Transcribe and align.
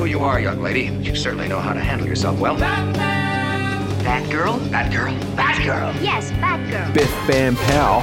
who 0.00 0.06
you 0.06 0.20
are, 0.20 0.40
young 0.40 0.62
lady, 0.62 0.88
but 0.88 1.04
you 1.04 1.14
certainly 1.14 1.46
know 1.46 1.60
how 1.60 1.74
to 1.74 1.80
handle 1.80 2.06
yourself 2.06 2.40
well. 2.40 2.56
Batgirl? 2.56 4.58
Batgirl. 4.70 5.20
Batgirl. 5.36 6.02
Yes, 6.02 6.30
Batgirl. 6.32 6.94
Biff 6.94 7.10
Bam 7.28 7.54
Pow. 7.54 8.00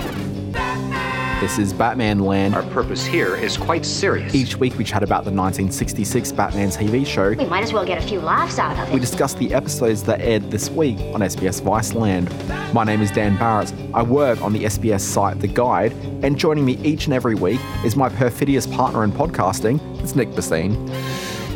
This 1.42 1.58
is 1.58 1.74
Batman 1.74 2.20
Land. 2.20 2.54
Our 2.54 2.62
purpose 2.70 3.04
here 3.04 3.36
is 3.36 3.58
quite 3.58 3.84
serious. 3.84 4.36
Each 4.36 4.58
week 4.58 4.78
we 4.78 4.84
chat 4.84 5.02
about 5.02 5.24
the 5.24 5.32
1966 5.32 6.32
Batman 6.34 6.70
TV 6.70 7.04
show. 7.04 7.32
We 7.32 7.46
might 7.46 7.64
as 7.64 7.74
well 7.74 7.86
get 7.86 8.04
a 8.04 8.08
few 8.08 8.20
laughs 8.20 8.60
out 8.60 8.74
of 8.74 8.88
it. 8.88 8.92
We 8.92 8.98
it. 8.98 9.02
discuss 9.02 9.34
the 9.34 9.56
episodes 9.56 10.04
that 10.04 10.22
aired 10.22 10.52
this 10.52 10.70
week 10.70 11.00
on 11.16 11.22
SBS 11.22 11.62
Viceland. 11.62 12.30
My 12.74 12.84
name 12.84 13.02
is 13.02 13.10
Dan 13.10 13.38
Barrett. 13.38 13.74
I 13.96 14.04
work 14.04 14.40
on 14.44 14.54
the 14.54 14.66
SBS 14.66 15.02
site 15.02 15.40
The 15.40 15.48
Guide, 15.48 15.94
and 16.24 16.38
joining 16.38 16.64
me 16.64 16.78
each 16.84 17.06
and 17.06 17.14
every 17.16 17.34
week 17.34 17.60
is 17.84 17.96
my 17.96 18.10
perfidious 18.10 18.68
partner 18.68 19.04
in 19.04 19.12
podcasting, 19.12 19.80
it's 20.00 20.16
Nick 20.16 20.30
Bassine. 20.30 20.76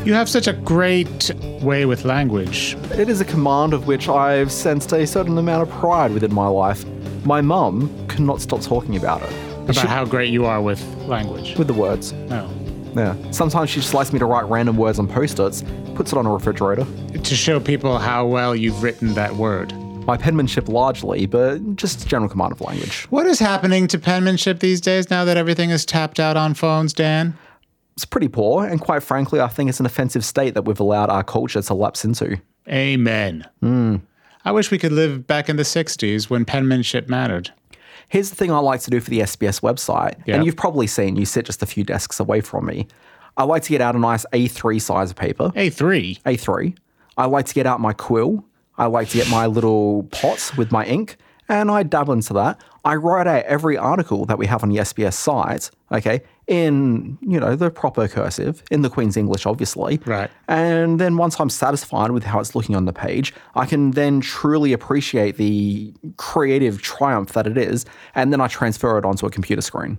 You 0.04 0.16
have 0.16 0.28
such 0.28 0.48
a 0.48 0.54
great 0.54 1.30
way 1.62 1.86
with 1.86 2.06
language. 2.06 2.76
It 2.94 3.08
is 3.08 3.22
a 3.22 3.26
command 3.26 3.72
of 3.72 3.86
which 3.86 4.10
I've 4.10 4.52
sensed 4.52 4.92
a 4.94 5.06
certain 5.06 5.38
amount 5.38 5.62
of 5.62 5.70
pride 5.70 6.12
within 6.12 6.34
my 6.34 6.48
life. 6.48 6.84
My 7.24 7.40
mum 7.40 8.08
cannot 8.08 8.42
stop 8.42 8.62
talking 8.62 8.98
about 8.98 9.22
it. 9.22 9.32
About 9.70 9.76
how 9.76 10.04
great 10.06 10.32
you 10.32 10.46
are 10.46 10.60
with 10.60 10.84
language. 11.06 11.56
With 11.56 11.68
the 11.68 11.76
words. 11.76 12.14
No. 12.14 12.50
Yeah. 12.96 13.16
Sometimes 13.30 13.70
she 13.70 13.80
just 13.80 13.94
likes 13.94 14.12
me 14.12 14.18
to 14.18 14.26
write 14.26 14.46
random 14.46 14.76
words 14.76 14.98
on 14.98 15.08
post-its, 15.08 15.64
puts 15.94 16.12
it 16.12 16.18
on 16.18 16.26
a 16.26 16.32
refrigerator. 16.32 16.88
To 17.14 17.36
show 17.36 17.60
people 17.60 18.00
how 18.00 18.26
well 18.26 18.56
you've 18.56 18.82
written 18.82 19.14
that 19.14 19.36
word. 19.36 19.72
My 20.08 20.18
penmanship 20.18 20.68
largely, 20.68 21.28
but 21.28 21.76
just 21.76 22.08
general 22.08 22.28
command 22.28 22.54
of 22.54 22.62
language. 22.62 23.06
What 23.12 23.28
is 23.28 23.38
happening 23.38 23.88
to 23.90 24.00
penmanship 24.00 24.62
these 24.62 24.82
days 24.82 25.12
now 25.12 25.26
that 25.26 25.38
everything 25.38 25.70
is 25.70 25.86
tapped 25.86 26.20
out 26.20 26.38
on 26.38 26.56
phones, 26.56 26.92
Dan? 26.92 27.38
It's 27.96 28.06
pretty 28.06 28.28
poor, 28.30 28.66
and 28.66 28.80
quite 28.80 29.04
frankly, 29.04 29.40
I 29.42 29.48
think 29.48 29.70
it's 29.70 29.80
an 29.80 29.86
offensive 29.86 30.24
state 30.26 30.54
that 30.54 30.64
we've 30.64 30.80
allowed 30.80 31.10
our 31.10 31.24
culture 31.24 31.62
to 31.62 31.74
lapse 31.74 32.06
into. 32.06 32.38
Amen. 32.70 33.48
Hmm. 33.60 33.98
I 34.46 34.52
wish 34.52 34.72
we 34.72 34.78
could 34.78 34.92
live 34.92 35.28
back 35.28 35.50
in 35.50 35.58
the 35.58 35.64
60s 35.64 36.30
when 36.30 36.46
penmanship 36.46 37.10
mattered. 37.10 37.52
Here's 38.10 38.30
the 38.30 38.36
thing 38.36 38.52
I 38.52 38.58
like 38.60 38.82
to 38.82 38.90
do 38.90 39.00
for 39.00 39.10
the 39.10 39.20
SBS 39.22 39.62
website, 39.62 40.16
Yeah. 40.26 40.36
and 40.36 40.46
you've 40.46 40.56
probably 40.58 40.88
seen 40.88 41.16
you 41.16 41.26
sit 41.26 41.46
just 41.46 41.62
a 41.62 41.66
few 41.66 41.84
desks 41.84 42.20
away 42.20 42.42
from 42.42 42.66
me. 42.66 42.88
I 43.38 43.44
like 43.44 43.64
to 43.64 43.70
get 43.70 43.82
out 43.82 43.96
a 43.96 44.00
nice 44.00 44.26
A3 44.34 44.80
size 44.82 45.12
of 45.12 45.16
paper, 45.16 45.52
A3. 45.56 46.20
A3. 46.26 46.76
I 47.18 47.26
like 47.26 47.46
to 47.48 47.54
get 47.54 47.66
out 47.68 47.80
my 47.80 47.94
quill. 47.94 48.44
I 48.78 48.86
like 48.88 49.10
to 49.10 49.18
get 49.18 49.30
my 49.30 49.46
little 49.46 50.04
pot 50.12 50.52
with 50.58 50.72
my 50.72 50.86
ink, 50.86 51.18
and 51.48 51.70
I 51.70 51.84
dabble 51.84 52.14
into 52.14 52.34
that. 52.34 52.60
I 52.84 52.96
write 52.96 53.28
out 53.28 53.44
every 53.46 53.78
article 53.78 54.26
that 54.26 54.38
we 54.40 54.48
have 54.48 54.64
on 54.64 54.70
the 54.70 54.78
SBS 54.78 55.14
site, 55.14 55.70
okay, 55.92 56.22
in 56.52 57.18
you 57.22 57.40
know 57.40 57.56
the 57.56 57.72
proper 57.72 58.10
cursive, 58.10 58.62
in 58.70 58.82
the 58.82 58.90
Queen's 58.90 59.16
English, 59.16 59.46
obviously. 59.46 60.02
Right. 60.06 60.30
And 60.50 61.00
then 61.00 61.16
once 61.16 61.40
I'm 61.40 61.50
satisfied 61.50 62.12
with 62.12 62.26
how 62.26 62.42
it's 62.42 62.56
looking 62.56 62.76
on 62.76 62.84
the 62.84 62.92
page, 62.92 63.34
I 63.56 63.66
can 63.66 63.92
then 63.92 64.20
truly 64.20 64.74
appreciate 64.74 65.38
the 65.38 65.94
creative 66.18 66.82
triumph 66.82 67.32
that 67.32 67.48
it 67.48 67.58
is, 67.58 67.86
and 68.16 68.34
then 68.34 68.42
I 68.42 68.48
transfer 68.48 68.98
it 68.98 69.06
onto 69.06 69.26
a 69.26 69.32
computer 69.32 69.62
screen. 69.62 69.98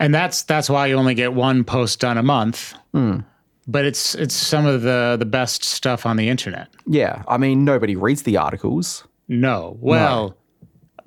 And 0.00 0.12
that's 0.12 0.42
that's 0.42 0.68
why 0.68 0.88
you 0.88 0.96
only 0.96 1.14
get 1.14 1.34
one 1.34 1.62
post 1.62 2.00
done 2.00 2.18
a 2.18 2.22
month. 2.22 2.74
Hmm. 2.92 3.20
But 3.68 3.84
it's 3.84 4.16
it's 4.16 4.34
some 4.34 4.66
of 4.66 4.82
the 4.82 5.16
the 5.20 5.24
best 5.24 5.62
stuff 5.62 6.04
on 6.04 6.16
the 6.16 6.28
internet. 6.28 6.66
Yeah, 6.88 7.22
I 7.28 7.38
mean 7.38 7.64
nobody 7.64 7.94
reads 7.94 8.24
the 8.24 8.38
articles. 8.38 9.04
No. 9.28 9.76
Well, 9.80 10.36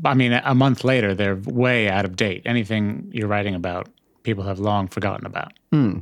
I 0.06 0.14
mean, 0.14 0.34
a 0.34 0.56
month 0.56 0.84
later, 0.84 1.14
they're 1.14 1.36
way 1.36 1.90
out 1.90 2.06
of 2.06 2.16
date. 2.16 2.42
Anything 2.46 3.10
you're 3.14 3.28
writing 3.28 3.56
about, 3.56 3.90
people 4.24 4.44
have 4.44 4.60
long 4.60 4.88
forgotten 4.88 5.26
about. 5.26 5.54
Hmm. 5.72 6.00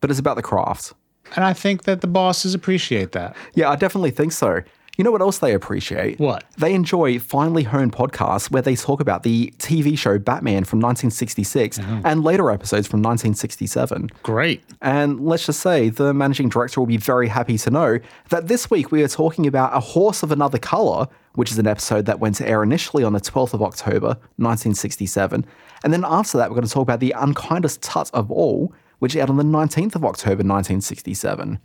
but 0.00 0.10
it's 0.10 0.20
about 0.20 0.36
the 0.36 0.42
craft. 0.42 0.92
And 1.34 1.44
I 1.44 1.54
think 1.54 1.84
that 1.84 2.02
the 2.02 2.06
bosses 2.06 2.54
appreciate 2.54 3.12
that. 3.12 3.34
Yeah, 3.54 3.70
I 3.70 3.76
definitely 3.76 4.10
think 4.10 4.32
so. 4.32 4.60
You 4.96 5.02
know 5.02 5.10
what 5.10 5.22
else 5.22 5.38
they 5.38 5.54
appreciate? 5.54 6.20
What? 6.20 6.44
They 6.56 6.72
enjoy 6.72 7.18
finely 7.18 7.64
honed 7.64 7.92
podcasts 7.92 8.50
where 8.50 8.62
they 8.62 8.76
talk 8.76 9.00
about 9.00 9.24
the 9.24 9.52
TV 9.58 9.98
show 9.98 10.18
Batman 10.18 10.62
from 10.64 10.78
1966 10.78 11.80
and 12.04 12.22
later 12.22 12.50
episodes 12.50 12.86
from 12.86 13.00
1967. 13.00 14.10
Great. 14.22 14.62
And 14.82 15.20
let's 15.24 15.46
just 15.46 15.60
say 15.60 15.88
the 15.88 16.14
managing 16.14 16.48
director 16.48 16.80
will 16.80 16.86
be 16.86 16.96
very 16.96 17.26
happy 17.26 17.58
to 17.58 17.70
know 17.70 17.98
that 18.28 18.46
this 18.46 18.70
week 18.70 18.92
we 18.92 19.02
are 19.02 19.08
talking 19.08 19.46
about 19.48 19.74
A 19.74 19.80
Horse 19.80 20.22
of 20.22 20.30
Another 20.30 20.58
Colour, 20.58 21.08
which 21.34 21.50
is 21.50 21.58
an 21.58 21.66
episode 21.66 22.06
that 22.06 22.20
went 22.20 22.36
to 22.36 22.48
air 22.48 22.62
initially 22.62 23.04
on 23.04 23.12
the 23.12 23.20
12th 23.20 23.54
of 23.54 23.62
October, 23.62 24.16
1967. 24.36 25.44
And 25.82 25.92
then 25.92 26.04
after 26.06 26.38
that, 26.38 26.50
we're 26.50 26.56
going 26.56 26.66
to 26.66 26.72
talk 26.72 26.82
about 26.82 27.00
The 27.00 27.14
Unkindest 27.16 27.82
Tut 27.82 28.10
of 28.14 28.30
All, 28.30 28.72
which 29.00 29.16
aired 29.16 29.30
on 29.30 29.36
the 29.36 29.44
19th 29.44 29.94
of 29.96 30.04
October, 30.04 30.42
1967. 30.42 31.58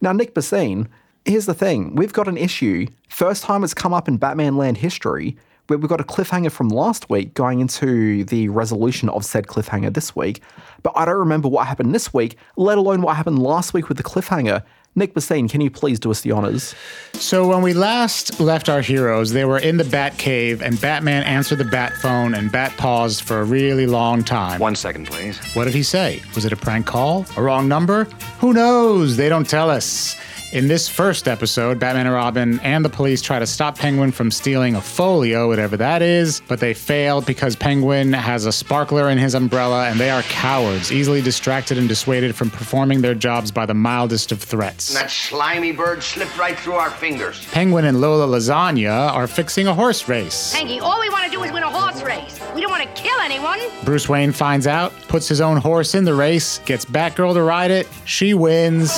Now, 0.00 0.12
Nick 0.12 0.34
Bassine, 0.34 0.88
here's 1.24 1.46
the 1.46 1.54
thing. 1.54 1.94
We've 1.94 2.12
got 2.12 2.28
an 2.28 2.36
issue. 2.36 2.86
First 3.08 3.44
time 3.44 3.64
it's 3.64 3.74
come 3.74 3.94
up 3.94 4.08
in 4.08 4.16
Batman 4.16 4.56
Land 4.56 4.78
history, 4.78 5.36
where 5.66 5.78
we've 5.78 5.88
got 5.88 6.00
a 6.00 6.04
cliffhanger 6.04 6.50
from 6.50 6.68
last 6.68 7.10
week 7.10 7.34
going 7.34 7.60
into 7.60 8.24
the 8.24 8.48
resolution 8.48 9.08
of 9.08 9.24
said 9.24 9.46
cliffhanger 9.46 9.92
this 9.92 10.14
week. 10.14 10.40
But 10.82 10.92
I 10.96 11.04
don't 11.04 11.18
remember 11.18 11.48
what 11.48 11.66
happened 11.66 11.94
this 11.94 12.14
week, 12.14 12.36
let 12.56 12.78
alone 12.78 13.02
what 13.02 13.16
happened 13.16 13.40
last 13.40 13.74
week 13.74 13.88
with 13.88 13.96
the 13.96 14.04
cliffhanger. 14.04 14.62
Nick 14.98 15.12
Bassine, 15.12 15.46
can 15.48 15.60
you 15.60 15.70
please 15.70 16.00
do 16.00 16.10
us 16.10 16.22
the 16.22 16.30
honors? 16.32 16.74
So 17.12 17.46
when 17.46 17.60
we 17.60 17.74
last 17.74 18.40
left 18.40 18.70
our 18.70 18.80
heroes, 18.80 19.30
they 19.30 19.44
were 19.44 19.58
in 19.58 19.76
the 19.76 19.84
Bat 19.84 20.16
Cave, 20.16 20.62
and 20.62 20.80
Batman 20.80 21.22
answered 21.24 21.58
the 21.58 21.64
Bat 21.64 21.92
phone, 21.98 22.34
and 22.34 22.50
Bat 22.50 22.78
paused 22.78 23.20
for 23.20 23.42
a 23.42 23.44
really 23.44 23.86
long 23.86 24.24
time. 24.24 24.58
One 24.58 24.74
second, 24.74 25.06
please. 25.06 25.38
What 25.54 25.64
did 25.64 25.74
he 25.74 25.82
say? 25.82 26.22
Was 26.34 26.46
it 26.46 26.52
a 26.52 26.56
prank 26.56 26.86
call? 26.86 27.26
A 27.36 27.42
wrong 27.42 27.68
number? 27.68 28.04
Who 28.40 28.54
knows? 28.54 29.18
They 29.18 29.28
don't 29.28 29.46
tell 29.46 29.68
us. 29.68 30.16
In 30.52 30.68
this 30.68 30.88
first 30.88 31.26
episode, 31.26 31.80
Batman 31.80 32.06
and 32.06 32.14
Robin 32.14 32.60
and 32.60 32.84
the 32.84 32.88
police 32.88 33.20
try 33.20 33.40
to 33.40 33.46
stop 33.46 33.76
Penguin 33.76 34.12
from 34.12 34.30
stealing 34.30 34.76
a 34.76 34.80
folio, 34.80 35.48
whatever 35.48 35.76
that 35.76 36.02
is, 36.02 36.40
but 36.46 36.60
they 36.60 36.72
fail 36.72 37.20
because 37.20 37.56
Penguin 37.56 38.12
has 38.12 38.46
a 38.46 38.52
sparkler 38.52 39.10
in 39.10 39.18
his 39.18 39.34
umbrella 39.34 39.88
and 39.88 39.98
they 39.98 40.08
are 40.08 40.22
cowards, 40.22 40.92
easily 40.92 41.20
distracted 41.20 41.78
and 41.78 41.88
dissuaded 41.88 42.36
from 42.36 42.48
performing 42.48 43.00
their 43.00 43.14
jobs 43.14 43.50
by 43.50 43.66
the 43.66 43.74
mildest 43.74 44.30
of 44.30 44.40
threats. 44.40 44.94
That 44.94 45.10
slimy 45.10 45.72
bird 45.72 46.00
slipped 46.00 46.38
right 46.38 46.56
through 46.56 46.74
our 46.74 46.90
fingers. 46.92 47.44
Penguin 47.50 47.84
and 47.84 48.00
Lola 48.00 48.26
Lasagna 48.38 49.12
are 49.12 49.26
fixing 49.26 49.66
a 49.66 49.74
horse 49.74 50.08
race. 50.08 50.52
Hanky, 50.52 50.78
all 50.78 51.00
we 51.00 51.10
want 51.10 51.24
to 51.24 51.30
do 51.30 51.42
is 51.42 51.50
win 51.50 51.64
a 51.64 51.70
horse 51.70 52.02
race. 52.02 52.40
We 52.54 52.60
don't 52.60 52.70
want 52.70 52.84
to 52.84 53.02
kill 53.02 53.18
anyone. 53.20 53.58
Bruce 53.84 54.08
Wayne 54.08 54.30
finds 54.30 54.68
out, 54.68 54.92
puts 55.08 55.26
his 55.26 55.40
own 55.40 55.56
horse 55.56 55.96
in 55.96 56.04
the 56.04 56.14
race, 56.14 56.60
gets 56.60 56.84
Batgirl 56.84 57.34
to 57.34 57.42
ride 57.42 57.72
it, 57.72 57.88
she 58.04 58.32
wins. 58.32 58.92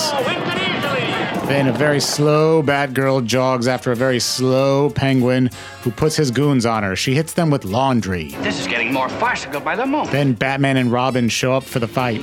Then 1.49 1.67
a 1.69 1.73
very 1.73 1.99
slow 1.99 2.63
Batgirl 2.63 3.25
jogs 3.25 3.67
after 3.67 3.91
a 3.91 3.97
very 3.97 4.21
slow 4.21 4.91
Penguin 4.91 5.49
who 5.81 5.91
puts 5.91 6.15
his 6.15 6.31
goons 6.31 6.67
on 6.67 6.83
her. 6.83 6.95
She 6.95 7.15
hits 7.15 7.33
them 7.33 7.49
with 7.49 7.65
laundry. 7.65 8.33
This 8.43 8.61
is 8.61 8.67
getting 8.67 8.93
more 8.93 9.09
farcical 9.09 9.59
by 9.61 9.75
the 9.75 9.87
moment. 9.87 10.13
Then 10.13 10.35
Batman 10.35 10.77
and 10.77 10.93
Robin 10.93 11.31
show 11.31 11.55
up 11.55 11.65
for 11.65 11.79
the 11.79 11.89
fight, 11.89 12.21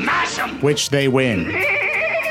which 0.61 0.91
they 0.91 1.07
win. 1.07 1.51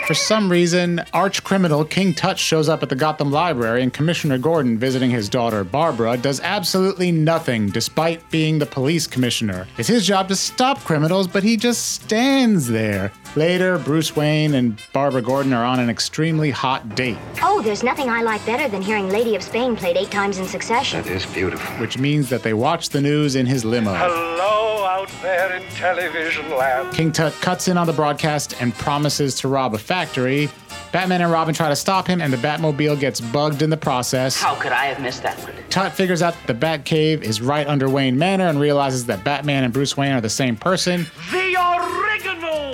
For 0.06 0.12
some 0.12 0.52
reason, 0.52 1.02
arch 1.14 1.42
criminal 1.44 1.82
King 1.82 2.12
Tut 2.12 2.38
shows 2.38 2.68
up 2.68 2.82
at 2.82 2.90
the 2.90 2.94
Gotham 2.94 3.30
Library, 3.30 3.82
and 3.82 3.90
Commissioner 3.90 4.36
Gordon, 4.36 4.76
visiting 4.76 5.10
his 5.10 5.30
daughter 5.30 5.64
Barbara, 5.64 6.18
does 6.18 6.40
absolutely 6.40 7.10
nothing 7.10 7.70
despite 7.70 8.28
being 8.30 8.58
the 8.58 8.66
police 8.66 9.06
commissioner. 9.06 9.66
It's 9.78 9.88
his 9.88 10.06
job 10.06 10.28
to 10.28 10.36
stop 10.36 10.78
criminals, 10.80 11.26
but 11.26 11.42
he 11.42 11.56
just 11.56 11.94
stands 11.94 12.68
there. 12.68 13.12
Later, 13.34 13.78
Bruce 13.78 14.14
Wayne 14.14 14.52
and 14.54 14.78
Barbara 14.92 15.22
Gordon 15.22 15.54
are 15.54 15.64
on 15.64 15.80
an 15.80 15.88
extremely 15.88 16.50
hot 16.50 16.94
date, 16.94 17.16
Oh, 17.40 17.62
there's 17.62 17.82
nothing 17.82 18.10
I 18.10 18.20
like 18.20 18.44
better 18.44 18.68
than 18.68 18.82
hearing 18.82 19.08
Lady 19.08 19.36
of 19.36 19.42
Spain 19.42 19.74
played 19.74 19.96
eight 19.96 20.10
times 20.10 20.36
in 20.38 20.46
succession. 20.46 21.02
That 21.02 21.12
is 21.12 21.24
beautiful. 21.24 21.74
which 21.76 21.96
means 21.96 22.28
that 22.28 22.42
they 22.42 22.52
watch 22.52 22.90
the 22.90 23.00
news 23.00 23.36
in 23.36 23.46
his 23.46 23.64
limo. 23.64 23.94
Hello 23.94 24.63
out 24.94 25.10
there 25.22 25.56
in 25.56 25.68
television 25.70 26.48
land. 26.50 26.94
King 26.94 27.10
Tut 27.10 27.32
cuts 27.40 27.66
in 27.66 27.76
on 27.76 27.88
the 27.88 27.92
broadcast 27.92 28.54
and 28.62 28.72
promises 28.74 29.34
to 29.40 29.48
rob 29.48 29.74
a 29.74 29.78
factory. 29.78 30.48
Batman 30.92 31.20
and 31.20 31.32
Robin 31.32 31.52
try 31.52 31.68
to 31.68 31.74
stop 31.74 32.06
him, 32.06 32.20
and 32.20 32.32
the 32.32 32.36
Batmobile 32.36 33.00
gets 33.00 33.20
bugged 33.20 33.62
in 33.62 33.70
the 33.70 33.76
process. 33.76 34.40
How 34.40 34.54
could 34.54 34.70
I 34.70 34.84
have 34.86 35.00
missed 35.02 35.24
that 35.24 35.36
one? 35.40 35.52
Tut 35.68 35.92
figures 35.92 36.22
out 36.22 36.34
that 36.34 36.46
the 36.46 36.66
Batcave 36.66 37.22
is 37.22 37.42
right 37.42 37.66
under 37.66 37.90
Wayne 37.90 38.16
Manor 38.16 38.46
and 38.46 38.60
realizes 38.60 39.06
that 39.06 39.24
Batman 39.24 39.64
and 39.64 39.72
Bruce 39.72 39.96
Wayne 39.96 40.12
are 40.12 40.20
the 40.20 40.30
same 40.30 40.54
person. 40.54 41.08
The 41.32 41.38
original! 41.38 41.43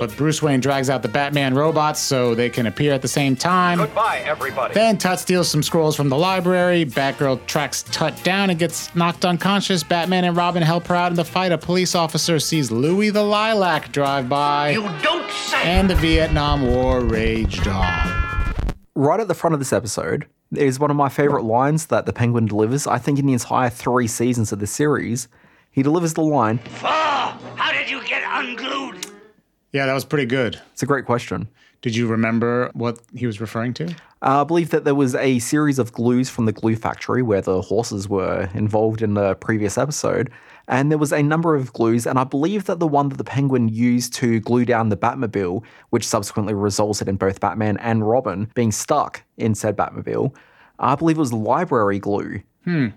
But 0.01 0.17
Bruce 0.17 0.41
Wayne 0.41 0.59
drags 0.61 0.89
out 0.89 1.03
the 1.03 1.07
Batman 1.09 1.53
robots 1.53 1.99
so 1.99 2.33
they 2.33 2.49
can 2.49 2.65
appear 2.65 2.91
at 2.91 3.03
the 3.03 3.07
same 3.07 3.35
time. 3.35 3.77
Goodbye, 3.77 4.23
everybody. 4.25 4.73
Then 4.73 4.97
Tut 4.97 5.19
steals 5.19 5.47
some 5.47 5.61
scrolls 5.61 5.95
from 5.95 6.09
the 6.09 6.17
library. 6.17 6.85
Batgirl 6.85 7.45
tracks 7.45 7.83
Tut 7.83 8.19
down 8.23 8.49
and 8.49 8.57
gets 8.57 8.95
knocked 8.95 9.25
unconscious. 9.25 9.83
Batman 9.83 10.23
and 10.23 10.35
Robin 10.35 10.63
help 10.63 10.87
her 10.87 10.95
out 10.95 11.11
in 11.11 11.15
the 11.15 11.23
fight. 11.23 11.51
A 11.51 11.57
police 11.59 11.93
officer 11.93 12.39
sees 12.39 12.71
Louis 12.71 13.11
the 13.11 13.21
Lilac 13.21 13.91
drive 13.91 14.27
by. 14.27 14.71
You 14.71 14.89
don't 15.03 15.29
say. 15.29 15.61
and 15.65 15.87
the 15.87 15.93
Vietnam 15.93 16.65
War 16.65 17.01
raged 17.01 17.67
on. 17.67 18.73
Right 18.95 19.19
at 19.19 19.27
the 19.27 19.35
front 19.35 19.53
of 19.53 19.59
this 19.59 19.71
episode 19.71 20.25
is 20.55 20.79
one 20.79 20.89
of 20.89 20.97
my 20.97 21.09
favorite 21.09 21.43
lines 21.43 21.85
that 21.85 22.07
the 22.07 22.11
Penguin 22.13 22.47
delivers, 22.47 22.87
I 22.87 22.97
think, 22.97 23.19
in 23.19 23.27
the 23.27 23.33
entire 23.33 23.69
three 23.69 24.07
seasons 24.07 24.51
of 24.51 24.57
the 24.57 24.65
series. 24.65 25.27
He 25.69 25.83
delivers 25.83 26.15
the 26.15 26.21
line, 26.23 26.59
Oh, 26.83 27.37
how 27.55 27.71
did 27.71 27.87
you 27.87 28.03
get 28.03 28.23
unglued? 28.27 29.10
Yeah, 29.71 29.85
that 29.85 29.93
was 29.93 30.05
pretty 30.05 30.25
good. 30.25 30.59
It's 30.73 30.83
a 30.83 30.85
great 30.85 31.05
question. 31.05 31.47
Did 31.81 31.95
you 31.95 32.07
remember 32.07 32.69
what 32.73 32.99
he 33.15 33.25
was 33.25 33.41
referring 33.41 33.73
to? 33.75 33.87
Uh, 34.23 34.41
I 34.41 34.43
believe 34.43 34.69
that 34.69 34.83
there 34.83 34.93
was 34.93 35.15
a 35.15 35.39
series 35.39 35.79
of 35.79 35.91
glues 35.93 36.29
from 36.29 36.45
the 36.45 36.51
glue 36.51 36.75
factory 36.75 37.23
where 37.23 37.41
the 37.41 37.61
horses 37.61 38.07
were 38.07 38.49
involved 38.53 39.01
in 39.01 39.15
the 39.15 39.33
previous 39.35 39.77
episode. 39.79 40.29
And 40.67 40.91
there 40.91 40.99
was 40.99 41.11
a 41.11 41.23
number 41.23 41.55
of 41.55 41.73
glues, 41.73 42.05
and 42.05 42.19
I 42.19 42.23
believe 42.23 42.65
that 42.65 42.79
the 42.79 42.87
one 42.87 43.09
that 43.09 43.17
the 43.17 43.23
penguin 43.23 43.67
used 43.67 44.13
to 44.15 44.39
glue 44.41 44.63
down 44.63 44.89
the 44.89 44.97
Batmobile, 44.97 45.63
which 45.89 46.07
subsequently 46.07 46.53
resulted 46.53 47.09
in 47.09 47.15
both 47.15 47.39
Batman 47.39 47.77
and 47.77 48.07
Robin 48.07 48.49
being 48.53 48.71
stuck 48.71 49.23
in 49.37 49.55
said 49.55 49.75
Batmobile, 49.75 50.35
I 50.79 50.95
believe 50.95 51.17
it 51.17 51.19
was 51.19 51.33
library 51.33 51.97
glue. 51.99 52.41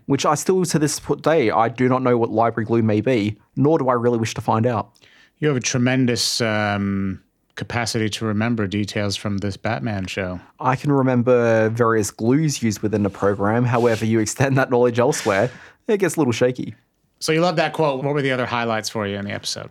Which 0.05 0.27
I 0.27 0.35
still, 0.35 0.63
to 0.67 0.79
this 0.79 1.01
day, 1.23 1.51
I 1.51 1.71
do 1.71 1.89
not 1.89 2.03
know 2.03 2.19
what 2.19 2.31
library 2.31 2.67
glue 2.67 2.83
may 2.83 3.01
be, 3.01 3.39
nor 3.57 3.79
do 3.79 3.89
I 3.89 3.95
really 3.95 4.19
wish 4.19 4.35
to 4.35 4.43
find 4.43 4.67
out. 4.67 4.93
You 5.39 5.49
have 5.49 5.57
a 5.57 5.61
tremendous 5.61 6.41
um, 6.41 7.23
capacity 7.55 8.09
to 8.09 8.25
remember 8.25 8.67
details 8.67 9.17
from 9.17 9.39
this 9.39 9.57
Batman 9.57 10.07
show. 10.07 10.41
I 10.61 10.77
can 10.77 10.93
remember 10.93 11.69
various 11.71 12.11
glues 12.11 12.63
used 12.63 12.81
within 12.81 13.03
the 13.03 13.11
program. 13.11 13.65
However, 13.65 14.05
you 14.05 14.21
extend 14.21 14.57
that 14.59 14.71
knowledge 14.71 14.99
elsewhere, 14.99 15.51
it 15.87 15.99
gets 15.99 16.17
a 16.17 16.21
little 16.21 16.33
shaky. 16.33 16.75
So 17.19 17.33
you 17.33 17.41
love 17.41 17.57
that 17.57 17.73
quote. 17.73 18.03
What 18.05 18.15
were 18.15 18.23
the 18.23 18.33
other 18.33 18.47
highlights 18.47 18.89
for 18.89 19.07
you 19.07 19.17
in 19.17 19.25
the 19.25 19.33
episode? 19.33 19.71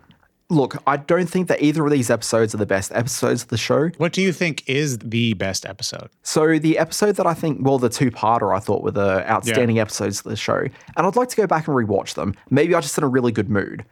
Look, 0.54 0.76
I 0.86 0.96
don't 0.96 1.28
think 1.28 1.48
that 1.48 1.60
either 1.62 1.84
of 1.84 1.90
these 1.90 2.10
episodes 2.10 2.54
are 2.54 2.58
the 2.58 2.66
best 2.66 2.92
episodes 2.94 3.42
of 3.42 3.48
the 3.48 3.56
show. 3.58 3.88
What 3.98 4.12
do 4.12 4.22
you 4.22 4.32
think 4.32 4.62
is 4.68 4.98
the 4.98 5.34
best 5.34 5.66
episode? 5.66 6.08
So 6.22 6.58
the 6.58 6.78
episode 6.78 7.16
that 7.16 7.26
I 7.26 7.34
think, 7.34 7.58
well, 7.66 7.78
the 7.78 7.88
two-parter 7.88 8.54
I 8.56 8.60
thought 8.60 8.82
were 8.82 8.92
the 8.92 9.28
outstanding 9.30 9.78
episodes 9.80 10.18
of 10.20 10.24
the 10.24 10.36
show, 10.36 10.58
and 10.96 11.06
I'd 11.06 11.16
like 11.16 11.28
to 11.30 11.36
go 11.36 11.46
back 11.46 11.66
and 11.66 11.76
rewatch 11.76 12.14
them. 12.14 12.34
Maybe 12.50 12.74
I 12.74 12.80
just 12.80 12.96
in 12.96 13.04
a 13.04 13.08
really 13.08 13.32
good 13.32 13.50
mood. 13.50 13.84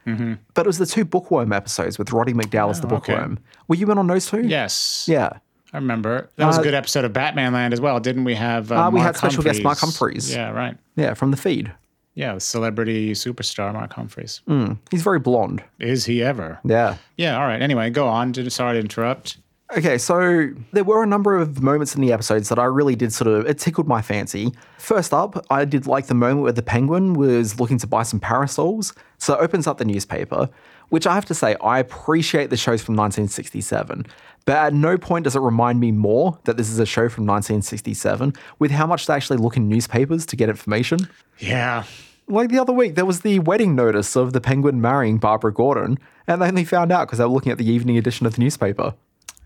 But 0.54 0.66
it 0.66 0.68
was 0.68 0.78
the 0.78 0.86
two 0.86 1.04
Bookworm 1.04 1.52
episodes 1.52 1.98
with 1.98 2.12
Roddy 2.12 2.32
McDowall 2.32 2.70
as 2.70 2.80
the 2.80 2.86
Mm-hmm. 2.86 2.94
Oh, 2.94 2.98
okay. 2.98 3.12
Bookworm. 3.14 3.38
Were 3.68 3.74
you 3.76 3.90
in 3.90 3.98
on 3.98 4.06
those 4.06 4.26
two? 4.26 4.42
Yes. 4.46 5.06
Yeah. 5.08 5.30
I 5.72 5.78
remember. 5.78 6.28
That 6.36 6.46
was 6.46 6.58
Uh, 6.58 6.60
a 6.60 6.64
good 6.64 6.74
episode 6.74 7.04
of 7.06 7.12
Batman 7.14 7.54
Land 7.54 7.72
as 7.72 7.80
well. 7.80 7.98
Didn't 7.98 8.24
we 8.24 8.34
have 8.34 8.70
uh, 8.70 8.86
Uh, 8.86 8.90
we 8.90 9.00
had 9.00 9.16
special 9.16 9.42
guest 9.42 9.62
Mark 9.62 9.78
Humphries? 9.78 10.32
Humphries. 10.32 10.36
Yeah, 10.36 10.50
right. 10.50 10.76
Yeah, 10.96 11.14
from 11.14 11.30
the 11.30 11.36
feed. 11.38 11.72
Yeah, 12.14 12.36
celebrity 12.38 13.12
superstar 13.12 13.72
Mark 13.72 13.92
Humphries. 13.94 14.42
Hmm. 14.46 14.72
He's 14.90 15.02
very 15.02 15.18
blonde. 15.18 15.62
Is 15.78 16.04
he 16.04 16.22
ever? 16.22 16.60
Yeah. 16.64 16.96
Yeah, 17.16 17.38
all 17.40 17.46
right. 17.46 17.62
Anyway, 17.62 17.88
go 17.90 18.06
on. 18.06 18.32
Did- 18.32 18.52
Sorry 18.52 18.74
to 18.74 18.80
interrupt. 18.80 19.38
Okay, 19.74 19.96
so 19.96 20.50
there 20.72 20.84
were 20.84 21.02
a 21.02 21.06
number 21.06 21.34
of 21.38 21.62
moments 21.62 21.94
in 21.94 22.02
the 22.02 22.12
episodes 22.12 22.50
that 22.50 22.58
I 22.58 22.64
really 22.64 22.94
did 22.94 23.10
sort 23.10 23.28
of, 23.28 23.46
it 23.46 23.58
tickled 23.58 23.88
my 23.88 24.02
fancy. 24.02 24.52
First 24.76 25.14
up, 25.14 25.46
I 25.48 25.64
did 25.64 25.86
like 25.86 26.08
the 26.08 26.14
moment 26.14 26.42
where 26.42 26.52
the 26.52 26.62
penguin 26.62 27.14
was 27.14 27.58
looking 27.58 27.78
to 27.78 27.86
buy 27.86 28.02
some 28.02 28.20
parasols. 28.20 28.92
So 29.16 29.32
it 29.32 29.38
opens 29.40 29.66
up 29.66 29.78
the 29.78 29.86
newspaper, 29.86 30.50
which 30.90 31.06
I 31.06 31.14
have 31.14 31.24
to 31.24 31.34
say, 31.34 31.56
I 31.64 31.78
appreciate 31.78 32.50
the 32.50 32.56
shows 32.58 32.82
from 32.82 32.96
1967. 32.96 34.04
But 34.44 34.56
at 34.56 34.74
no 34.74 34.98
point 34.98 35.24
does 35.24 35.36
it 35.36 35.40
remind 35.40 35.80
me 35.80 35.92
more 35.92 36.38
that 36.44 36.56
this 36.56 36.68
is 36.68 36.78
a 36.78 36.86
show 36.86 37.08
from 37.08 37.26
1967 37.26 38.32
with 38.58 38.70
how 38.70 38.86
much 38.86 39.06
they 39.06 39.14
actually 39.14 39.36
look 39.38 39.56
in 39.56 39.68
newspapers 39.68 40.26
to 40.26 40.36
get 40.36 40.48
information. 40.48 41.08
Yeah. 41.38 41.84
Like 42.28 42.50
the 42.50 42.58
other 42.58 42.72
week, 42.72 42.94
there 42.94 43.04
was 43.04 43.20
the 43.20 43.40
wedding 43.40 43.74
notice 43.74 44.16
of 44.16 44.32
the 44.32 44.40
penguin 44.40 44.80
marrying 44.80 45.18
Barbara 45.18 45.52
Gordon, 45.52 45.98
and 46.26 46.40
they 46.40 46.48
only 46.48 46.64
found 46.64 46.92
out 46.92 47.06
because 47.06 47.18
they 47.18 47.24
were 47.24 47.30
looking 47.30 47.52
at 47.52 47.58
the 47.58 47.70
evening 47.70 47.98
edition 47.98 48.26
of 48.26 48.34
the 48.34 48.40
newspaper. 48.40 48.94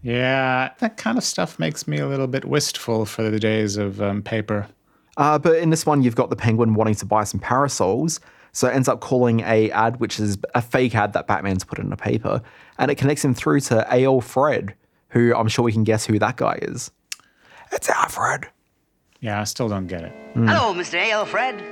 Yeah. 0.02 0.72
That 0.78 0.96
kind 0.96 1.18
of 1.18 1.24
stuff 1.24 1.58
makes 1.58 1.88
me 1.88 1.98
a 1.98 2.06
little 2.06 2.26
bit 2.26 2.44
wistful 2.44 3.06
for 3.06 3.30
the 3.30 3.40
days 3.40 3.76
of 3.76 4.00
um, 4.00 4.22
paper. 4.22 4.68
Uh, 5.16 5.38
but 5.38 5.56
in 5.56 5.70
this 5.70 5.86
one, 5.86 6.02
you've 6.02 6.14
got 6.14 6.30
the 6.30 6.36
penguin 6.36 6.74
wanting 6.74 6.94
to 6.96 7.06
buy 7.06 7.24
some 7.24 7.40
parasols. 7.40 8.20
So 8.52 8.68
it 8.68 8.74
ends 8.74 8.88
up 8.88 9.00
calling 9.00 9.40
a 9.40 9.70
ad, 9.72 10.00
which 10.00 10.18
is 10.18 10.38
a 10.54 10.62
fake 10.62 10.94
ad 10.94 11.12
that 11.12 11.26
Batman's 11.26 11.62
put 11.62 11.78
in 11.78 11.92
a 11.92 11.96
paper, 11.96 12.40
and 12.78 12.90
it 12.90 12.94
connects 12.94 13.22
him 13.22 13.34
through 13.34 13.60
to 13.60 13.86
A.L. 13.90 14.22
Fred, 14.22 14.74
who 15.16 15.34
I'm 15.34 15.48
sure 15.48 15.64
we 15.64 15.72
can 15.72 15.84
guess 15.84 16.04
who 16.04 16.18
that 16.18 16.36
guy 16.36 16.58
is. 16.62 16.90
It's 17.72 17.88
Alfred. 17.88 18.48
Yeah, 19.20 19.40
I 19.40 19.44
still 19.44 19.68
don't 19.68 19.86
get 19.86 20.02
it. 20.04 20.12
Hello, 20.34 20.74
Mr. 20.74 21.02
Alfred. 21.10 21.62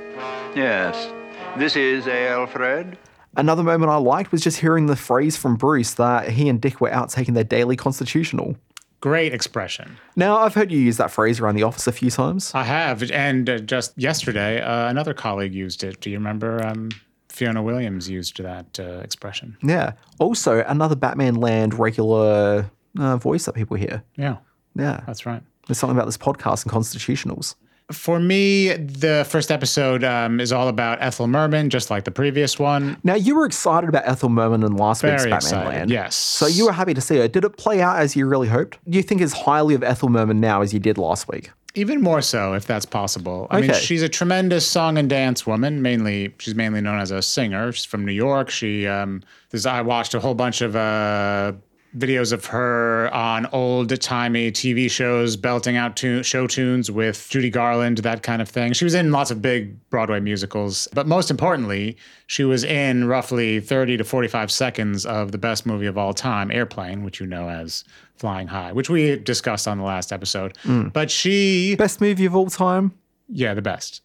Yes. 0.55 1.11
This 1.57 1.75
is 1.75 2.07
Alfred. 2.07 2.97
Another 3.37 3.63
moment 3.63 3.91
I 3.91 3.97
liked 3.97 4.31
was 4.31 4.41
just 4.41 4.57
hearing 4.57 4.87
the 4.87 4.95
phrase 4.95 5.37
from 5.37 5.55
Bruce 5.55 5.93
that 5.93 6.29
he 6.29 6.49
and 6.49 6.59
Dick 6.59 6.81
were 6.81 6.91
out 6.91 7.09
taking 7.09 7.33
their 7.35 7.43
daily 7.43 7.75
constitutional. 7.75 8.55
Great 8.99 9.33
expression. 9.33 9.97
Now, 10.15 10.37
I've 10.37 10.55
heard 10.55 10.71
you 10.71 10.79
use 10.79 10.97
that 10.97 11.11
phrase 11.11 11.39
around 11.39 11.55
the 11.55 11.63
office 11.63 11.85
a 11.85 11.91
few 11.91 12.09
times. 12.09 12.51
I 12.55 12.63
have. 12.63 13.11
And 13.11 13.47
uh, 13.47 13.59
just 13.59 13.93
yesterday, 13.95 14.61
uh, 14.61 14.89
another 14.89 15.13
colleague 15.13 15.53
used 15.53 15.83
it. 15.83 16.01
Do 16.01 16.09
you 16.09 16.17
remember? 16.17 16.65
Um, 16.65 16.89
Fiona 17.29 17.61
Williams 17.61 18.09
used 18.09 18.41
that 18.41 18.79
uh, 18.79 19.01
expression. 19.03 19.57
Yeah. 19.61 19.91
Also, 20.19 20.63
another 20.67 20.95
Batman 20.95 21.35
Land 21.35 21.77
regular 21.77 22.71
uh, 22.99 23.17
voice 23.17 23.45
that 23.45 23.53
people 23.53 23.77
hear. 23.77 24.03
Yeah, 24.15 24.37
Yeah. 24.75 25.01
that's 25.05 25.25
right. 25.25 25.41
There's 25.67 25.77
something 25.77 25.95
about 25.97 26.05
this 26.05 26.17
podcast 26.17 26.63
and 26.63 26.71
constitutionals. 26.71 27.55
For 27.91 28.19
me, 28.19 28.69
the 28.73 29.27
first 29.29 29.51
episode 29.51 30.03
um, 30.03 30.39
is 30.39 30.51
all 30.51 30.67
about 30.69 30.97
Ethel 31.01 31.27
Merman, 31.27 31.69
just 31.69 31.91
like 31.91 32.03
the 32.03 32.09
previous 32.11 32.57
one. 32.57 32.97
Now, 33.03 33.13
you 33.13 33.35
were 33.35 33.45
excited 33.45 33.87
about 33.87 34.07
Ethel 34.07 34.29
Merman 34.29 34.63
in 34.63 34.75
last 34.75 35.03
week's 35.03 35.21
Batman 35.23 35.37
excited, 35.37 35.67
Land. 35.69 35.89
yes. 35.91 36.15
So 36.15 36.47
you 36.47 36.65
were 36.65 36.71
happy 36.71 36.95
to 36.95 37.01
see 37.01 37.17
her. 37.17 37.27
Did 37.27 37.43
it 37.45 37.57
play 37.57 37.81
out 37.81 37.97
as 37.97 38.15
you 38.15 38.25
really 38.25 38.47
hoped? 38.47 38.79
Do 38.89 38.97
you 38.97 39.03
think 39.03 39.21
as 39.21 39.33
highly 39.33 39.75
of 39.75 39.83
Ethel 39.83 40.09
Merman 40.09 40.39
now 40.39 40.61
as 40.63 40.73
you 40.73 40.79
did 40.79 40.97
last 40.97 41.27
week? 41.27 41.51
Even 41.75 42.01
more 42.01 42.21
so, 42.21 42.53
if 42.53 42.65
that's 42.65 42.85
possible. 42.85 43.47
I 43.51 43.59
mean, 43.61 43.73
she's 43.73 44.01
a 44.01 44.07
tremendous 44.09 44.65
song 44.65 44.97
and 44.97 45.07
dance 45.09 45.45
woman. 45.45 45.81
Mainly, 45.83 46.33
she's 46.39 46.55
mainly 46.55 46.79
known 46.81 46.99
as 46.99 47.11
a 47.11 47.21
singer. 47.21 47.71
She's 47.73 47.83
from 47.85 48.03
New 48.05 48.13
York. 48.13 48.49
She, 48.49 48.87
um, 48.87 49.21
there's, 49.51 49.65
I 49.65 49.81
watched 49.81 50.13
a 50.15 50.19
whole 50.21 50.35
bunch 50.35 50.61
of 50.61 50.75
uh, 50.75 51.51
videos 51.97 52.33
of 52.33 52.45
her 52.45 53.09
on 53.13 53.45
old 53.53 53.99
timey 54.01 54.51
TV 54.51 54.89
shows, 54.89 55.35
belting 55.35 55.77
out 55.77 55.95
tu- 55.95 56.23
show 56.23 56.47
tunes 56.47 56.91
with 56.91 57.27
Judy 57.29 57.49
Garland, 57.49 57.99
that 57.99 58.23
kind 58.23 58.41
of 58.41 58.49
thing. 58.49 58.73
She 58.73 58.83
was 58.83 58.93
in 58.93 59.11
lots 59.11 59.31
of 59.31 59.41
big 59.41 59.77
Broadway 59.89 60.19
musicals, 60.19 60.87
but 60.93 61.07
most 61.07 61.31
importantly, 61.31 61.97
she 62.27 62.43
was 62.43 62.63
in 62.63 63.07
roughly 63.07 63.59
30 63.59 63.97
to 63.97 64.03
45 64.03 64.51
seconds 64.51 65.05
of 65.05 65.31
the 65.31 65.37
best 65.37 65.65
movie 65.65 65.85
of 65.85 65.97
all 65.97 66.13
time, 66.13 66.51
Airplane, 66.51 67.03
which 67.03 67.19
you 67.19 67.25
know 67.25 67.49
as 67.49 67.83
Flying 68.17 68.47
High, 68.47 68.71
which 68.71 68.89
we 68.89 69.17
discussed 69.17 69.67
on 69.67 69.77
the 69.77 69.83
last 69.83 70.11
episode. 70.11 70.57
Mm. 70.63 70.91
But 70.93 71.11
she 71.11 71.75
Best 71.75 72.01
movie 72.01 72.25
of 72.25 72.35
all 72.35 72.47
time? 72.47 72.93
yeah, 73.29 73.53
the 73.53 73.61
best. 73.61 74.01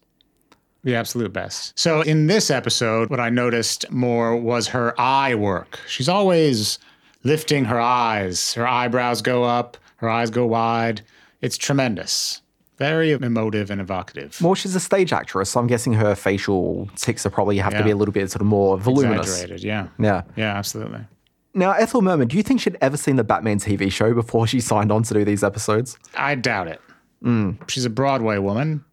The 0.83 0.95
absolute 0.95 1.31
best. 1.31 1.77
So 1.77 2.01
in 2.01 2.25
this 2.25 2.49
episode, 2.49 3.11
what 3.11 3.19
I 3.19 3.29
noticed 3.29 3.91
more 3.91 4.35
was 4.35 4.69
her 4.69 4.99
eye 4.99 5.35
work. 5.35 5.79
She's 5.87 6.09
always 6.09 6.79
lifting 7.23 7.65
her 7.65 7.79
eyes. 7.79 8.53
Her 8.53 8.67
eyebrows 8.67 9.21
go 9.21 9.43
up, 9.43 9.77
her 9.97 10.09
eyes 10.09 10.29
go 10.29 10.45
wide. 10.45 11.01
It's 11.41 11.57
tremendous. 11.57 12.41
Very 12.77 13.11
emotive 13.11 13.69
and 13.69 13.79
evocative. 13.79 14.41
Well, 14.41 14.55
she's 14.55 14.75
a 14.75 14.79
stage 14.79 15.13
actress, 15.13 15.51
so 15.51 15.59
I'm 15.59 15.67
guessing 15.67 15.93
her 15.93 16.15
facial 16.15 16.89
tics 16.95 17.25
are 17.27 17.29
probably 17.29 17.57
have 17.57 17.73
to 17.77 17.83
be 17.83 17.91
a 17.91 17.95
little 17.95 18.11
bit 18.11 18.31
sort 18.31 18.41
of 18.41 18.47
more 18.47 18.77
voluminous. 18.79 19.27
Exaggerated, 19.29 19.63
yeah. 19.63 19.87
Yeah. 19.99 20.23
Yeah, 20.35 20.57
absolutely. 20.57 21.01
Now, 21.53 21.73
Ethel 21.73 22.01
Merman, 22.01 22.27
do 22.27 22.37
you 22.37 22.43
think 22.43 22.61
she'd 22.61 22.77
ever 22.81 22.97
seen 22.97 23.17
the 23.17 23.23
Batman 23.23 23.59
TV 23.59 23.91
show 23.91 24.13
before 24.15 24.47
she 24.47 24.59
signed 24.59 24.91
on 24.91 25.03
to 25.03 25.13
do 25.13 25.23
these 25.23 25.43
episodes? 25.43 25.97
I 26.15 26.33
doubt 26.35 26.67
it. 26.69 26.81
She's 27.67 27.85
a 27.85 27.89
Broadway 27.89 28.39
woman. 28.39 28.83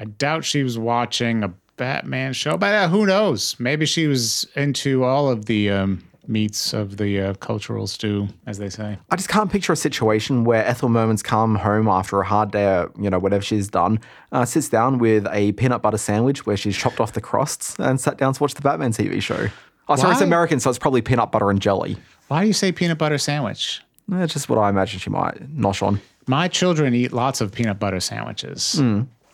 I 0.00 0.06
doubt 0.06 0.44
she 0.44 0.64
was 0.64 0.76
watching 0.76 1.44
a 1.44 1.54
Batman 1.76 2.32
show, 2.32 2.56
but 2.56 2.74
uh, 2.74 2.88
who 2.88 3.06
knows? 3.06 3.54
Maybe 3.60 3.86
she 3.86 4.08
was 4.08 4.44
into 4.56 5.04
all 5.04 5.28
of 5.28 5.44
the 5.44 5.70
um, 5.70 6.02
meats 6.28 6.72
of 6.72 6.96
the 6.96 7.20
uh, 7.20 7.34
cultural 7.34 7.86
stew, 7.86 8.28
as 8.46 8.58
they 8.58 8.70
say. 8.70 8.98
I 9.10 9.16
just 9.16 9.28
can't 9.28 9.50
picture 9.50 9.72
a 9.72 9.76
situation 9.76 10.44
where 10.44 10.64
Ethel 10.64 10.88
Merman's 10.88 11.22
come 11.22 11.56
home 11.56 11.88
after 11.88 12.20
a 12.20 12.26
hard 12.26 12.50
day, 12.50 12.64
at, 12.64 12.88
you 12.98 13.10
know, 13.10 13.18
whatever 13.18 13.42
she's 13.42 13.68
done, 13.68 14.00
uh, 14.32 14.44
sits 14.44 14.68
down 14.68 14.98
with 14.98 15.26
a 15.30 15.52
peanut 15.52 15.82
butter 15.82 15.98
sandwich 15.98 16.46
where 16.46 16.56
she's 16.56 16.76
chopped 16.76 17.00
off 17.00 17.12
the 17.12 17.20
crusts 17.20 17.76
and 17.78 18.00
sat 18.00 18.16
down 18.18 18.32
to 18.34 18.42
watch 18.42 18.54
the 18.54 18.62
Batman 18.62 18.92
TV 18.92 19.20
show. 19.22 19.48
Oh, 19.88 19.96
sorry, 19.96 20.12
it's 20.12 20.22
American, 20.22 20.60
so 20.60 20.70
it's 20.70 20.78
probably 20.78 21.02
peanut 21.02 21.30
butter 21.30 21.50
and 21.50 21.60
jelly. 21.60 21.96
Why 22.28 22.40
do 22.40 22.46
you 22.46 22.54
say 22.54 22.72
peanut 22.72 22.96
butter 22.98 23.18
sandwich? 23.18 23.82
That's 24.08 24.32
just 24.32 24.48
what 24.48 24.58
I 24.58 24.68
imagine 24.70 24.98
she 25.00 25.10
might 25.10 25.54
nosh 25.54 25.82
on. 25.82 26.00
My 26.26 26.48
children 26.48 26.94
eat 26.94 27.12
lots 27.12 27.40
of 27.42 27.52
peanut 27.52 27.78
butter 27.78 28.00
sandwiches. 28.00 28.80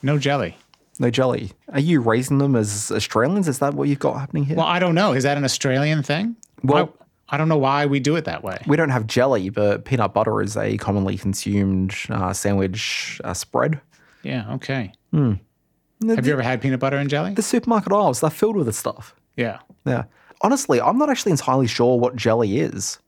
No 0.03 0.19
jelly. 0.19 0.57
No 0.99 1.09
jelly. 1.09 1.53
Are 1.73 1.81
you 1.81 2.01
raising 2.01 2.39
them 2.39 2.57
as 2.57 2.91
Australians? 2.91 3.49
Is 3.49 3.61
that 3.61 3.75
what 3.75 3.89
you've 3.89 4.01
got 4.01 4.19
happening 4.19 4.45
here? 4.45 4.57
Well, 4.57 4.67
I 4.67 4.79
don't 4.79 4.95
know. 4.95 5.13
Is 5.13 5.23
that 5.23 5.37
an 5.39 5.45
Australian 5.45 6.03
thing? 6.03 6.37
Well- 6.63 6.95
I, 7.29 7.35
I 7.35 7.37
don't 7.39 7.49
know 7.49 7.59
why 7.59 7.87
we 7.87 8.01
do 8.01 8.17
it 8.17 8.25
that 8.25 8.43
way. 8.43 8.59
we 8.67 8.77
don't 8.77 8.89
have 8.91 9.07
jelly, 9.07 9.51
but 9.51 9.85
peanut 9.85 10.13
butter 10.13 10.43
is 10.43 10.57
a 10.57 10.77
commonly 10.79 11.17
consumed 11.17 11.95
uh, 12.09 12.33
sandwich 12.33 13.21
uh, 13.23 13.35
spread. 13.35 13.81
Yeah, 14.25 14.53
okay. 14.55 14.93
Have 15.13 16.27
you 16.27 16.33
ever 16.33 16.43
had 16.43 16.61
peanut 16.61 16.81
butter 16.81 16.97
and 16.97 17.09
jelly? 17.09 17.35
The 17.35 17.43
supermarket 17.43 17.93
aisles, 17.93 18.21
they're 18.21 18.31
filled 18.31 18.57
with 18.57 18.67
this 18.67 18.79
stuff. 18.79 19.15
Yeah. 19.37 19.59
Yeah. 19.87 20.05
Honestly, 20.41 20.81
I'm 20.81 20.99
not 20.99 21.09
actually 21.09 21.31
entirely 21.33 21.67
sure 21.69 21.99
what 21.99 22.17
jelly 22.17 22.59
is. 22.61 22.99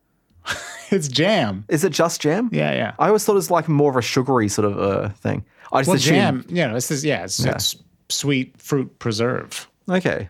It's 0.91 1.09
jam. 1.09 1.65
Is 1.69 1.85
it 1.85 1.91
just 1.91 2.21
jam? 2.21 2.51
Yeah, 2.53 2.73
yeah. 2.75 2.93
I 2.99 3.07
always 3.07 3.25
thought 3.25 3.33
it 3.33 3.37
was 3.37 3.51
like 3.51 3.67
more 3.67 3.91
of 3.91 3.97
a 3.97 4.03
sugary 4.03 4.47
sort 4.49 4.71
of 4.71 4.79
uh, 4.79 5.09
thing. 5.09 5.43
I 5.73 5.81
just 5.81 5.89
Well, 5.89 5.97
assumed. 5.97 6.15
jam, 6.17 6.45
you 6.51 6.57
know, 6.69 6.75
this 6.75 6.91
is, 6.91 7.03
yeah, 7.03 7.25
it's, 7.25 7.43
it's 7.43 7.77
sweet 8.11 8.61
fruit 8.61 8.99
preserve. 8.99 9.69
Okay. 9.89 10.29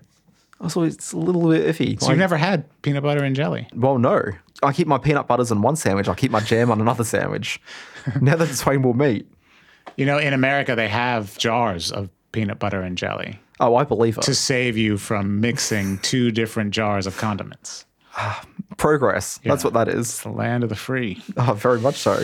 Also, 0.63 0.83
it's 0.83 1.13
a 1.13 1.17
little 1.19 1.49
bit 1.51 1.67
iffy. 1.67 1.99
So 1.99 2.07
Like- 2.07 2.13
you've 2.13 2.19
never 2.21 2.37
had 2.37 2.65
peanut 2.83 3.03
butter 3.03 3.25
and 3.25 3.35
jelly? 3.37 3.67
well, 3.75 3.99
no. 3.99 4.23
I 4.63 4.73
keep 4.73 4.87
my 4.87 4.99
peanut 4.99 5.27
butters 5.27 5.51
on 5.51 5.61
one 5.61 5.75
sandwich. 5.75 6.09
I 6.09 6.15
keep 6.15 6.31
my 6.31 6.39
jam 6.41 6.71
on 6.71 6.81
another 6.81 7.03
sandwich. 7.03 7.61
now 8.21 8.37
that 8.37 8.49
it's 8.49 8.65
way 8.65 8.77
more 8.77 8.95
meat. 8.95 9.27
You 9.97 10.07
know, 10.07 10.19
in 10.19 10.33
America, 10.33 10.77
they 10.77 10.89
have 10.89 11.37
jars 11.37 11.91
of 11.91 12.09
peanut 12.31 12.59
butter 12.61 12.81
and 12.81 12.97
jelly 12.97 13.41
Oh, 13.61 13.75
I 13.75 13.83
believe 13.85 14.17
it. 14.19 14.23
to 14.23 14.35
save 14.35 14.77
you 14.79 14.97
from 14.99 15.41
mixing 15.41 15.99
two 16.03 16.31
different 16.31 16.71
jars 16.71 17.07
of 17.09 17.17
condiments. 17.19 17.85
Progress. 18.77 19.39
That's 19.45 19.65
what 19.65 19.73
that 19.75 19.89
is. 19.89 20.21
The 20.21 20.31
land 20.31 20.63
of 20.63 20.69
the 20.71 20.77
free. 20.77 21.23
Oh, 21.37 21.55
very 21.55 21.81
much 21.81 21.97
so. 21.97 22.23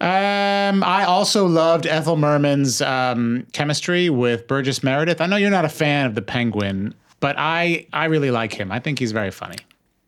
Um, 0.00 0.82
I 0.84 1.04
also 1.06 1.46
loved 1.46 1.86
Ethel 1.86 2.16
Merman's 2.16 2.82
um, 2.82 3.46
chemistry 3.52 4.10
with 4.10 4.46
Burgess 4.46 4.82
Meredith. 4.82 5.20
I 5.20 5.26
know 5.26 5.36
you're 5.36 5.50
not 5.50 5.64
a 5.64 5.68
fan 5.70 6.06
of 6.06 6.14
the 6.14 6.22
Penguin, 6.22 6.94
but 7.20 7.36
I 7.38 7.86
I 7.92 8.06
really 8.06 8.30
like 8.30 8.52
him. 8.52 8.72
I 8.72 8.80
think 8.80 8.98
he's 8.98 9.12
very 9.12 9.30
funny. 9.30 9.56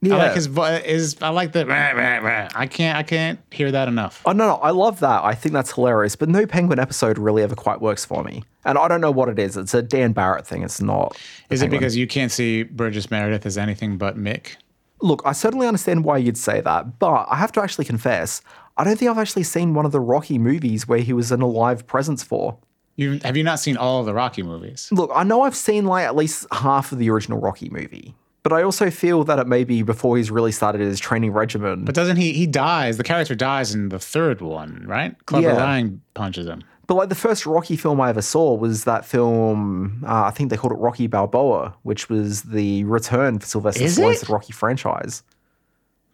I 0.04 0.08
like 0.08 0.34
his 0.34 0.46
voice. 0.46 1.16
I 1.20 1.30
like 1.30 1.52
the. 1.52 1.66
rah, 1.66 1.90
rah, 1.90 2.18
rah. 2.18 2.48
I 2.54 2.66
can't 2.66 2.96
I 2.96 3.02
can't 3.02 3.40
hear 3.50 3.72
that 3.72 3.88
enough. 3.88 4.22
Oh 4.24 4.32
no, 4.32 4.46
no, 4.46 4.54
I 4.56 4.70
love 4.70 5.00
that. 5.00 5.24
I 5.24 5.34
think 5.34 5.52
that's 5.52 5.72
hilarious. 5.72 6.14
But 6.14 6.28
no 6.28 6.46
penguin 6.46 6.78
episode 6.78 7.18
really 7.18 7.42
ever 7.42 7.56
quite 7.56 7.80
works 7.80 8.04
for 8.04 8.22
me. 8.22 8.44
And 8.64 8.78
I 8.78 8.86
don't 8.86 9.00
know 9.00 9.10
what 9.10 9.28
it 9.28 9.38
is. 9.38 9.56
It's 9.56 9.74
a 9.74 9.82
Dan 9.82 10.12
Barrett 10.12 10.46
thing. 10.46 10.62
It's 10.62 10.80
not. 10.80 11.18
Is 11.50 11.62
it 11.62 11.70
because 11.70 11.96
you 11.96 12.06
can't 12.06 12.30
see 12.30 12.62
Burgess 12.62 13.10
Meredith 13.10 13.44
as 13.44 13.58
anything 13.58 13.98
but 13.98 14.16
Mick? 14.16 14.56
Look, 15.00 15.22
I 15.24 15.32
certainly 15.32 15.66
understand 15.66 16.04
why 16.04 16.18
you'd 16.18 16.36
say 16.36 16.60
that, 16.60 16.98
but 16.98 17.26
I 17.30 17.36
have 17.36 17.52
to 17.52 17.62
actually 17.62 17.84
confess, 17.84 18.42
I 18.76 18.84
don't 18.84 18.98
think 18.98 19.10
I've 19.10 19.18
actually 19.18 19.44
seen 19.44 19.74
one 19.74 19.86
of 19.86 19.92
the 19.92 20.00
Rocky 20.00 20.38
movies 20.38 20.88
where 20.88 20.98
he 20.98 21.12
was 21.12 21.30
in 21.30 21.40
a 21.40 21.46
live 21.46 21.86
presence 21.86 22.22
for. 22.22 22.58
You 22.98 23.20
have 23.22 23.36
you 23.36 23.44
not 23.44 23.60
seen 23.60 23.76
all 23.76 24.00
of 24.00 24.06
the 24.06 24.12
Rocky 24.12 24.42
movies? 24.42 24.88
Look, 24.90 25.10
I 25.14 25.22
know 25.22 25.42
I've 25.42 25.54
seen 25.56 25.86
like 25.86 26.04
at 26.04 26.16
least 26.16 26.46
half 26.52 26.90
of 26.92 26.98
the 26.98 27.08
original 27.10 27.38
Rocky 27.40 27.70
movie, 27.70 28.14
but 28.42 28.52
I 28.52 28.62
also 28.64 28.90
feel 28.90 29.22
that 29.24 29.38
it 29.38 29.46
may 29.46 29.62
be 29.62 29.82
before 29.82 30.16
he's 30.16 30.30
really 30.32 30.50
started 30.52 30.80
his 30.80 30.98
training 30.98 31.30
regimen. 31.32 31.84
But 31.84 31.94
doesn't 31.94 32.16
he? 32.16 32.32
He 32.32 32.46
dies. 32.46 32.96
The 32.96 33.04
character 33.04 33.36
dies 33.36 33.72
in 33.72 33.88
the 33.90 34.00
third 34.00 34.40
one, 34.40 34.84
right? 34.86 35.14
Clubber 35.26 35.46
Yeah. 35.46 35.54
Lang 35.54 36.00
punches 36.14 36.46
him. 36.48 36.64
But 36.88 36.94
like 36.96 37.08
the 37.08 37.14
first 37.14 37.46
Rocky 37.46 37.76
film 37.76 38.00
I 38.00 38.08
ever 38.08 38.22
saw 38.22 38.54
was 38.54 38.82
that 38.84 39.04
film, 39.04 40.02
uh, 40.04 40.24
I 40.24 40.30
think 40.30 40.50
they 40.50 40.56
called 40.56 40.72
it 40.72 40.78
Rocky 40.80 41.06
Balboa, 41.06 41.74
which 41.84 42.08
was 42.08 42.42
the 42.42 42.82
return 42.84 43.38
for 43.38 43.46
Sylvester 43.46 43.84
Stallone's 43.84 44.28
Rocky 44.28 44.52
franchise. 44.52 45.22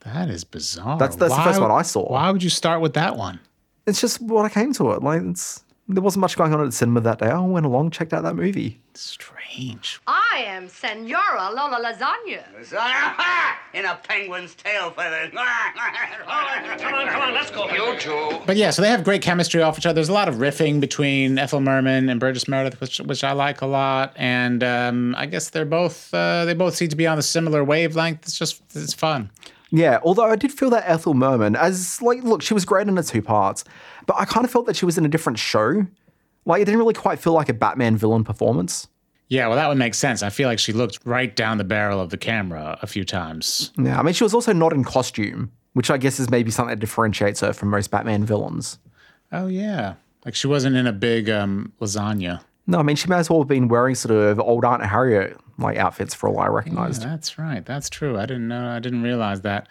That 0.00 0.28
is 0.28 0.44
bizarre. 0.44 0.98
That's- 0.98 1.16
that's 1.16 1.34
the 1.34 1.42
first 1.42 1.60
one 1.62 1.70
I 1.70 1.80
saw. 1.82 2.10
Why 2.10 2.30
would 2.30 2.42
you 2.42 2.50
start 2.50 2.82
with 2.82 2.92
that 2.92 3.16
one? 3.16 3.40
It's 3.86 4.00
just 4.02 4.20
what 4.20 4.44
I 4.44 4.50
came 4.50 4.74
to 4.74 4.90
it. 4.92 5.02
Like 5.02 5.22
it's 5.22 5.63
there 5.86 6.02
wasn't 6.02 6.22
much 6.22 6.36
going 6.36 6.54
on 6.54 6.60
at 6.60 6.66
the 6.66 6.72
cinema 6.72 7.00
that 7.02 7.18
day. 7.18 7.26
I 7.26 7.38
went 7.40 7.66
along, 7.66 7.90
checked 7.90 8.14
out 8.14 8.22
that 8.22 8.36
movie. 8.36 8.80
Strange. 8.94 10.00
I 10.06 10.44
am 10.46 10.68
Senora 10.68 11.50
Lola 11.50 11.78
Lasagna. 11.84 12.42
Lasagna? 12.58 13.54
In 13.74 13.84
a 13.84 13.94
penguin's 13.96 14.54
tail 14.54 14.92
feathers. 14.92 15.30
Come 15.32 16.94
on, 16.94 17.06
come 17.08 17.22
on, 17.22 17.34
let's 17.34 17.50
go. 17.50 17.68
You 17.70 17.98
two. 17.98 18.40
But 18.46 18.56
yeah, 18.56 18.70
so 18.70 18.80
they 18.80 18.88
have 18.88 19.04
great 19.04 19.20
chemistry 19.20 19.60
off 19.60 19.78
each 19.78 19.84
other. 19.84 19.94
There's 19.94 20.08
a 20.08 20.14
lot 20.14 20.28
of 20.28 20.36
riffing 20.36 20.80
between 20.80 21.38
Ethel 21.38 21.60
Merman 21.60 22.08
and 22.08 22.18
Burgess 22.18 22.48
Meredith, 22.48 22.80
which 22.80 22.98
which 23.00 23.22
I 23.22 23.32
like 23.32 23.60
a 23.60 23.66
lot. 23.66 24.14
And 24.16 24.64
um, 24.64 25.14
I 25.18 25.26
guess 25.26 25.50
they're 25.50 25.64
both 25.66 26.14
uh, 26.14 26.46
they 26.46 26.54
both 26.54 26.76
seem 26.76 26.88
to 26.88 26.96
be 26.96 27.06
on 27.06 27.18
a 27.18 27.22
similar 27.22 27.62
wavelength. 27.62 28.22
It's 28.22 28.38
just 28.38 28.62
it's 28.74 28.94
fun. 28.94 29.30
Yeah, 29.74 29.98
although 30.04 30.30
I 30.30 30.36
did 30.36 30.52
feel 30.52 30.70
that 30.70 30.84
Ethel 30.86 31.14
Merman, 31.14 31.56
as 31.56 32.00
like, 32.00 32.22
look, 32.22 32.42
she 32.42 32.54
was 32.54 32.64
great 32.64 32.86
in 32.86 32.94
the 32.94 33.02
two 33.02 33.20
parts, 33.20 33.64
but 34.06 34.14
I 34.16 34.24
kind 34.24 34.44
of 34.44 34.52
felt 34.52 34.66
that 34.66 34.76
she 34.76 34.84
was 34.84 34.96
in 34.96 35.04
a 35.04 35.08
different 35.08 35.36
show. 35.36 35.84
Like, 36.44 36.62
it 36.62 36.66
didn't 36.66 36.78
really 36.78 36.94
quite 36.94 37.18
feel 37.18 37.32
like 37.32 37.48
a 37.48 37.54
Batman 37.54 37.96
villain 37.96 38.22
performance. 38.22 38.86
Yeah, 39.26 39.48
well, 39.48 39.56
that 39.56 39.66
would 39.68 39.76
make 39.76 39.94
sense. 39.94 40.22
I 40.22 40.30
feel 40.30 40.48
like 40.48 40.60
she 40.60 40.72
looked 40.72 41.00
right 41.04 41.34
down 41.34 41.58
the 41.58 41.64
barrel 41.64 41.98
of 41.98 42.10
the 42.10 42.16
camera 42.16 42.78
a 42.82 42.86
few 42.86 43.04
times. 43.04 43.72
Yeah, 43.76 43.98
I 43.98 44.02
mean, 44.02 44.14
she 44.14 44.22
was 44.22 44.32
also 44.32 44.52
not 44.52 44.72
in 44.72 44.84
costume, 44.84 45.50
which 45.72 45.90
I 45.90 45.98
guess 45.98 46.20
is 46.20 46.30
maybe 46.30 46.52
something 46.52 46.70
that 46.70 46.78
differentiates 46.78 47.40
her 47.40 47.52
from 47.52 47.70
most 47.70 47.90
Batman 47.90 48.24
villains. 48.24 48.78
Oh 49.32 49.48
yeah, 49.48 49.94
like 50.24 50.36
she 50.36 50.46
wasn't 50.46 50.76
in 50.76 50.86
a 50.86 50.92
big 50.92 51.28
um, 51.28 51.72
lasagna. 51.80 52.42
No, 52.66 52.78
I 52.78 52.82
mean, 52.82 52.96
she 52.96 53.08
may 53.08 53.16
as 53.16 53.28
well 53.28 53.40
have 53.40 53.48
been 53.48 53.68
wearing 53.68 53.94
sort 53.94 54.14
of 54.14 54.40
old 54.40 54.64
Aunt 54.64 54.84
Harriet 54.84 55.36
like 55.58 55.76
outfits 55.76 56.14
for 56.14 56.28
all 56.28 56.38
I 56.40 56.46
Yeah, 56.46 56.50
recognized. 56.52 57.02
that's 57.02 57.38
right. 57.38 57.64
That's 57.64 57.90
true. 57.90 58.18
I 58.18 58.26
didn't 58.26 58.48
know. 58.48 58.68
I 58.68 58.78
didn't 58.80 59.02
realize 59.02 59.42
that. 59.42 59.68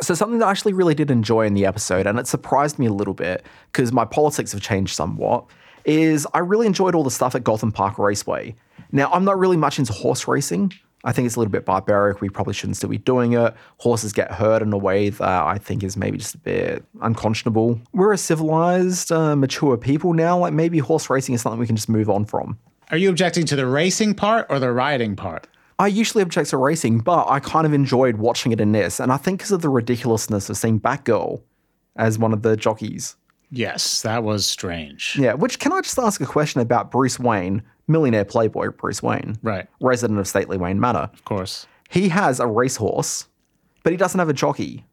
So 0.00 0.12
something 0.14 0.38
that 0.40 0.46
I 0.46 0.50
actually 0.50 0.72
really 0.72 0.94
did 0.94 1.10
enjoy 1.10 1.46
in 1.46 1.54
the 1.54 1.64
episode, 1.66 2.06
and 2.06 2.18
it 2.18 2.26
surprised 2.26 2.78
me 2.78 2.86
a 2.86 2.92
little 2.92 3.14
bit 3.14 3.44
because 3.72 3.92
my 3.92 4.04
politics 4.04 4.52
have 4.52 4.60
changed 4.60 4.94
somewhat, 4.94 5.44
is 5.84 6.26
I 6.34 6.38
really 6.40 6.66
enjoyed 6.66 6.94
all 6.94 7.04
the 7.04 7.10
stuff 7.10 7.34
at 7.34 7.44
Gotham 7.44 7.72
Park 7.72 7.98
Raceway. 7.98 8.54
Now, 8.92 9.10
I'm 9.12 9.24
not 9.24 9.38
really 9.38 9.56
much 9.56 9.78
into 9.78 9.92
horse 9.92 10.26
racing. 10.28 10.72
I 11.04 11.12
think 11.12 11.26
it's 11.26 11.36
a 11.36 11.38
little 11.38 11.52
bit 11.52 11.64
barbaric. 11.64 12.20
We 12.20 12.30
probably 12.30 12.54
shouldn't 12.54 12.78
still 12.78 12.88
be 12.88 12.98
doing 12.98 13.34
it. 13.34 13.54
Horses 13.78 14.12
get 14.12 14.32
hurt 14.32 14.62
in 14.62 14.72
a 14.72 14.78
way 14.78 15.10
that 15.10 15.20
I 15.44 15.58
think 15.58 15.84
is 15.84 15.96
maybe 15.96 16.18
just 16.18 16.34
a 16.34 16.38
bit 16.38 16.84
unconscionable. 17.02 17.78
We're 17.92 18.12
a 18.12 18.18
civilized, 18.18 19.12
uh, 19.12 19.36
mature 19.36 19.76
people 19.76 20.14
now. 20.14 20.38
Like 20.38 20.54
maybe 20.54 20.78
horse 20.78 21.10
racing 21.10 21.34
is 21.34 21.42
something 21.42 21.60
we 21.60 21.66
can 21.66 21.76
just 21.76 21.90
move 21.90 22.08
on 22.08 22.24
from. 22.24 22.58
Are 22.90 22.96
you 22.96 23.10
objecting 23.10 23.44
to 23.46 23.56
the 23.56 23.66
racing 23.66 24.14
part 24.14 24.46
or 24.48 24.58
the 24.58 24.72
riding 24.72 25.14
part? 25.14 25.46
I 25.78 25.88
usually 25.88 26.22
object 26.22 26.50
to 26.50 26.56
racing, 26.56 27.00
but 27.00 27.28
I 27.28 27.40
kind 27.40 27.66
of 27.66 27.72
enjoyed 27.72 28.16
watching 28.16 28.52
it 28.52 28.60
in 28.60 28.72
this. 28.72 29.00
And 29.00 29.12
I 29.12 29.16
think 29.16 29.40
because 29.40 29.52
of 29.52 29.60
the 29.60 29.68
ridiculousness 29.68 30.48
of 30.48 30.56
seeing 30.56 30.80
Batgirl 30.80 31.42
as 31.96 32.18
one 32.18 32.32
of 32.32 32.42
the 32.42 32.56
jockeys. 32.56 33.16
Yes, 33.50 34.02
that 34.02 34.24
was 34.24 34.46
strange. 34.46 35.16
Yeah, 35.18 35.34
which 35.34 35.58
can 35.58 35.72
I 35.72 35.80
just 35.80 35.98
ask 35.98 36.20
a 36.20 36.26
question 36.26 36.60
about 36.60 36.90
Bruce 36.90 37.18
Wayne, 37.18 37.62
millionaire 37.88 38.24
playboy 38.24 38.70
Bruce 38.70 39.02
Wayne, 39.02 39.36
Right, 39.42 39.66
resident 39.80 40.18
of 40.18 40.26
stately 40.28 40.56
Wayne 40.56 40.80
Manor? 40.80 41.10
of 41.12 41.24
course. 41.24 41.66
He 41.90 42.08
has 42.08 42.40
a 42.40 42.46
racehorse, 42.46 43.26
but 43.82 43.92
he 43.92 43.96
doesn't 43.96 44.18
have 44.18 44.28
a 44.28 44.32
jockey. 44.34 44.84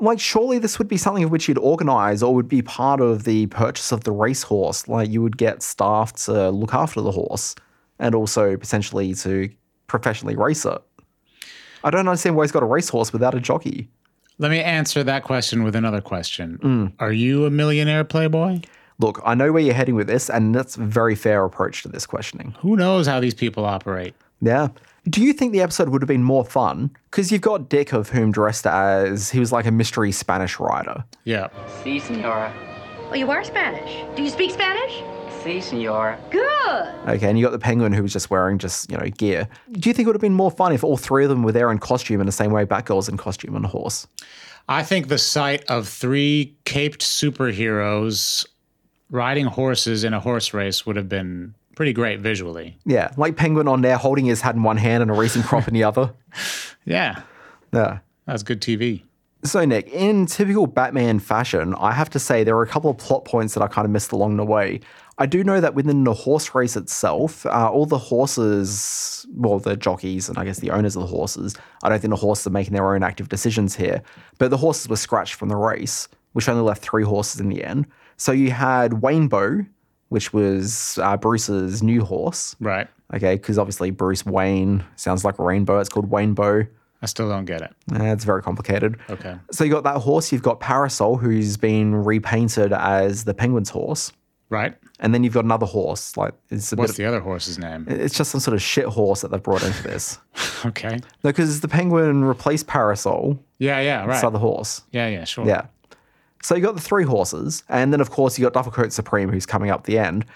Like, 0.00 0.18
surely 0.18 0.58
this 0.58 0.78
would 0.78 0.88
be 0.88 0.96
something 0.96 1.22
of 1.22 1.30
which 1.30 1.46
you'd 1.48 1.56
organize 1.58 2.22
or 2.22 2.34
would 2.34 2.48
be 2.48 2.62
part 2.62 3.00
of 3.00 3.22
the 3.24 3.46
purchase 3.46 3.92
of 3.92 4.02
the 4.04 4.10
racehorse. 4.10 4.88
Like, 4.88 5.08
you 5.08 5.22
would 5.22 5.36
get 5.38 5.62
staff 5.62 6.12
to 6.24 6.50
look 6.50 6.74
after 6.74 7.00
the 7.00 7.12
horse 7.12 7.54
and 8.00 8.14
also 8.14 8.56
potentially 8.56 9.14
to 9.14 9.48
professionally 9.86 10.34
race 10.34 10.64
it. 10.64 10.78
I 11.84 11.90
don't 11.90 12.08
understand 12.08 12.34
why 12.34 12.42
he's 12.42 12.50
got 12.52 12.64
a 12.64 12.66
racehorse 12.66 13.12
without 13.12 13.34
a 13.34 13.40
jockey. 13.40 13.88
Let 14.38 14.50
me 14.50 14.60
answer 14.60 15.04
that 15.04 15.22
question 15.22 15.62
with 15.62 15.76
another 15.76 16.00
question. 16.00 16.58
Mm. 16.62 16.92
Are 16.98 17.12
you 17.12 17.46
a 17.46 17.50
millionaire 17.50 18.02
playboy? 18.02 18.62
Look, 18.98 19.20
I 19.24 19.34
know 19.34 19.52
where 19.52 19.62
you're 19.62 19.74
heading 19.74 19.96
with 19.96 20.06
this, 20.06 20.30
and 20.30 20.54
that's 20.54 20.76
a 20.76 20.80
very 20.80 21.14
fair 21.14 21.44
approach 21.44 21.82
to 21.82 21.88
this 21.88 22.06
questioning. 22.06 22.54
Who 22.60 22.76
knows 22.76 23.06
how 23.06 23.20
these 23.20 23.34
people 23.34 23.64
operate? 23.64 24.14
Yeah. 24.40 24.68
Do 25.08 25.22
you 25.22 25.32
think 25.32 25.52
the 25.52 25.60
episode 25.60 25.88
would 25.88 26.00
have 26.00 26.08
been 26.08 26.22
more 26.22 26.44
fun? 26.44 26.90
Because 27.10 27.32
you've 27.32 27.42
got 27.42 27.68
Dick, 27.68 27.92
of 27.92 28.08
whom 28.08 28.32
dressed 28.32 28.66
as 28.66 29.30
he 29.30 29.40
was 29.40 29.52
like 29.52 29.66
a 29.66 29.70
mystery 29.70 30.12
Spanish 30.12 30.58
writer. 30.60 31.04
Yeah. 31.24 31.48
Si, 31.82 31.98
senora. 31.98 32.52
Oh, 33.10 33.14
you 33.14 33.30
are 33.30 33.44
Spanish. 33.44 34.04
Do 34.16 34.22
you 34.22 34.30
speak 34.30 34.50
Spanish? 34.50 35.02
Si, 35.42 35.60
senora. 35.60 36.18
Good. 36.30 37.14
Okay, 37.16 37.28
and 37.28 37.38
you 37.38 37.44
got 37.44 37.50
the 37.50 37.58
penguin 37.58 37.92
who 37.92 38.02
was 38.02 38.12
just 38.12 38.30
wearing 38.30 38.58
just, 38.58 38.90
you 38.90 38.96
know, 38.96 39.06
gear. 39.10 39.46
Do 39.72 39.90
you 39.90 39.94
think 39.94 40.06
it 40.06 40.08
would 40.08 40.16
have 40.16 40.22
been 40.22 40.32
more 40.32 40.50
fun 40.50 40.72
if 40.72 40.82
all 40.82 40.96
three 40.96 41.24
of 41.24 41.30
them 41.30 41.42
were 41.42 41.52
there 41.52 41.70
in 41.70 41.78
costume 41.78 42.20
in 42.20 42.26
the 42.26 42.32
same 42.32 42.50
way 42.50 42.64
Batgirl's 42.64 43.08
in 43.08 43.16
costume 43.16 43.56
on 43.56 43.64
a 43.64 43.68
horse? 43.68 44.06
I 44.68 44.82
think 44.82 45.08
the 45.08 45.18
sight 45.18 45.64
of 45.68 45.86
three 45.86 46.56
caped 46.64 47.02
superheroes 47.02 48.46
riding 49.14 49.46
horses 49.46 50.02
in 50.04 50.12
a 50.12 50.20
horse 50.20 50.52
race 50.52 50.84
would 50.84 50.96
have 50.96 51.08
been 51.08 51.54
pretty 51.76 51.92
great 51.92 52.20
visually. 52.20 52.76
Yeah, 52.84 53.10
like 53.16 53.36
Penguin 53.36 53.68
on 53.68 53.80
there 53.80 53.96
holding 53.96 54.24
his 54.26 54.40
hat 54.40 54.54
in 54.56 54.62
one 54.64 54.76
hand 54.76 55.02
and 55.02 55.10
a 55.10 55.14
racing 55.14 55.42
crop 55.42 55.66
in 55.68 55.74
the 55.74 55.84
other. 55.84 56.12
Yeah, 56.86 57.22
Yeah. 57.72 58.00
that's 58.26 58.42
good 58.42 58.60
TV. 58.60 59.04
So, 59.42 59.64
Nick, 59.64 59.88
in 59.88 60.26
typical 60.26 60.66
Batman 60.66 61.18
fashion, 61.18 61.74
I 61.78 61.92
have 61.92 62.10
to 62.10 62.18
say 62.18 62.44
there 62.44 62.56
are 62.58 62.62
a 62.62 62.66
couple 62.66 62.90
of 62.90 62.98
plot 62.98 63.24
points 63.24 63.54
that 63.54 63.62
I 63.62 63.68
kind 63.68 63.86
of 63.86 63.90
missed 63.90 64.12
along 64.12 64.36
the 64.36 64.44
way. 64.44 64.80
I 65.16 65.24
do 65.26 65.42
know 65.42 65.60
that 65.62 65.74
within 65.74 66.04
the 66.04 66.12
horse 66.12 66.54
race 66.54 66.76
itself, 66.76 67.46
uh, 67.46 67.70
all 67.70 67.86
the 67.86 67.96
horses, 67.98 69.26
well, 69.34 69.58
the 69.58 69.76
jockeys 69.76 70.28
and 70.28 70.36
I 70.38 70.44
guess 70.44 70.58
the 70.58 70.70
owners 70.70 70.96
of 70.96 71.00
the 71.02 71.06
horses, 71.08 71.54
I 71.82 71.88
don't 71.88 72.00
think 72.00 72.10
the 72.10 72.16
horses 72.16 72.46
are 72.48 72.50
making 72.50 72.74
their 72.74 72.94
own 72.94 73.02
active 73.02 73.28
decisions 73.28 73.74
here, 73.76 74.02
but 74.38 74.50
the 74.50 74.56
horses 74.56 74.88
were 74.88 74.96
scratched 74.96 75.34
from 75.34 75.48
the 75.48 75.56
race, 75.56 76.08
which 76.32 76.48
only 76.48 76.62
left 76.62 76.82
three 76.82 77.04
horses 77.04 77.40
in 77.40 77.48
the 77.48 77.64
end. 77.64 77.86
So 78.16 78.32
you 78.32 78.50
had 78.50 78.92
Waynebow, 78.92 79.66
which 80.08 80.32
was 80.32 80.98
uh, 81.02 81.16
Bruce's 81.16 81.82
new 81.82 82.04
horse, 82.04 82.54
Right. 82.60 82.88
okay, 83.14 83.34
because 83.34 83.58
obviously 83.58 83.90
Bruce 83.90 84.24
Wayne 84.24 84.84
sounds 84.96 85.24
like 85.24 85.38
rainbow. 85.38 85.80
It's 85.80 85.88
called 85.88 86.10
Waynebow. 86.10 86.68
I 87.02 87.06
still 87.06 87.28
don't 87.28 87.44
get 87.44 87.60
it. 87.60 87.70
Uh, 87.92 88.04
it's 88.04 88.24
very 88.24 88.42
complicated. 88.42 88.96
Okay. 89.10 89.36
So 89.50 89.64
you 89.64 89.70
got 89.70 89.84
that 89.84 89.96
horse, 89.98 90.32
you've 90.32 90.42
got 90.42 90.60
Parasol, 90.60 91.16
who's 91.16 91.56
been 91.56 91.94
repainted 91.94 92.72
as 92.72 93.24
the 93.24 93.34
Penguin's 93.34 93.68
horse, 93.68 94.10
Right. 94.48 94.74
and 95.00 95.12
then 95.12 95.22
you've 95.24 95.34
got 95.34 95.44
another 95.44 95.66
horse. 95.66 96.16
Like 96.16 96.32
it's 96.50 96.72
What's 96.72 96.96
the 96.96 97.04
other 97.04 97.20
horse's 97.20 97.58
name? 97.58 97.84
It's 97.88 98.16
just 98.16 98.30
some 98.30 98.40
sort 98.40 98.54
of 98.54 98.62
shit 98.62 98.86
horse 98.86 99.20
that 99.22 99.30
they've 99.32 99.42
brought 99.42 99.62
into 99.64 99.82
this. 99.82 100.18
Okay. 100.64 100.96
no, 101.22 101.28
because 101.30 101.60
the 101.60 101.68
Penguin 101.68 102.24
replaced 102.24 102.66
Parasol, 102.66 103.38
Yeah, 103.58 103.80
yeah, 103.80 104.06
this 104.06 104.14
right. 104.14 104.24
other 104.24 104.38
horse. 104.38 104.80
Yeah, 104.92 105.08
yeah, 105.08 105.24
sure. 105.24 105.46
Yeah. 105.46 105.66
So 106.44 106.54
you 106.54 106.60
got 106.60 106.74
the 106.74 106.80
three 106.82 107.04
horses, 107.04 107.64
and 107.70 107.90
then 107.90 108.02
of 108.02 108.10
course 108.10 108.38
you 108.38 108.48
got 108.48 108.52
Dufflecoat 108.52 108.92
Supreme, 108.92 109.30
who's 109.30 109.46
coming 109.46 109.70
up 109.70 109.84
the 109.84 109.98
end. 109.98 110.26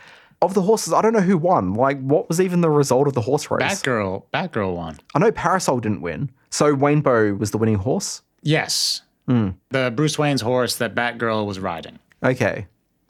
Of 0.41 0.55
the 0.55 0.63
horses, 0.63 0.95
I 0.95 1.03
don't 1.03 1.13
know 1.13 1.21
who 1.21 1.37
won. 1.37 1.75
Like, 1.75 2.01
what 2.01 2.29
was 2.29 2.41
even 2.41 2.63
the 2.63 2.71
result 2.71 3.09
of 3.09 3.13
the 3.13 3.21
horse 3.21 3.51
race? 3.51 3.61
Batgirl, 3.63 4.23
Batgirl 4.33 4.75
won. 4.75 4.99
I 5.15 5.19
know 5.19 5.31
Parasol 5.31 5.81
didn't 5.81 6.01
win, 6.01 6.31
so 6.49 6.75
Waynebow 6.75 7.39
was 7.39 7.51
the 7.51 7.59
winning 7.59 7.75
horse. 7.75 8.23
Yes. 8.41 9.03
Hmm. 9.27 9.51
The 9.69 9.93
Bruce 9.95 10.19
Wayne's 10.19 10.41
horse 10.41 10.77
that 10.77 10.95
Batgirl 10.95 11.45
was 11.45 11.61
riding. 11.61 11.99
Okay. 12.23 12.67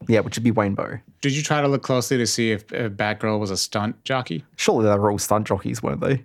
Yeah, 0.09 0.21
which 0.21 0.37
would 0.37 0.43
be 0.43 0.51
Waynebow. 0.51 1.01
Did 1.21 1.37
you 1.37 1.43
try 1.45 1.61
to 1.61 1.69
look 1.69 1.83
closely 1.83 2.17
to 2.17 2.27
see 2.27 2.51
if, 2.51 2.73
if 2.73 2.95
Batgirl 2.95 3.39
was 3.39 3.53
a 3.53 3.57
stunt 3.57 4.03
jockey? 4.03 4.45
Surely 4.57 4.87
they 4.87 4.99
were 4.99 5.13
all 5.13 5.19
stunt 5.19 5.47
jockeys, 5.47 5.85
weren't 5.85 6.01
they? 6.01 6.25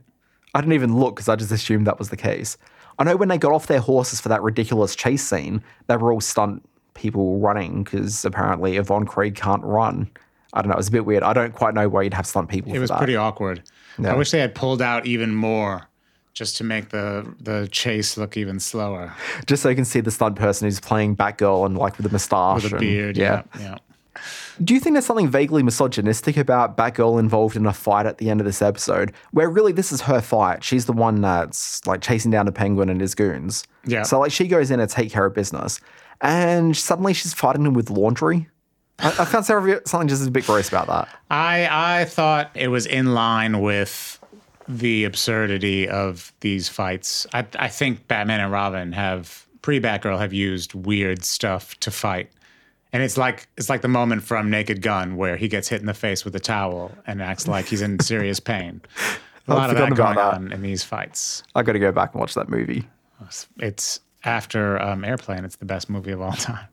I 0.55 0.61
didn't 0.61 0.73
even 0.73 0.97
look 0.97 1.17
because 1.17 1.29
I 1.29 1.35
just 1.35 1.51
assumed 1.51 1.85
that 1.85 1.99
was 1.99 2.09
the 2.09 2.17
case. 2.17 2.57
I 3.07 3.11
know 3.11 3.17
when 3.17 3.27
they 3.27 3.37
got 3.37 3.51
off 3.51 3.67
their 3.67 3.81
horses 3.81 4.21
for 4.21 4.29
that 4.29 4.41
ridiculous 4.41 4.95
chase 4.95 5.27
scene, 5.27 5.61
they 5.87 5.97
were 5.97 6.13
all 6.13 6.21
stunt 6.21 6.63
people 6.93 7.37
running 7.39 7.83
because 7.83 8.23
apparently 8.23 8.77
Yvonne 8.77 9.05
Craig 9.05 9.35
can't 9.35 9.61
run. 9.63 10.09
I 10.53 10.61
don't 10.61 10.69
know. 10.69 10.75
It 10.75 10.77
was 10.77 10.87
a 10.87 10.91
bit 10.91 11.05
weird. 11.05 11.21
I 11.21 11.33
don't 11.33 11.53
quite 11.53 11.73
know 11.73 11.89
why 11.89 12.03
you'd 12.03 12.13
have 12.13 12.25
stunt 12.25 12.47
people 12.47 12.73
It 12.73 12.79
was 12.79 12.89
that. 12.91 12.99
pretty 12.99 13.17
awkward. 13.17 13.61
Yeah. 13.99 14.13
I 14.13 14.15
wish 14.15 14.31
they 14.31 14.39
had 14.39 14.55
pulled 14.55 14.81
out 14.81 15.05
even 15.05 15.35
more 15.35 15.89
just 16.33 16.55
to 16.57 16.63
make 16.63 16.89
the 16.89 17.35
the 17.41 17.67
chase 17.71 18.17
look 18.17 18.37
even 18.37 18.59
slower 18.59 19.13
Just 19.45 19.61
so 19.63 19.69
you 19.69 19.75
can 19.75 19.85
see 19.85 19.99
the 19.99 20.09
stunt 20.11 20.35
person 20.37 20.65
who's 20.65 20.79
playing 20.79 21.17
Batgirl 21.17 21.65
and 21.65 21.77
like 21.77 21.97
with 21.97 22.05
a 22.05 22.09
moustache. 22.09 22.63
with 22.63 22.71
a 22.71 22.75
and- 22.77 22.79
beard. 22.79 23.17
Yeah, 23.17 23.43
yeah. 23.59 23.79
Do 24.63 24.73
you 24.73 24.79
think 24.79 24.93
there's 24.93 25.05
something 25.05 25.29
vaguely 25.29 25.63
misogynistic 25.63 26.37
about 26.37 26.77
Batgirl 26.77 27.19
involved 27.19 27.55
in 27.55 27.65
a 27.65 27.73
fight 27.73 28.05
at 28.05 28.19
the 28.19 28.29
end 28.29 28.39
of 28.39 28.45
this 28.45 28.61
episode, 28.61 29.11
where 29.31 29.49
really 29.49 29.71
this 29.71 29.91
is 29.91 30.01
her 30.01 30.21
fight? 30.21 30.63
She's 30.63 30.85
the 30.85 30.93
one 30.93 31.21
that's 31.21 31.85
like 31.87 32.01
chasing 32.01 32.31
down 32.31 32.45
the 32.45 32.51
Penguin 32.51 32.89
and 32.89 33.01
his 33.01 33.15
goons. 33.15 33.65
Yeah. 33.85 34.03
So 34.03 34.19
like 34.19 34.31
she 34.31 34.47
goes 34.47 34.71
in 34.71 34.79
to 34.79 34.87
take 34.87 35.11
care 35.11 35.25
of 35.25 35.33
business, 35.33 35.79
and 36.21 36.75
suddenly 36.77 37.13
she's 37.13 37.33
fighting 37.33 37.65
him 37.65 37.73
with 37.73 37.89
laundry. 37.89 38.49
I, 38.99 39.07
I 39.07 39.25
found 39.25 39.45
Sarah- 39.45 39.81
something 39.87 40.07
just 40.07 40.25
a 40.27 40.31
bit 40.31 40.45
gross 40.45 40.69
about 40.69 40.87
that. 40.87 41.09
I 41.31 42.01
I 42.01 42.05
thought 42.05 42.51
it 42.53 42.67
was 42.67 42.85
in 42.85 43.13
line 43.13 43.61
with 43.61 44.19
the 44.67 45.03
absurdity 45.03 45.89
of 45.89 46.31
these 46.41 46.69
fights. 46.69 47.25
I 47.33 47.45
I 47.57 47.67
think 47.67 48.07
Batman 48.07 48.39
and 48.39 48.51
Robin 48.51 48.91
have 48.91 49.45
pre 49.61 49.79
Batgirl 49.79 50.19
have 50.19 50.33
used 50.33 50.73
weird 50.73 51.25
stuff 51.25 51.77
to 51.79 51.91
fight. 51.91 52.29
And 52.93 53.01
it's 53.03 53.17
like 53.17 53.47
it's 53.57 53.69
like 53.69 53.81
the 53.81 53.87
moment 53.87 54.23
from 54.23 54.49
Naked 54.49 54.81
Gun 54.81 55.17
where 55.17 55.35
he 55.35 55.47
gets 55.47 55.67
hit 55.67 55.81
in 55.81 55.87
the 55.87 55.93
face 55.95 56.23
with 56.23 56.35
a 56.35 56.39
towel 56.39 56.91
and 57.07 57.21
acts 57.21 57.47
like 57.47 57.65
he's 57.65 57.81
in 57.81 57.99
serious 57.99 58.39
pain. 58.39 58.81
A 59.47 59.53
lot 59.55 59.69
of 59.71 59.77
that 59.77 59.95
going 59.95 60.15
that. 60.15 60.33
on 60.35 60.53
in 60.53 60.61
these 60.61 60.83
fights. 60.83 61.43
I 61.55 61.63
got 61.63 61.73
to 61.73 61.79
go 61.79 61.91
back 61.91 62.13
and 62.13 62.19
watch 62.21 62.33
that 62.35 62.49
movie. 62.49 62.87
It's 63.57 63.99
after 64.23 64.81
um, 64.81 65.03
Airplane. 65.03 65.43
It's 65.43 65.55
the 65.57 65.65
best 65.65 65.89
movie 65.89 66.11
of 66.11 66.21
all 66.21 66.31
time. 66.33 66.67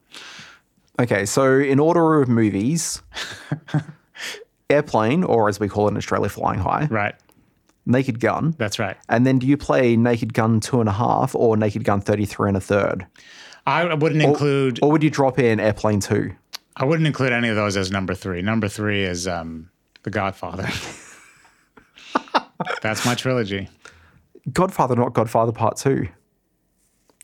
Okay, 1.00 1.24
so 1.24 1.58
in 1.58 1.80
order 1.80 2.20
of 2.20 2.28
movies, 2.28 3.00
Airplane, 4.70 5.24
or 5.24 5.48
as 5.48 5.58
we 5.58 5.68
call 5.68 5.88
it 5.88 5.92
in 5.92 5.96
Australia, 5.96 6.28
Flying 6.28 6.60
High, 6.60 6.86
Right. 6.90 7.14
Naked 7.86 8.20
Gun, 8.20 8.54
That's 8.58 8.78
right. 8.78 8.96
and 9.08 9.26
then 9.26 9.38
do 9.38 9.46
you 9.46 9.56
play 9.56 9.96
Naked 9.96 10.34
Gun 10.34 10.60
two 10.60 10.80
and 10.80 10.88
a 10.88 10.92
half 10.92 11.34
or 11.34 11.56
Naked 11.56 11.82
Gun 11.84 12.00
thirty 12.00 12.26
three 12.26 12.48
and 12.48 12.56
a 12.56 12.60
third? 12.60 13.06
I 13.70 13.94
wouldn't 13.94 14.22
include 14.22 14.80
Or 14.82 14.90
would 14.90 15.02
you 15.02 15.10
drop 15.10 15.38
in 15.38 15.60
Airplane 15.60 16.00
2? 16.00 16.32
I 16.76 16.84
wouldn't 16.84 17.06
include 17.06 17.32
any 17.32 17.48
of 17.48 17.56
those 17.56 17.76
as 17.76 17.90
number 17.90 18.14
three. 18.14 18.42
Number 18.42 18.68
three 18.68 19.04
is 19.04 19.28
um, 19.28 19.70
The 20.02 20.10
Godfather. 20.10 20.68
That's 22.82 23.04
my 23.04 23.14
trilogy. 23.14 23.68
Godfather, 24.52 24.96
not 24.96 25.12
Godfather 25.12 25.52
Part 25.52 25.76
2. 25.76 26.08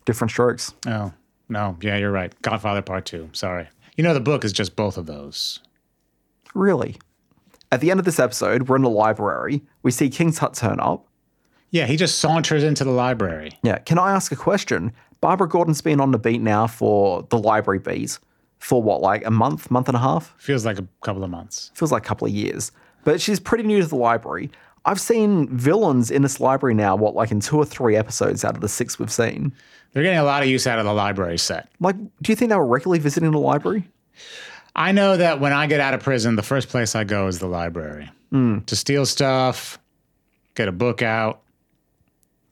Different 0.04 0.30
strokes. 0.30 0.72
Oh, 0.86 1.12
no. 1.48 1.76
Yeah, 1.80 1.96
you're 1.96 2.12
right. 2.12 2.32
Godfather 2.42 2.80
Part 2.80 3.04
Two. 3.06 3.28
Sorry. 3.32 3.68
You 3.96 4.04
know, 4.04 4.14
the 4.14 4.20
book 4.20 4.44
is 4.44 4.52
just 4.52 4.76
both 4.76 4.96
of 4.96 5.06
those. 5.06 5.60
Really? 6.54 6.96
At 7.72 7.80
the 7.80 7.90
end 7.90 7.98
of 7.98 8.06
this 8.06 8.20
episode, 8.20 8.68
we're 8.68 8.76
in 8.76 8.82
the 8.82 8.88
library. 8.88 9.62
We 9.82 9.90
see 9.90 10.08
King 10.08 10.32
Tut 10.32 10.54
turn 10.54 10.78
up. 10.80 11.06
Yeah, 11.70 11.86
he 11.86 11.96
just 11.96 12.18
saunters 12.18 12.62
into 12.62 12.84
the 12.84 12.92
library. 12.92 13.58
Yeah. 13.64 13.78
Can 13.78 13.98
I 13.98 14.12
ask 14.12 14.30
a 14.30 14.36
question? 14.36 14.92
Barbara 15.26 15.49
Gordon's 15.49 15.80
been 15.80 16.00
on 16.00 16.12
the 16.12 16.21
beat 16.21 16.40
now 16.40 16.68
for 16.68 17.26
the 17.30 17.37
library 17.37 17.80
bees 17.80 18.20
for 18.61 18.81
what, 18.81 19.00
like 19.00 19.27
a 19.27 19.31
month, 19.33 19.72
month 19.72 19.88
and 19.88 19.96
a 19.96 19.98
half? 19.98 20.33
Feels 20.38 20.64
like 20.64 20.79
a 20.79 20.87
couple 21.03 21.24
of 21.24 21.31
months. 21.31 21.72
Feels 21.74 21.90
like 21.90 22.05
a 22.05 22.07
couple 22.07 22.29
of 22.29 22.33
years. 22.33 22.70
But 23.03 23.20
she's 23.20 23.40
pretty 23.40 23.64
new 23.64 23.81
to 23.81 23.88
the 23.88 23.96
library. 23.96 24.53
I've 24.85 25.00
seen 25.00 25.48
villains 25.48 26.12
in 26.12 26.22
this 26.22 26.38
library 26.38 26.74
now, 26.74 26.94
what, 26.94 27.16
like 27.16 27.33
in 27.33 27.40
two 27.40 27.57
or 27.57 27.64
three 27.64 27.96
episodes 27.96 28.44
out 28.44 28.55
of 28.55 28.61
the 28.61 28.68
six 28.68 29.00
we've 29.00 29.11
seen. 29.11 29.53
They're 29.92 30.05
getting 30.05 30.20
a 30.20 30.22
lot 30.22 30.44
of 30.44 30.48
use 30.48 30.64
out 30.64 30.79
of 30.79 30.85
the 30.85 30.94
library 30.94 31.38
set. 31.38 31.70
Like, 31.81 31.96
do 31.96 32.31
you 32.31 32.37
think 32.37 32.50
they 32.50 32.57
were 32.57 32.64
regularly 32.64 33.00
visiting 33.00 33.33
the 33.33 33.40
library? 33.40 33.83
I 34.77 34.92
know 34.92 35.16
that 35.16 35.40
when 35.40 35.53
I 35.53 35.66
get 35.66 35.81
out 35.81 35.92
of 35.92 36.05
prison, 36.05 36.37
the 36.37 36.44
first 36.44 36.68
place 36.68 36.94
I 36.94 37.03
go 37.03 37.27
is 37.27 37.40
the 37.40 37.48
library 37.48 38.09
to 38.66 38.77
steal 38.77 39.05
stuff, 39.05 39.81
get 40.55 40.68
a 40.68 40.72
book 40.72 41.03
out, 41.03 41.40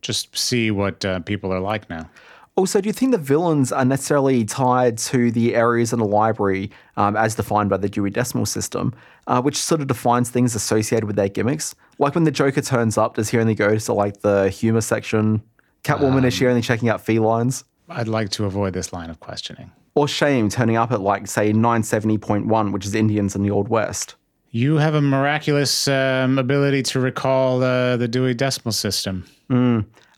just 0.02 0.36
see 0.36 0.72
what 0.72 1.04
uh, 1.04 1.20
people 1.20 1.52
are 1.52 1.60
like 1.60 1.88
now. 1.88 2.10
Also, 2.56 2.80
do 2.80 2.88
you 2.88 2.92
think 2.92 3.10
the 3.10 3.18
villains 3.18 3.72
are 3.72 3.84
necessarily 3.84 4.44
tied 4.44 4.96
to 4.96 5.32
the 5.32 5.56
areas 5.56 5.92
in 5.92 5.98
the 5.98 6.04
library 6.04 6.70
um, 6.96 7.16
as 7.16 7.34
defined 7.34 7.68
by 7.68 7.76
the 7.76 7.88
Dewey 7.88 8.10
Decimal 8.10 8.46
System, 8.46 8.94
uh, 9.26 9.42
which 9.42 9.56
sort 9.56 9.80
of 9.80 9.88
defines 9.88 10.30
things 10.30 10.54
associated 10.54 11.04
with 11.04 11.16
their 11.16 11.28
gimmicks? 11.28 11.74
Like 11.98 12.14
when 12.14 12.22
the 12.22 12.30
Joker 12.30 12.60
turns 12.60 12.96
up, 12.96 13.16
does 13.16 13.28
he 13.28 13.38
only 13.38 13.56
go 13.56 13.76
to 13.76 13.92
like 13.92 14.20
the 14.20 14.50
humor 14.50 14.82
section? 14.82 15.42
Catwoman, 15.82 16.24
is 16.24 16.32
she 16.34 16.46
only 16.46 16.62
checking 16.62 16.88
out 16.88 17.04
felines? 17.04 17.64
I'd 17.88 18.08
like 18.08 18.30
to 18.30 18.44
avoid 18.44 18.72
this 18.72 18.92
line 18.92 19.10
of 19.10 19.18
questioning. 19.18 19.72
Or 19.96 20.06
Shame 20.06 20.48
turning 20.48 20.76
up 20.76 20.92
at 20.92 21.00
like, 21.00 21.26
say, 21.26 21.52
970.1, 21.52 22.72
which 22.72 22.86
is 22.86 22.94
Indians 22.94 23.34
in 23.34 23.42
the 23.42 23.50
Old 23.50 23.68
West? 23.68 24.14
You 24.50 24.76
have 24.76 24.94
a 24.94 25.02
miraculous 25.02 25.88
um, 25.88 26.38
ability 26.38 26.84
to 26.84 27.00
recall 27.00 27.62
uh, 27.64 27.96
the 27.96 28.06
Dewey 28.06 28.34
Decimal 28.34 28.72
System. 28.72 29.24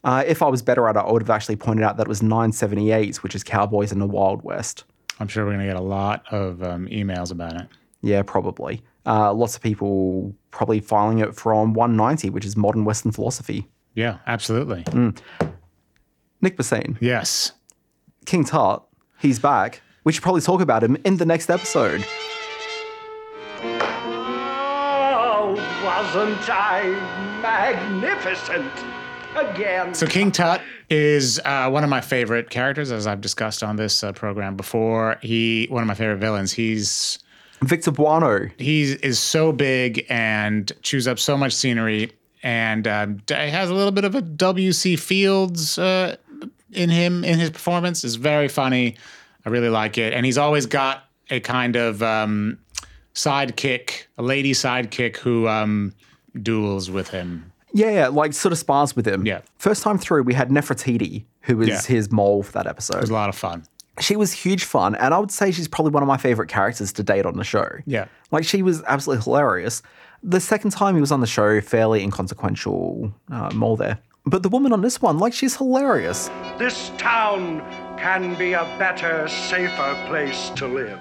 Uh, 0.06 0.22
if 0.24 0.40
I 0.40 0.46
was 0.48 0.62
better 0.62 0.88
at 0.88 0.94
it, 0.94 1.00
I 1.00 1.10
would 1.10 1.20
have 1.22 1.30
actually 1.30 1.56
pointed 1.56 1.82
out 1.84 1.96
that 1.96 2.04
it 2.06 2.08
was 2.08 2.22
978, 2.22 3.24
which 3.24 3.34
is 3.34 3.42
Cowboys 3.42 3.90
in 3.90 3.98
the 3.98 4.06
Wild 4.06 4.44
West. 4.44 4.84
I'm 5.18 5.26
sure 5.26 5.44
we're 5.44 5.50
going 5.54 5.66
to 5.66 5.72
get 5.72 5.76
a 5.76 5.80
lot 5.84 6.22
of 6.30 6.62
um, 6.62 6.86
emails 6.86 7.32
about 7.32 7.60
it. 7.60 7.66
Yeah, 8.02 8.22
probably. 8.22 8.84
Uh, 9.04 9.32
lots 9.32 9.56
of 9.56 9.62
people 9.62 10.32
probably 10.52 10.78
filing 10.78 11.18
it 11.18 11.34
from 11.34 11.74
190, 11.74 12.30
which 12.30 12.44
is 12.44 12.56
modern 12.56 12.84
Western 12.84 13.10
philosophy. 13.10 13.66
Yeah, 13.94 14.18
absolutely. 14.28 14.84
Nick 16.40 16.56
Bassine, 16.56 16.96
Yes. 17.00 17.50
King 18.26 18.44
Tut, 18.44 18.84
he's 19.18 19.40
back. 19.40 19.82
We 20.04 20.12
should 20.12 20.22
probably 20.22 20.40
talk 20.42 20.60
about 20.60 20.84
him 20.84 20.96
in 21.04 21.16
the 21.16 21.26
next 21.26 21.50
episode. 21.50 22.04
Oh, 25.18 25.54
wasn't 25.84 26.48
I 26.48 26.82
magnificent? 27.42 28.70
Again. 29.36 29.94
So 29.94 30.06
King 30.06 30.32
Tut 30.32 30.62
is 30.88 31.40
uh, 31.44 31.68
one 31.68 31.84
of 31.84 31.90
my 31.90 32.00
favorite 32.00 32.48
characters, 32.48 32.90
as 32.90 33.06
I've 33.06 33.20
discussed 33.20 33.62
on 33.62 33.76
this 33.76 34.02
uh, 34.02 34.12
program 34.12 34.56
before. 34.56 35.18
He 35.20 35.66
one 35.70 35.82
of 35.82 35.86
my 35.86 35.94
favorite 35.94 36.18
villains. 36.18 36.52
He's 36.52 37.18
Victor 37.62 37.90
Buono. 37.90 38.48
he 38.58 38.82
is 38.92 39.18
so 39.18 39.52
big 39.52 40.06
and 40.08 40.70
chews 40.82 41.06
up 41.06 41.18
so 41.18 41.36
much 41.36 41.54
scenery, 41.54 42.12
and 42.42 42.86
um, 42.88 43.16
d- 43.26 43.34
has 43.34 43.70
a 43.70 43.74
little 43.74 43.92
bit 43.92 44.04
of 44.04 44.14
a 44.14 44.22
W.C. 44.22 44.96
Fields 44.96 45.78
uh, 45.78 46.16
in 46.72 46.90
him 46.90 47.24
in 47.24 47.38
his 47.38 47.50
performance. 47.50 48.04
is 48.04 48.16
very 48.16 48.48
funny. 48.48 48.96
I 49.44 49.48
really 49.50 49.68
like 49.70 49.98
it, 49.98 50.12
and 50.12 50.24
he's 50.24 50.38
always 50.38 50.66
got 50.66 51.04
a 51.30 51.40
kind 51.40 51.76
of 51.76 52.02
um, 52.02 52.58
sidekick, 53.14 54.04
a 54.18 54.22
lady 54.22 54.52
sidekick 54.52 55.16
who 55.16 55.48
um, 55.48 55.92
duels 56.42 56.90
with 56.90 57.08
him. 57.08 57.52
Yeah, 57.76 57.90
yeah, 57.90 58.08
like 58.08 58.32
sort 58.32 58.52
of 58.52 58.58
spars 58.58 58.96
with 58.96 59.06
him. 59.06 59.26
Yeah. 59.26 59.40
First 59.58 59.82
time 59.82 59.98
through, 59.98 60.22
we 60.22 60.34
had 60.34 60.48
Nefertiti, 60.50 61.24
who 61.42 61.56
was 61.58 61.68
Yeah. 61.68 61.80
his 61.82 62.10
mole 62.10 62.42
for 62.42 62.52
that 62.52 62.66
episode. 62.66 62.96
It 62.96 63.00
was 63.02 63.10
a 63.10 63.14
lot 63.14 63.28
of 63.28 63.34
fun. 63.36 63.64
she 64.00 64.14
was 64.16 64.32
huge 64.32 64.64
fun, 64.64 64.94
and 64.94 65.14
I 65.14 65.18
would 65.18 65.30
say 65.30 65.50
she's 65.50 65.68
probably 65.68 65.90
one 65.92 66.02
of 66.02 66.06
my 66.06 66.16
favorite 66.18 66.48
characters 66.50 66.92
to 66.94 67.02
date 67.02 67.24
on 67.26 67.36
the 67.36 67.44
show. 67.44 67.66
Yeah. 67.86 68.06
Like 68.30 68.44
she 68.44 68.62
was 68.62 68.82
absolutely 68.86 69.24
hilarious. 69.24 69.82
The 70.22 70.40
second 70.40 70.70
time 70.72 70.94
he 70.96 71.00
was 71.00 71.12
on 71.12 71.20
the 71.20 71.26
show, 71.26 71.60
fairly 71.60 72.02
inconsequential 72.02 73.12
uh, 73.30 73.50
mole 73.54 73.76
there. 73.76 73.98
But 74.26 74.42
the 74.42 74.48
woman 74.48 74.72
on 74.72 74.80
this 74.82 75.00
one, 75.00 75.18
like 75.18 75.32
she's 75.32 75.56
hilarious. 75.56 76.28
This 76.58 76.90
town 76.98 77.60
can 77.96 78.34
be 78.36 78.52
a 78.54 78.64
better, 78.78 79.26
safer 79.28 79.96
place 80.08 80.50
to 80.56 80.66
live. 80.66 80.98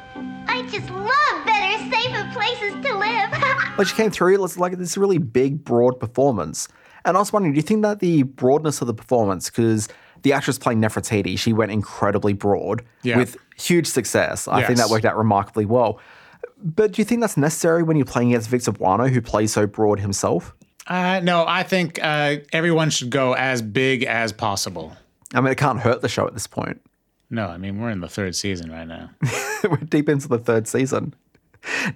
I 0.48 0.62
just 0.72 0.90
love 0.90 1.46
better, 1.46 1.90
safer 1.96 2.30
places 2.34 2.74
to 2.86 2.98
live. 2.98 3.32
Like 3.78 3.88
she 3.88 3.96
came 3.96 4.10
through, 4.10 4.34
it 4.36 4.40
was 4.40 4.58
like 4.58 4.78
this 4.78 4.96
really 4.96 5.18
big, 5.18 5.66
broad 5.66 6.00
performance. 6.00 6.70
And 7.04 7.18
I 7.18 7.20
was 7.20 7.34
wondering, 7.34 7.54
do 7.54 7.58
you 7.58 7.62
think 7.62 7.82
that 7.82 8.00
the 8.00 8.24
broadness 8.24 8.80
of 8.80 8.88
the 8.88 8.94
performance, 8.94 9.50
because 9.50 9.90
the 10.22 10.32
actress 10.32 10.58
playing 10.58 10.80
Nefertiti, 10.80 11.38
she 11.38 11.52
went 11.52 11.74
incredibly 11.74 12.32
broad 12.32 12.84
Yeah. 13.04 13.18
with 13.18 13.36
huge 13.58 13.86
success. 13.88 14.48
I 14.48 14.64
think 14.64 14.80
that 14.80 14.90
worked 14.90 15.04
out 15.04 15.18
remarkably 15.18 15.66
well. 15.66 16.00
But 16.64 16.94
do 16.94 17.02
you 17.02 17.06
think 17.06 17.20
that's 17.20 17.36
necessary 17.36 17.84
when 17.84 17.98
you're 17.98 18.06
playing 18.06 18.30
against 18.30 18.48
Victor 18.50 18.72
Buono, 18.72 19.08
who 19.10 19.22
plays 19.22 19.52
so 19.52 19.68
broad 19.68 20.00
himself? 20.00 20.56
Uh, 20.88 21.20
no, 21.22 21.44
I 21.46 21.64
think 21.64 22.00
uh, 22.02 22.38
everyone 22.54 22.90
should 22.92 23.10
go 23.10 23.34
as 23.34 23.62
big 23.62 24.04
as 24.04 24.32
possible. 24.32 24.96
I 25.34 25.42
mean, 25.42 25.52
it 25.52 25.58
can't 25.58 25.80
hurt 25.82 26.02
the 26.02 26.08
show 26.08 26.26
at 26.28 26.34
this 26.34 26.48
point. 26.48 26.80
No, 27.30 27.48
I 27.48 27.58
mean 27.58 27.80
we're 27.80 27.90
in 27.90 28.02
the 28.02 28.08
third 28.08 28.36
season 28.36 28.72
right 28.72 28.88
now. 28.88 29.10
We're 29.64 29.78
deep 29.78 30.10
into 30.10 30.28
the 30.28 30.38
third 30.38 30.68
season. 30.68 31.16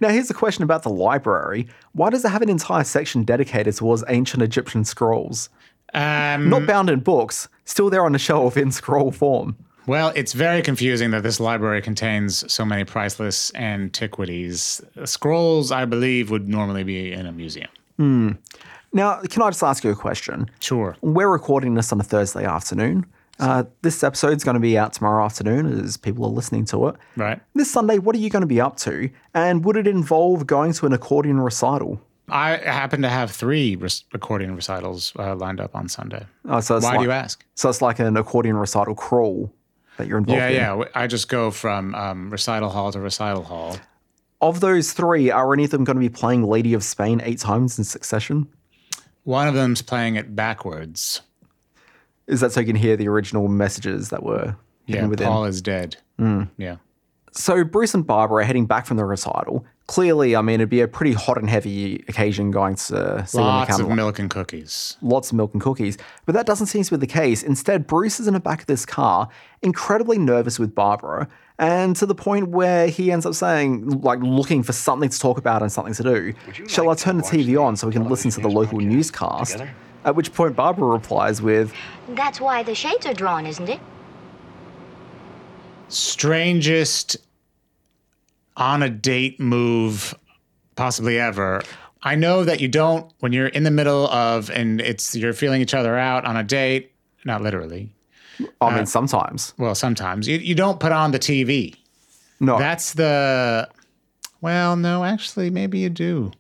Now, 0.02 0.10
here's 0.10 0.32
a 0.32 0.34
question 0.34 0.64
about 0.64 0.82
the 0.82 0.90
library. 0.90 1.68
Why 1.92 2.10
does 2.10 2.26
it 2.26 2.30
have 2.30 2.42
an 2.42 2.50
entire 2.50 2.84
section 2.84 3.24
dedicated 3.24 3.76
towards 3.76 4.04
ancient 4.08 4.42
Egyptian 4.42 4.84
scrolls? 4.84 5.50
Um, 5.94 6.50
Not 6.50 6.66
bound 6.66 6.90
in 6.90 7.02
books, 7.02 7.48
still 7.66 7.90
there 7.92 8.04
on 8.06 8.14
the 8.14 8.20
shelf 8.20 8.58
in 8.58 8.72
scroll 8.72 9.12
form. 9.12 9.56
Well, 9.88 10.12
it's 10.16 10.34
very 10.34 10.62
confusing 10.62 11.12
that 11.12 11.24
this 11.24 11.40
library 11.40 11.82
contains 11.82 12.52
so 12.52 12.64
many 12.66 12.84
priceless 12.84 13.52
antiquities. 13.56 14.82
Scrolls, 15.06 15.72
I 15.72 15.86
believe, 15.86 16.30
would 16.30 16.48
normally 16.48 16.84
be 16.84 17.12
in 17.12 17.26
a 17.26 17.32
museum. 17.32 17.70
Now, 17.98 19.22
can 19.22 19.42
I 19.42 19.50
just 19.50 19.64
ask 19.64 19.84
you 19.84 19.92
a 19.92 19.96
question? 19.96 20.50
Sure. 20.60 20.96
We're 21.02 21.30
recording 21.30 21.74
this 21.76 21.92
on 21.92 22.00
a 22.00 22.04
Thursday 22.04 22.46
afternoon. 22.46 23.06
Uh, 23.40 23.64
this 23.82 24.04
episode's 24.04 24.44
going 24.44 24.56
to 24.56 24.60
be 24.60 24.78
out 24.78 24.94
tomorrow 24.94 25.24
afternoon 25.24 25.80
as 25.84 25.96
people 25.98 26.26
are 26.26 26.32
listening 26.32 26.66
to 26.66 26.88
it. 26.90 26.96
Right. 27.16 27.40
This 27.56 27.72
Sunday, 27.72 27.98
what 27.98 28.16
are 28.16 28.20
you 28.20 28.30
going 28.30 28.42
to 28.42 28.48
be 28.48 28.60
up 28.60 28.76
to? 28.78 29.10
And 29.34 29.64
would 29.64 29.78
it 29.78 29.88
involve 29.88 30.46
going 30.46 30.74
to 30.74 30.86
an 30.86 30.94
accordion 30.94 31.40
recital? 31.40 32.02
I 32.28 32.58
happen 32.58 33.02
to 33.02 33.10
have 33.10 33.32
three 33.32 33.76
res- 33.78 34.04
recording 34.14 34.54
recitals 34.56 35.14
uh, 35.18 35.36
lined 35.36 35.60
up 35.62 35.76
on 35.76 35.88
Sunday. 35.90 36.26
Oh, 36.48 36.60
so 36.60 36.76
it's 36.78 36.84
Why 36.84 36.92
like, 36.92 37.00
do 37.00 37.06
you 37.06 37.12
ask? 37.12 37.44
So 37.56 37.70
it's 37.70 37.82
like 37.82 38.00
an 38.00 38.18
accordion 38.18 38.58
recital 38.58 38.94
crawl 38.94 39.52
that 39.98 40.08
you're 40.08 40.18
involved 40.18 40.38
Yeah, 40.40 40.48
in. 40.50 40.56
yeah. 40.56 40.68
w- 40.70 40.90
I 40.94 41.08
just 41.08 41.28
go 41.30 41.50
from 41.50 41.96
um, 41.96 42.30
recital 42.30 42.70
hall 42.70 42.92
to 42.92 43.00
recital 43.00 43.44
hall. 43.44 43.78
Of 44.42 44.60
those 44.60 44.94
three, 44.94 45.32
are 45.32 45.52
any 45.54 45.64
of 45.64 45.72
them 45.72 45.84
going 45.84 45.96
to 45.96 46.00
be 46.02 46.08
playing 46.10 46.44
Lady 46.44 46.74
of 46.74 46.84
Spain 46.84 47.20
eight 47.24 47.40
times 47.40 47.78
in 47.78 47.84
succession? 47.84 48.48
One 49.24 49.48
of 49.48 49.54
them's 49.54 49.82
playing 49.82 50.16
it 50.16 50.36
backwards. 50.36 51.22
Is 52.30 52.40
that 52.42 52.52
so 52.54 52.60
you 52.62 52.66
can 52.68 52.76
hear 52.76 52.96
the 52.96 53.08
original 53.10 53.48
messages 53.48 54.10
that 54.10 54.24
were 54.24 54.56
Yeah, 54.86 54.96
hidden 54.96 55.10
within? 55.10 55.28
Paul 55.28 55.46
is 55.46 55.62
dead. 55.62 55.98
Hmm. 56.18 56.44
Yeah. 56.58 56.78
So 57.32 57.64
Bruce 57.64 57.94
and 57.94 58.06
Barbara 58.08 58.42
are 58.42 58.46
heading 58.46 58.66
back 58.66 58.86
from 58.86 58.98
the 58.98 59.06
recital. 59.06 59.66
Clearly, 59.88 60.36
I 60.36 60.42
mean, 60.42 60.56
it'd 60.56 60.70
be 60.70 60.82
a 60.82 60.88
pretty 60.88 61.14
hot 61.14 61.38
and 61.38 61.50
heavy 61.50 62.04
occasion 62.08 62.52
going 62.52 62.76
to 62.76 63.26
see 63.28 63.38
Lots 63.40 63.72
them 63.78 63.82
of 63.82 63.88
come. 63.88 63.96
milk 63.96 64.20
and 64.20 64.30
cookies. 64.30 64.98
Lots 65.02 65.32
of 65.32 65.38
milk 65.38 65.54
and 65.54 65.62
cookies. 65.62 65.98
But 66.26 66.34
that 66.34 66.46
doesn't 66.46 66.68
seem 66.68 66.84
to 66.84 66.92
be 66.92 66.98
the 66.98 67.08
case. 67.08 67.42
Instead, 67.44 67.88
Bruce 67.88 68.20
is 68.20 68.28
in 68.28 68.34
the 68.36 68.40
back 68.40 68.62
of 68.62 68.68
this 68.68 68.86
car, 68.86 69.30
incredibly 69.64 70.18
nervous 70.20 70.60
with 70.60 70.74
Barbara, 70.76 71.28
and 71.58 71.96
to 71.98 72.06
the 72.06 72.16
point 72.16 72.50
where 72.50 72.88
he 72.88 73.12
ends 73.12 73.26
up 73.26 73.34
saying, 73.36 74.02
like, 74.02 74.20
looking 74.22 74.62
for 74.64 74.74
something 74.74 75.10
to 75.10 75.20
talk 75.20 75.38
about 75.38 75.62
and 75.64 75.72
something 75.72 75.94
to 75.96 76.04
do. 76.04 76.34
Shall 76.68 76.86
like 76.86 77.00
I 77.00 77.02
turn 77.04 77.18
the 77.18 77.24
TV 77.24 77.60
on 77.62 77.76
so 77.76 77.88
we 77.88 77.94
can 77.94 78.08
listen 78.08 78.30
to 78.32 78.42
the 78.42 78.48
local 78.48 78.80
television 78.80 78.90
newscast? 78.90 79.52
together? 79.54 79.72
At 80.10 80.16
which 80.16 80.34
point 80.34 80.56
Barbara 80.56 80.88
replies 80.88 81.40
with, 81.40 81.72
That's 82.08 82.42
why 82.42 82.64
the 82.64 82.74
shades 82.74 83.06
are 83.06 83.14
drawn, 83.14 83.46
isn't 83.46 83.70
it? 83.70 83.80
Strangest 85.88 87.18
on 88.58 88.82
a 88.82 88.90
date 88.90 89.40
move 89.40 90.16
possibly 90.76 91.20
ever. 91.20 91.62
I 92.02 92.16
know 92.16 92.44
that 92.44 92.60
you 92.60 92.68
don't 92.68 93.14
when 93.20 93.34
you're 93.34 93.50
in 93.50 93.62
the 93.62 93.70
middle 93.70 94.08
of 94.08 94.50
and 94.50 94.82
it's 94.82 95.16
you're 95.16 95.32
feeling 95.32 95.62
each 95.62 95.76
other 95.76 95.96
out 95.96 96.26
on 96.26 96.36
a 96.36 96.44
date, 96.44 96.92
not 97.24 97.44
literally. 97.44 97.92
I 98.62 98.66
Uh, 98.70 98.76
mean, 98.78 98.86
sometimes. 98.88 99.54
Well, 99.60 99.76
sometimes 99.76 100.28
you, 100.28 100.38
you 100.40 100.56
don't 100.56 100.80
put 100.80 100.92
on 100.92 101.12
the 101.12 101.20
TV. 101.20 101.76
No. 102.40 102.58
That's 102.58 102.94
the 102.96 103.70
well, 104.42 104.76
no, 104.76 105.04
actually, 105.04 105.52
maybe 105.52 105.78
you 105.78 105.90
do. 105.90 106.32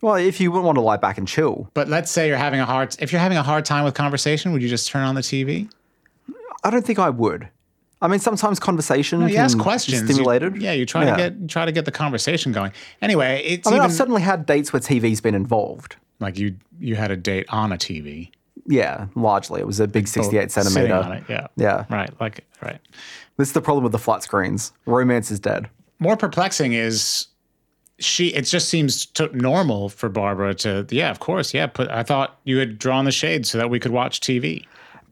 Well, 0.00 0.14
if 0.14 0.40
you 0.40 0.50
wouldn't 0.50 0.66
want 0.66 0.76
to 0.76 0.82
lie 0.82 0.96
back 0.96 1.18
and 1.18 1.26
chill, 1.26 1.68
But 1.74 1.88
let's 1.88 2.10
say 2.10 2.28
you're 2.28 2.36
having 2.36 2.60
a 2.60 2.64
hard 2.66 2.96
if 3.00 3.12
you're 3.12 3.20
having 3.20 3.38
a 3.38 3.42
hard 3.42 3.64
time 3.64 3.84
with 3.84 3.94
conversation, 3.94 4.52
would 4.52 4.62
you 4.62 4.68
just 4.68 4.88
turn 4.88 5.04
on 5.04 5.14
the 5.14 5.20
TV? 5.22 5.70
I 6.64 6.70
don't 6.70 6.84
think 6.84 6.98
I 6.98 7.10
would. 7.10 7.48
I 8.00 8.06
mean, 8.06 8.20
sometimes 8.20 8.60
conversation 8.60 9.18
No, 9.20 9.26
can 9.26 9.34
you 9.34 9.40
ask 9.40 9.58
questions. 9.58 10.02
You- 10.02 10.06
stimulated. 10.06 10.62
yeah, 10.62 10.72
you 10.72 10.86
try 10.86 11.04
to 11.04 11.16
get 11.16 11.48
try 11.48 11.64
to 11.64 11.72
get 11.72 11.84
the 11.84 11.90
conversation 11.90 12.52
going. 12.52 12.72
Anyway, 13.02 13.42
it's 13.44 13.66
I 13.66 13.70
mean, 13.70 13.78
even 13.78 13.84
I've 13.90 13.92
certainly 13.96 14.22
had 14.22 14.46
dates 14.46 14.72
where 14.72 14.80
TV's 14.80 15.20
been 15.20 15.34
involved. 15.34 15.96
like 16.20 16.38
you 16.38 16.54
you 16.78 16.94
had 16.94 17.10
a 17.10 17.16
date 17.16 17.46
on 17.48 17.72
a 17.72 17.76
TV. 17.76 18.30
Yeah, 18.66 19.06
largely. 19.16 19.60
It 19.60 19.66
was 19.66 19.80
a 19.80 19.88
big 19.88 20.06
68 20.06 20.50
centimeter. 20.52 20.94
on 20.94 21.12
it, 21.12 21.24
yeah. 21.28 21.46
Yeah. 21.56 21.86
Right. 21.90 22.10
Like 22.20 22.44
right. 22.62 22.78
This 23.36 23.48
is 23.48 23.52
the 23.54 23.62
problem 23.62 23.82
with 23.82 23.92
the 23.92 23.98
flat 23.98 24.22
screens. 24.22 24.72
Romance 24.86 25.30
is 25.30 25.40
dead. 25.40 25.68
More 26.00 26.16
perplexing 26.16 26.74
is 26.74 27.28
she. 27.98 28.28
It 28.28 28.42
just 28.42 28.68
seems 28.68 29.06
to, 29.06 29.34
normal 29.36 29.88
for 29.88 30.08
Barbara 30.08 30.54
to. 30.56 30.86
Yeah, 30.90 31.10
of 31.10 31.20
course. 31.20 31.54
Yeah. 31.54 31.66
Put. 31.66 31.88
I 31.88 32.02
thought 32.02 32.38
you 32.44 32.58
had 32.58 32.78
drawn 32.78 33.04
the 33.04 33.12
shade 33.12 33.46
so 33.46 33.58
that 33.58 33.70
we 33.70 33.80
could 33.80 33.92
watch 33.92 34.20
TV. 34.20 34.64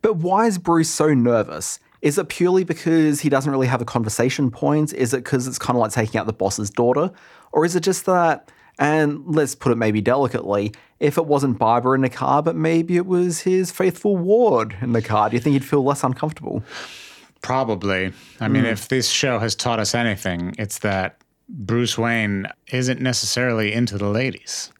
But 0.02 0.16
why 0.16 0.46
is 0.46 0.58
Bruce 0.58 0.90
so 0.90 1.14
nervous? 1.14 1.78
Is 2.02 2.18
it 2.18 2.28
purely 2.28 2.62
because 2.62 3.20
he 3.20 3.28
doesn't 3.28 3.50
really 3.50 3.66
have 3.66 3.80
a 3.80 3.84
conversation 3.84 4.50
point? 4.50 4.92
Is 4.92 5.12
it 5.12 5.24
because 5.24 5.46
it's 5.46 5.58
kind 5.58 5.76
of 5.76 5.80
like 5.80 5.92
taking 5.92 6.20
out 6.20 6.26
the 6.26 6.32
boss's 6.32 6.70
daughter? 6.70 7.10
Or 7.52 7.64
is 7.64 7.74
it 7.74 7.80
just 7.80 8.06
that, 8.06 8.52
and 8.78 9.24
let's 9.26 9.54
put 9.54 9.72
it 9.72 9.76
maybe 9.76 10.00
delicately, 10.00 10.72
if 11.00 11.18
it 11.18 11.26
wasn't 11.26 11.58
Barbara 11.58 11.94
in 11.94 12.02
the 12.02 12.10
car, 12.10 12.42
but 12.42 12.54
maybe 12.54 12.96
it 12.96 13.06
was 13.06 13.40
his 13.40 13.70
faithful 13.70 14.16
ward 14.16 14.76
in 14.80 14.92
the 14.92 15.02
car, 15.02 15.30
do 15.30 15.36
you 15.36 15.40
think 15.40 15.54
he'd 15.54 15.64
feel 15.64 15.82
less 15.82 16.04
uncomfortable? 16.04 16.62
Probably. 17.42 18.12
I 18.40 18.48
mean, 18.48 18.64
hmm. 18.64 18.70
if 18.70 18.88
this 18.88 19.08
show 19.08 19.38
has 19.38 19.54
taught 19.54 19.78
us 19.78 19.94
anything, 19.94 20.54
it's 20.58 20.80
that 20.80 21.20
Bruce 21.48 21.96
Wayne 21.96 22.46
isn't 22.72 23.00
necessarily 23.00 23.72
into 23.72 23.98
the 23.98 24.08
ladies. 24.08 24.72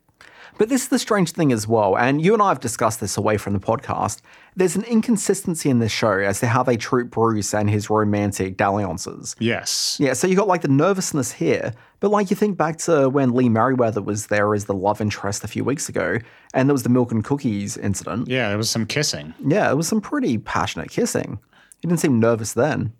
But 0.58 0.70
this 0.70 0.84
is 0.84 0.88
the 0.88 0.98
strange 0.98 1.32
thing 1.32 1.52
as 1.52 1.68
well, 1.68 1.98
and 1.98 2.24
you 2.24 2.32
and 2.32 2.42
I 2.42 2.48
have 2.48 2.60
discussed 2.60 3.00
this 3.00 3.18
away 3.18 3.36
from 3.36 3.52
the 3.52 3.58
podcast. 3.58 4.22
There's 4.56 4.74
an 4.74 4.84
inconsistency 4.84 5.68
in 5.68 5.80
this 5.80 5.92
show 5.92 6.12
as 6.12 6.40
to 6.40 6.46
how 6.46 6.62
they 6.62 6.78
treat 6.78 7.10
Bruce 7.10 7.52
and 7.52 7.68
his 7.68 7.90
romantic 7.90 8.56
dalliances. 8.56 9.36
Yes. 9.38 9.98
Yeah, 10.00 10.14
so 10.14 10.26
you 10.26 10.34
got 10.34 10.48
like 10.48 10.62
the 10.62 10.68
nervousness 10.68 11.30
here, 11.30 11.74
but 12.00 12.10
like 12.10 12.30
you 12.30 12.36
think 12.36 12.56
back 12.56 12.78
to 12.78 13.10
when 13.10 13.34
Lee 13.34 13.50
Meriwether 13.50 14.00
was 14.00 14.28
there 14.28 14.54
as 14.54 14.64
the 14.64 14.72
love 14.72 15.02
interest 15.02 15.44
a 15.44 15.48
few 15.48 15.62
weeks 15.62 15.90
ago, 15.90 16.18
and 16.54 16.70
there 16.70 16.74
was 16.74 16.84
the 16.84 16.88
milk 16.88 17.12
and 17.12 17.22
cookies 17.22 17.76
incident. 17.76 18.28
Yeah, 18.28 18.48
there 18.48 18.56
was 18.56 18.70
some 18.70 18.86
kissing. 18.86 19.34
Yeah, 19.44 19.70
it 19.70 19.74
was 19.74 19.88
some 19.88 20.00
pretty 20.00 20.38
passionate 20.38 20.88
kissing. 20.88 21.38
He 21.82 21.88
didn't 21.88 22.00
seem 22.00 22.18
nervous 22.18 22.54
then. 22.54 22.94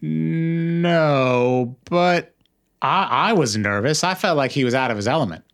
No, 0.00 1.76
but 1.86 2.36
I, 2.82 3.30
I 3.30 3.32
was 3.32 3.56
nervous. 3.56 4.04
I 4.04 4.14
felt 4.14 4.36
like 4.36 4.50
he 4.52 4.64
was 4.64 4.74
out 4.74 4.90
of 4.90 4.96
his 4.96 5.08
element. 5.08 5.44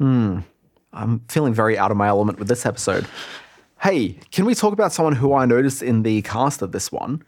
I'm 0.00 1.20
feeling 1.28 1.54
very 1.54 1.78
out 1.78 1.90
of 1.92 1.96
my 1.96 2.08
element 2.08 2.38
with 2.40 2.48
this 2.48 2.66
episode. 2.66 3.06
Hey, 3.80 4.18
can 4.32 4.44
we 4.44 4.54
talk 4.54 4.72
about 4.72 4.92
someone 4.92 5.14
who 5.14 5.32
I 5.32 5.46
noticed 5.46 5.82
in 5.82 6.02
the 6.02 6.22
cast 6.22 6.60
of 6.60 6.72
this 6.72 6.90
one? 6.90 7.22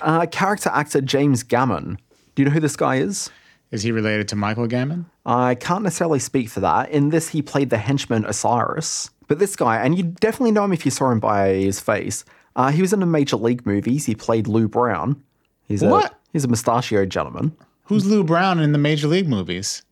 Uh, 0.00 0.26
character 0.26 0.70
actor 0.72 1.00
James 1.00 1.42
Gammon. 1.42 1.98
Do 2.34 2.42
you 2.42 2.48
know 2.48 2.52
who 2.54 2.60
this 2.60 2.76
guy 2.76 2.96
is? 2.96 3.30
Is 3.70 3.82
he 3.82 3.92
related 3.92 4.28
to 4.28 4.36
Michael 4.36 4.66
Gammon? 4.66 5.06
I 5.26 5.54
can't 5.56 5.82
necessarily 5.82 6.18
speak 6.18 6.48
for 6.48 6.60
that. 6.60 6.90
In 6.90 7.10
this, 7.10 7.28
he 7.28 7.42
played 7.42 7.70
the 7.70 7.78
henchman 7.78 8.24
Osiris. 8.24 9.10
But 9.28 9.38
this 9.38 9.56
guy, 9.56 9.82
and 9.84 9.96
you 9.96 10.04
definitely 10.04 10.52
know 10.52 10.64
him 10.64 10.72
if 10.72 10.84
you 10.84 10.90
saw 10.90 11.10
him 11.10 11.20
by 11.20 11.48
his 11.50 11.80
face. 11.80 12.24
Uh, 12.54 12.70
he 12.70 12.80
was 12.80 12.92
in 12.92 13.00
the 13.00 13.06
Major 13.06 13.36
League 13.36 13.66
movies. 13.66 14.06
He 14.06 14.14
played 14.14 14.46
Lou 14.46 14.68
Brown. 14.68 15.22
He's 15.68 15.82
a 15.82 15.88
What? 15.88 16.18
he's 16.32 16.44
a 16.44 16.48
mustachioed 16.48 17.10
gentleman. 17.10 17.56
Who's 17.86 18.06
Lou 18.06 18.24
Brown 18.24 18.58
in 18.60 18.72
the 18.72 18.78
Major 18.78 19.08
League 19.08 19.28
movies? 19.28 19.82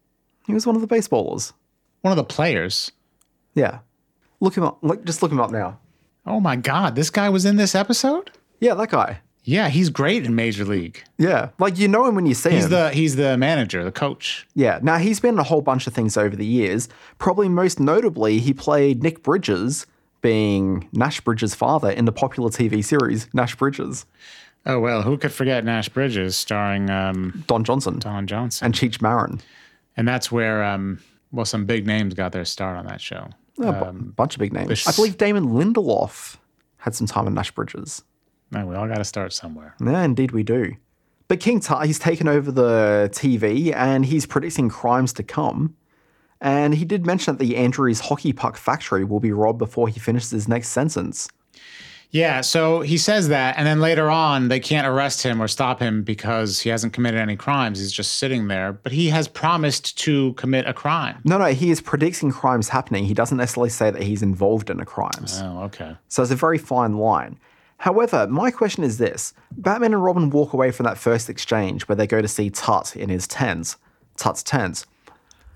He 0.47 0.53
was 0.55 0.67
one 0.67 0.77
of 0.77 0.83
the 0.83 0.89
baseballers. 0.89 1.53
One 2.03 2.13
of 2.13 2.17
the 2.17 2.25
players. 2.25 2.93
Yeah, 3.55 3.79
look 4.41 4.57
him 4.57 4.65
up. 4.65 4.79
Look, 4.83 5.05
just 5.05 5.23
look 5.23 5.31
him 5.33 5.41
up 5.41 5.51
now. 5.51 5.79
Oh 6.27 6.41
my 6.41 6.57
God, 6.57 6.97
this 6.97 7.11
guy 7.11 7.29
was 7.29 7.45
in 7.45 7.57
this 7.57 7.75
episode? 7.75 8.31
Yeah, 8.61 8.75
that 8.75 8.91
guy. 8.91 9.21
Yeah, 9.47 9.69
he's 9.69 9.91
great 9.91 10.25
in 10.25 10.35
Major 10.35 10.65
League. 10.65 11.05
Yeah, 11.19 11.51
like 11.59 11.79
you 11.79 11.87
know 11.87 12.07
him 12.07 12.15
when 12.15 12.25
you 12.27 12.35
see 12.35 12.51
He's 12.51 12.65
him. 12.65 12.71
the 12.71 12.91
he's 12.91 13.17
the 13.17 13.37
manager, 13.37 13.85
the 13.85 13.93
coach. 13.93 14.47
Yeah. 14.55 14.79
Now 14.83 14.97
he's 14.97 15.21
been 15.21 15.35
in 15.35 15.39
a 15.39 15.45
whole 15.45 15.61
bunch 15.61 15.87
of 15.87 15.93
things 15.93 16.17
over 16.17 16.35
the 16.35 16.47
years. 16.47 16.89
Probably 17.19 17.49
most 17.51 17.79
notably, 17.79 18.39
he 18.39 18.55
played 18.55 19.03
Nick 19.03 19.23
Bridges, 19.23 19.87
being 20.23 20.89
Nash 20.93 21.21
Bridges' 21.21 21.55
father 21.55 21.91
in 21.91 22.07
the 22.07 22.13
popular 22.13 22.49
TV 22.49 22.83
series 22.83 23.29
Nash 23.35 23.55
Bridges. 23.55 24.07
Oh 24.67 24.81
well, 24.81 25.03
who 25.03 25.19
could 25.19 25.33
forget 25.33 25.65
Nash 25.65 25.89
Bridges 25.89 26.37
starring 26.37 26.89
um, 26.91 27.45
Don 27.47 27.65
Johnson 27.65 27.99
Don 27.99 28.27
Johnson? 28.27 28.65
and 28.67 28.75
Cheech 28.75 29.03
Marin. 29.03 29.41
And 29.97 30.09
that's 30.09 30.33
where 30.33 30.65
um, 30.65 31.01
well, 31.33 31.45
some 31.45 31.67
big 31.67 31.87
names 31.87 32.15
got 32.15 32.33
their 32.33 32.45
start 32.45 32.77
on 32.79 32.87
that 32.87 33.01
show. 33.01 33.29
A 33.63 33.73
bu- 33.73 33.93
bunch 34.13 34.35
of 34.35 34.41
big 34.41 34.53
names. 34.53 34.69
this- 34.69 34.89
I 34.89 34.93
believe 34.93 35.17
Damon 35.19 35.49
Lindelof 35.51 36.37
had 36.79 36.95
some 36.95 37.07
time 37.07 37.27
in 37.27 37.35
Nash 37.35 37.51
Bridges. 37.53 38.03
No, 38.51 38.67
we 38.67 38.75
all 38.75 38.87
got 38.89 38.97
to 38.99 39.05
start 39.05 39.33
somewhere. 39.33 39.75
Yeah, 39.85 40.03
indeed 40.03 40.33
we 40.33 40.43
do. 40.43 40.75
But 41.29 41.41
King 41.41 41.61
Tut, 41.61 41.87
he's 41.87 41.99
taken 41.99 42.29
over 42.29 42.53
the 42.53 43.09
TV 43.13 43.75
and 43.75 44.05
he's 44.05 44.27
predicting 44.27 44.69
crimes 44.69 45.13
to 45.15 45.23
come. 45.23 45.75
And 46.41 46.75
he 46.75 46.85
did 46.85 47.07
mention 47.07 47.37
that 47.37 47.45
the 47.45 47.57
Andrews 47.57 48.01
hockey 48.01 48.33
puck 48.33 48.57
factory 48.57 49.05
will 49.05 49.21
be 49.21 49.33
robbed 49.33 49.59
before 49.59 49.89
he 49.89 49.99
finishes 49.99 50.31
his 50.31 50.47
next 50.49 50.69
sentence. 50.69 51.29
Yeah, 52.11 52.43
so 52.43 52.81
he 52.83 52.97
says 52.97 53.29
that, 53.29 53.57
and 53.59 53.67
then 53.67 53.81
later 53.81 54.09
on, 54.09 54.47
they 54.49 54.61
can't 54.61 54.87
arrest 54.87 55.23
him 55.25 55.43
or 55.43 55.49
stop 55.49 55.81
him 55.81 56.03
because 56.05 56.61
he 56.61 56.71
hasn't 56.71 56.93
committed 56.93 57.19
any 57.21 57.35
crimes. 57.37 57.81
He's 57.81 57.91
just 57.93 58.15
sitting 58.19 58.47
there, 58.47 58.73
but 58.73 58.93
he 58.93 59.09
has 59.09 59.27
promised 59.27 59.99
to 59.99 60.33
commit 60.35 60.67
a 60.69 60.73
crime. 60.73 61.21
No, 61.25 61.39
no, 61.39 61.47
he 61.47 61.71
is 61.71 61.81
predicting 61.81 62.31
crimes 62.31 62.69
happening. 62.69 63.05
He 63.05 63.15
doesn't 63.15 63.37
necessarily 63.37 63.71
say 63.71 63.91
that 63.91 64.03
he's 64.03 64.23
involved 64.23 64.71
in 64.71 64.79
a 64.79 64.85
crime. 64.87 65.11
Oh, 65.41 65.63
okay. 65.65 65.97
So 66.09 66.23
it's 66.23 66.31
a 66.31 66.37
very 66.37 66.59
fine 66.59 66.99
line. 66.99 67.39
However, 67.79 68.29
my 68.29 68.53
question 68.53 68.85
is 68.85 68.99
this 68.99 69.35
Batman 69.51 69.93
and 69.93 70.03
Robin 70.05 70.31
walk 70.31 70.53
away 70.53 70.71
from 70.71 70.85
that 70.85 70.97
first 70.97 71.29
exchange 71.29 71.89
where 71.89 71.97
they 71.97 72.07
go 72.07 72.23
to 72.23 72.29
see 72.29 72.49
Tut 72.49 72.95
in 72.95 73.09
his 73.11 73.27
tent, 73.27 73.75
Tut's 74.17 74.43
tent, 74.45 74.87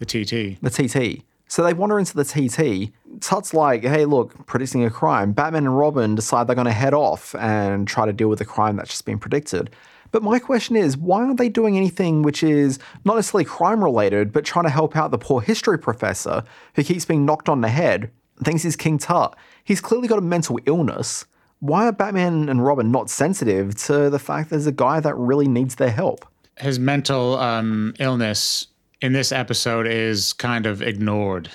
The 0.01 0.05
TT. 0.07 0.61
the 0.61 0.71
TT. 0.71 1.23
So 1.47 1.63
they 1.63 1.73
wander 1.73 1.99
into 1.99 2.15
the 2.15 2.25
TT, 2.25 2.93
Tut's 3.21 3.55
like, 3.55 3.83
hey, 3.83 4.05
look, 4.05 4.47
predicting 4.47 4.85
a 4.85 4.91
crime. 4.91 5.33
Batman 5.33 5.65
and 5.67 5.79
Robin 5.79 6.15
decide 6.15 6.47
they're 6.47 6.55
going 6.55 6.67
to 6.67 6.73
head 6.73 6.95
off 6.95 7.35
and 7.35 7.89
try 7.89 8.07
to 8.07 8.13
deal 8.13 8.29
with 8.29 8.39
the 8.39 8.45
crime 8.45 8.77
that's 8.77 8.91
just 8.91 9.05
been 9.05 9.19
predicted. 9.19 9.71
But 10.11 10.23
my 10.23 10.39
question 10.39 10.77
is, 10.77 10.97
why 10.97 11.23
aren't 11.23 11.39
they 11.39 11.49
doing 11.49 11.77
anything 11.77 12.23
which 12.23 12.43
is 12.43 12.79
not 13.05 13.17
necessarily 13.17 13.45
crime 13.45 13.83
related, 13.85 14.33
but 14.33 14.45
trying 14.45 14.65
to 14.65 14.71
help 14.71 14.97
out 14.97 15.11
the 15.11 15.19
poor 15.19 15.41
history 15.41 15.79
professor 15.79 16.45
who 16.75 16.85
keeps 16.85 17.05
being 17.05 17.27
knocked 17.27 17.49
on 17.49 17.61
the 17.61 17.69
head, 17.69 18.11
thinks 18.43 18.63
he's 18.63 18.77
King 18.77 18.99
Tut? 18.99 19.37
He's 19.65 19.81
clearly 19.81 20.09
got 20.09 20.19
a 20.19 20.23
mental 20.23 20.59
illness. 20.67 21.27
Why 21.61 21.89
are 21.89 21.93
Batman 21.93 22.49
and 22.49 22.65
Robin 22.65 22.91
not 22.91 23.11
sensitive 23.11 23.75
to 23.83 24.09
the 24.09 24.19
fact 24.19 24.51
there's 24.51 24.67
a 24.67 24.73
guy 24.73 25.01
that 25.01 25.15
really 25.17 25.49
needs 25.49 25.75
their 25.75 25.91
help? 25.91 26.25
His 26.59 26.79
mental 26.79 27.37
um, 27.37 27.95
illness 27.99 28.69
in 29.01 29.13
this 29.13 29.31
episode 29.31 29.87
is 29.87 30.33
kind 30.33 30.67
of 30.67 30.81
ignored. 30.83 31.51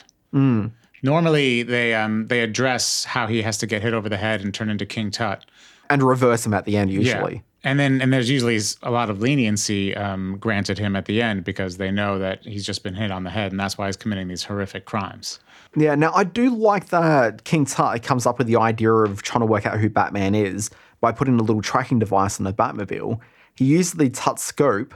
Normally, 1.04 1.64
they 1.64 1.94
um, 1.94 2.28
they 2.28 2.42
address 2.42 3.04
how 3.04 3.28
he 3.28 3.42
has 3.44 3.58
to 3.60 3.68
get 3.68 3.82
hit 3.82 3.94
over 3.94 4.10
the 4.10 4.18
head 4.18 4.42
and 4.42 4.54
turn 4.54 4.70
into 4.70 4.86
King 4.86 5.12
Tut. 5.12 5.46
And 5.90 6.02
reverse 6.02 6.46
him 6.46 6.54
at 6.54 6.66
the 6.66 6.78
end, 6.78 6.92
usually. 6.92 7.44
And 7.66 7.80
then 7.80 8.02
and 8.02 8.12
there's 8.12 8.30
usually 8.30 8.60
a 8.82 8.92
lot 8.92 9.10
of 9.10 9.22
leniency 9.22 9.96
um, 9.96 10.38
granted 10.40 10.78
him 10.78 10.96
at 10.96 11.06
the 11.06 11.22
end 11.22 11.44
because 11.44 11.78
they 11.78 11.92
know 11.92 12.20
that 12.20 12.44
he's 12.44 12.66
just 12.66 12.84
been 12.84 12.96
hit 12.96 13.10
on 13.10 13.24
the 13.24 13.30
head 13.30 13.52
and 13.52 13.60
that's 13.60 13.78
why 13.78 13.86
he's 13.86 13.96
committing 13.96 14.28
these 14.28 14.44
horrific 14.44 14.86
crimes. 14.86 15.40
Yeah, 15.76 15.96
now 15.96 16.12
I 16.14 16.26
do 16.26 16.50
like 16.50 16.90
that 16.90 17.46
King 17.46 17.66
Tut 17.66 18.04
comes 18.04 18.26
up 18.26 18.38
with 18.38 18.48
the 18.48 18.58
idea 18.58 18.92
of 18.92 19.24
trying 19.24 19.42
to 19.42 19.46
work 19.46 19.66
out 19.66 19.80
who 19.80 19.90
Batman 19.90 20.36
is 20.36 20.70
by 21.00 21.12
putting 21.12 21.40
a 21.40 21.44
little 21.44 21.62
tracking 21.62 22.00
device 22.00 22.40
on 22.40 22.44
the 22.44 22.54
Batmobile. 22.54 23.20
He 23.56 23.66
used 23.66 23.98
the 23.98 24.10
Tut 24.10 24.40
scope, 24.40 24.94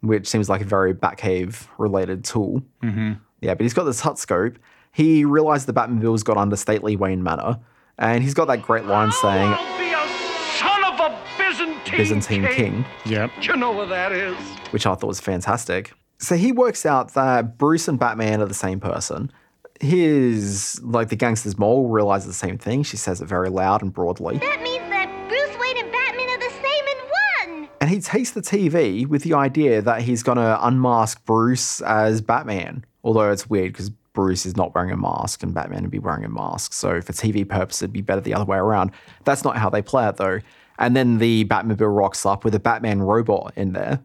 which 0.00 0.26
seems 0.26 0.48
like 0.48 0.62
a 0.62 0.64
very 0.64 0.94
Batcave 0.94 1.66
related 1.76 2.24
tool. 2.24 2.62
Mm-hmm. 2.82 3.12
Yeah, 3.42 3.54
but 3.54 3.62
he's 3.62 3.74
got 3.74 3.84
the 3.84 3.94
Tut 3.94 4.18
scope. 4.18 4.58
He 4.92 5.24
realized 5.24 5.66
the 5.66 5.72
Batmobile's 5.72 6.22
got 6.22 6.36
under 6.36 6.56
stately 6.56 6.96
Wayne 6.96 7.22
Manor, 7.22 7.58
and 7.98 8.22
he's 8.22 8.34
got 8.34 8.46
that 8.46 8.62
great 8.62 8.86
line 8.86 9.12
saying, 9.12 9.48
I'll 9.52 9.78
be 9.78 9.92
a 9.92 10.58
son 10.58 10.84
of 10.84 11.00
a 11.00 11.18
Byzantine, 11.38 11.96
Byzantine 11.96 12.46
King, 12.48 12.84
Yep. 13.06 13.30
Do 13.40 13.46
you 13.52 13.56
know 13.56 13.70
what 13.72 13.88
that 13.90 14.12
is? 14.12 14.36
which 14.72 14.86
I 14.86 14.94
thought 14.94 15.06
was 15.08 15.20
fantastic. 15.20 15.92
So 16.18 16.36
he 16.36 16.52
works 16.52 16.84
out 16.86 17.14
that 17.14 17.56
Bruce 17.58 17.88
and 17.88 17.98
Batman 17.98 18.40
are 18.40 18.46
the 18.46 18.54
same 18.54 18.78
person. 18.78 19.32
His, 19.80 20.80
like 20.84 21.08
the 21.08 21.16
gangster's 21.16 21.58
mole, 21.58 21.88
realizes 21.88 22.26
the 22.28 22.34
same 22.34 22.58
thing. 22.58 22.82
She 22.82 22.96
says 22.96 23.20
it 23.20 23.26
very 23.26 23.48
loud 23.48 23.82
and 23.82 23.92
broadly. 23.92 24.38
That 24.38 24.60
means 24.62 24.88
that 24.90 25.08
Bruce 25.28 25.56
Wayne 25.58 25.82
and 25.82 25.90
Batman 25.90 26.28
are 26.28 26.38
the 26.38 26.54
same 26.54 26.84
in 27.54 27.60
one. 27.62 27.68
And 27.80 27.90
he 27.90 28.00
takes 28.00 28.30
the 28.32 28.42
TV 28.42 29.06
with 29.06 29.22
the 29.22 29.34
idea 29.34 29.80
that 29.82 30.02
he's 30.02 30.22
going 30.22 30.36
to 30.36 30.58
unmask 30.66 31.24
Bruce 31.24 31.80
as 31.80 32.20
Batman. 32.20 32.84
Although 33.02 33.30
it's 33.32 33.48
weird 33.48 33.72
because 33.72 33.90
Bruce 34.20 34.44
is 34.44 34.54
not 34.56 34.74
wearing 34.74 34.90
a 34.90 34.96
mask 34.96 35.42
and 35.42 35.54
Batman 35.54 35.82
would 35.82 35.90
be 35.90 35.98
wearing 35.98 36.24
a 36.24 36.28
mask. 36.28 36.72
So 36.74 37.00
for 37.00 37.12
TV 37.12 37.48
purposes, 37.48 37.82
it'd 37.82 37.92
be 37.92 38.02
better 38.02 38.20
the 38.20 38.34
other 38.34 38.44
way 38.44 38.58
around. 38.58 38.90
That's 39.24 39.44
not 39.44 39.56
how 39.56 39.70
they 39.70 39.80
play 39.82 40.06
it 40.08 40.16
though. 40.16 40.40
And 40.78 40.94
then 40.94 41.18
the 41.18 41.44
Batmobile 41.46 41.96
rocks 41.96 42.26
up 42.26 42.44
with 42.44 42.54
a 42.54 42.60
Batman 42.60 43.00
robot 43.00 43.52
in 43.56 43.72
there. 43.72 44.00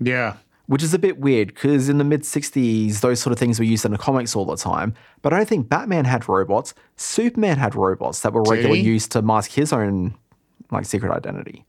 Yeah. 0.00 0.34
which 0.66 0.82
is 0.82 0.92
a 0.92 0.98
bit 0.98 1.18
weird 1.18 1.48
because 1.48 1.88
in 1.88 1.96
the 1.98 2.04
mid 2.04 2.22
60s, 2.22 3.00
those 3.00 3.20
sort 3.20 3.32
of 3.32 3.38
things 3.38 3.58
were 3.58 3.64
used 3.64 3.84
in 3.86 3.90
the 3.92 3.98
comics 3.98 4.36
all 4.36 4.44
the 4.44 4.56
time. 4.56 4.92
But 5.22 5.32
I 5.32 5.38
don't 5.38 5.48
think 5.48 5.68
Batman 5.70 6.04
had 6.04 6.28
robots. 6.28 6.74
Superman 6.96 7.56
had 7.58 7.74
robots 7.74 8.20
that 8.20 8.32
were 8.34 8.42
Did 8.42 8.50
regularly 8.50 8.82
he? 8.82 8.86
used 8.88 9.10
to 9.12 9.22
mask 9.22 9.50
his 9.52 9.72
own 9.72 10.14
like 10.70 10.84
secret 10.84 11.10
identity. 11.10 11.64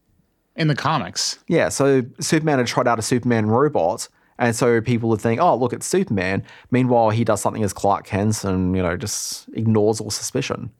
In 0.57 0.67
the 0.67 0.75
comics. 0.75 1.39
Yeah, 1.47 1.69
so 1.69 2.03
Superman 2.19 2.57
had 2.59 2.67
tried 2.67 2.87
out 2.89 2.99
a 2.99 3.01
Superman 3.01 3.45
robot, 3.45 4.09
and 4.39 4.55
so 4.55 4.81
people 4.81 5.09
would 5.09 5.21
think, 5.21 5.39
"Oh, 5.39 5.55
look, 5.55 5.73
it's 5.73 5.85
Superman." 5.85 6.43
Meanwhile, 6.71 7.11
he 7.11 7.23
does 7.23 7.41
something 7.41 7.63
as 7.63 7.73
Clark 7.73 8.05
Kent, 8.05 8.43
and 8.43 8.75
you 8.75 8.81
know, 8.81 8.97
just 8.97 9.47
ignores 9.53 10.01
all 10.01 10.09
suspicion. 10.09 10.71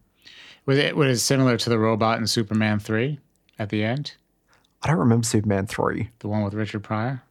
Was 0.66 0.78
it 0.80 0.96
was 0.96 1.18
it 1.18 1.20
similar 1.20 1.58
to 1.58 1.70
the 1.70 1.78
robot 1.78 2.20
in 2.20 2.26
Superman 2.26 2.80
3 2.80 3.20
at 3.60 3.70
the 3.70 3.84
end? 3.84 4.14
I 4.82 4.88
don't 4.88 4.98
remember 4.98 5.26
Superman 5.26 5.68
three. 5.68 6.10
The 6.20 6.28
one 6.28 6.44
with 6.44 6.54
Richard 6.54 6.84
Pryor? 6.84 7.22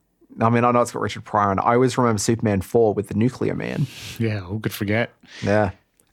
I 0.40 0.50
mean, 0.50 0.64
I 0.64 0.70
know 0.70 0.82
it's 0.82 0.92
got 0.92 1.02
Richard 1.02 1.24
Pryor, 1.24 1.50
and 1.50 1.60
I 1.60 1.74
always 1.74 1.96
remember 1.96 2.18
Superman 2.18 2.60
four 2.60 2.94
with 2.94 3.08
the 3.08 3.14
Nuclear 3.14 3.54
Man. 3.54 3.86
Yeah, 4.18 4.40
who 4.40 4.60
could 4.60 4.72
forget? 4.72 5.12
Yeah. 5.42 5.70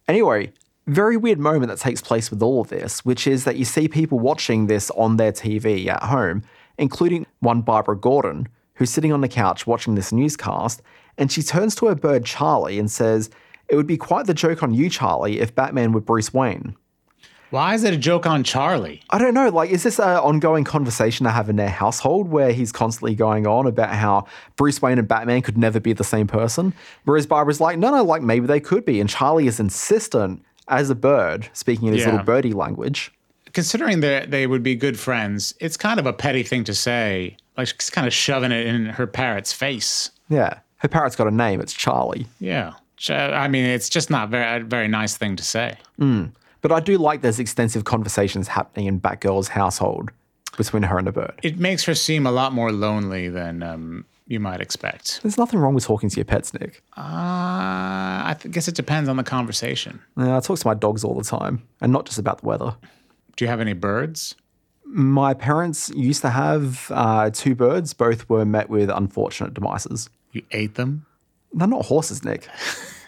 Anyway, 0.07 0.53
very 0.87 1.17
weird 1.17 1.39
moment 1.39 1.69
that 1.69 1.79
takes 1.79 2.01
place 2.01 2.31
with 2.31 2.41
all 2.41 2.61
of 2.61 2.69
this, 2.69 3.03
which 3.03 3.27
is 3.27 3.43
that 3.43 3.57
you 3.57 3.65
see 3.65 3.87
people 3.87 4.19
watching 4.19 4.67
this 4.67 4.89
on 4.91 5.17
their 5.17 5.31
TV 5.31 5.87
at 5.87 6.03
home, 6.03 6.43
including 6.77 7.25
one 7.39 7.61
Barbara 7.61 7.97
Gordon, 7.97 8.47
who's 8.75 8.89
sitting 8.89 9.11
on 9.11 9.21
the 9.21 9.27
couch 9.27 9.65
watching 9.67 9.95
this 9.95 10.11
newscast, 10.11 10.81
and 11.17 11.31
she 11.31 11.41
turns 11.41 11.75
to 11.75 11.87
her 11.87 11.95
bird 11.95 12.25
Charlie 12.25 12.77
and 12.79 12.89
says, 12.91 13.29
It 13.69 13.75
would 13.75 13.87
be 13.87 13.97
quite 13.97 14.27
the 14.27 14.33
joke 14.33 14.61
on 14.63 14.73
you, 14.73 14.89
Charlie, 14.89 15.39
if 15.39 15.55
Batman 15.55 15.91
were 15.91 16.01
Bruce 16.01 16.33
Wayne. 16.33 16.75
Why 17.51 17.73
is 17.75 17.83
it 17.83 17.93
a 17.93 17.97
joke 17.97 18.25
on 18.25 18.43
Charlie? 18.43 19.01
I 19.11 19.17
don't 19.17 19.33
know, 19.33 19.49
like, 19.49 19.69
is 19.69 19.83
this 19.83 19.99
an 19.99 20.17
ongoing 20.17 20.63
conversation 20.65 21.23
they 21.25 21.29
have 21.31 21.47
in 21.47 21.55
their 21.55 21.69
household 21.69 22.27
where 22.27 22.51
he's 22.51 22.71
constantly 22.71 23.15
going 23.15 23.47
on 23.47 23.65
about 23.65 23.91
how 23.91 24.25
Bruce 24.57 24.81
Wayne 24.81 24.97
and 24.99 25.07
Batman 25.07 25.41
could 25.41 25.57
never 25.57 25.79
be 25.79 25.93
the 25.93 26.03
same 26.03 26.27
person? 26.27 26.73
Whereas 27.05 27.25
Barbara's 27.27 27.61
like, 27.61 27.77
no, 27.77 27.91
no, 27.91 28.03
like 28.03 28.23
maybe 28.23 28.45
they 28.47 28.59
could 28.59 28.83
be. 28.83 28.99
And 28.99 29.09
Charlie 29.09 29.47
is 29.47 29.59
insistent 29.59 30.43
as 30.67 30.89
a 30.89 30.95
bird, 30.95 31.47
speaking 31.53 31.87
in 31.87 31.93
his 31.93 32.01
Yeah. 32.01 32.11
little 32.11 32.25
birdie 32.25 32.51
language. 32.53 33.13
Considering 33.53 34.01
that 34.01 34.31
they 34.31 34.47
would 34.47 34.63
be 34.63 34.75
good 34.75 34.99
friends, 34.99 35.53
it's 35.61 35.77
kind 35.77 35.99
of 35.99 36.05
a 36.05 36.13
petty 36.13 36.43
thing 36.43 36.63
to 36.65 36.73
say. 36.73 37.37
Like 37.57 37.67
she's 37.67 37.89
kind 37.89 38.07
of 38.07 38.13
shoving 38.13 38.51
it 38.51 38.67
in 38.67 38.85
her 38.87 39.07
parrot's 39.07 39.53
face. 39.53 40.11
Yeah. 40.29 40.59
Her 40.77 40.87
parrot's 40.87 41.15
got 41.15 41.27
a 41.27 41.31
name, 41.31 41.61
it's 41.61 41.73
Charlie. 41.73 42.27
Yeah. 42.39 42.73
I 43.09 43.47
mean, 43.47 43.65
it's 43.65 43.89
just 43.89 44.09
not 44.09 44.29
very 44.29 44.61
a 44.61 44.63
very 44.63 44.87
nice 44.87 45.17
thing 45.17 45.35
to 45.35 45.43
say. 45.43 45.77
But 46.61 46.71
I 46.71 46.79
do 46.79 46.97
like 46.97 47.21
there's 47.21 47.39
extensive 47.39 47.83
conversations 47.83 48.47
happening 48.47 48.87
in 48.87 48.99
Batgirl's 48.99 49.49
household 49.49 50.11
between 50.57 50.83
her 50.83 50.97
and 50.97 51.05
the 51.05 51.11
bird. 51.11 51.39
It 51.43 51.59
makes 51.59 51.83
her 51.85 51.93
seem 51.93 52.25
a 52.25 52.31
lot 52.31 52.53
more 52.53 52.71
lonely 52.71 53.29
than 53.29 53.61
um, 53.61 54.05
you 54.27 54.39
might 54.39 54.61
expect. 54.61 55.21
There's 55.21 55.37
nothing 55.37 55.59
wrong 55.59 55.75
with 55.75 55.83
talking 55.83 56.09
to 56.09 56.15
your 56.15 56.25
pets, 56.25 56.53
Nick. 56.53 56.81
Uh, 56.97 57.01
I 58.25 58.35
th- 58.39 58.53
guess 58.53 58.67
it 58.67 58.75
depends 58.75 59.09
on 59.09 59.17
the 59.17 59.23
conversation. 59.23 60.01
Yeah, 60.17 60.37
I 60.37 60.39
talk 60.39 60.57
to 60.59 60.67
my 60.67 60.73
dogs 60.73 61.03
all 61.03 61.13
the 61.13 61.23
time, 61.23 61.61
and 61.81 61.91
not 61.91 62.05
just 62.05 62.17
about 62.17 62.41
the 62.41 62.47
weather. 62.47 62.75
Do 63.35 63.45
you 63.45 63.49
have 63.49 63.59
any 63.61 63.73
birds? 63.73 64.35
My 64.85 65.33
parents 65.33 65.89
used 65.89 66.21
to 66.21 66.29
have 66.29 66.91
uh, 66.93 67.29
two 67.31 67.55
birds. 67.55 67.93
Both 67.93 68.29
were 68.29 68.45
met 68.45 68.69
with 68.69 68.89
unfortunate 68.89 69.53
demises. 69.53 70.09
You 70.31 70.43
ate 70.51 70.75
them? 70.75 71.05
They're 71.53 71.67
not 71.67 71.85
horses, 71.85 72.23
Nick. 72.23 72.47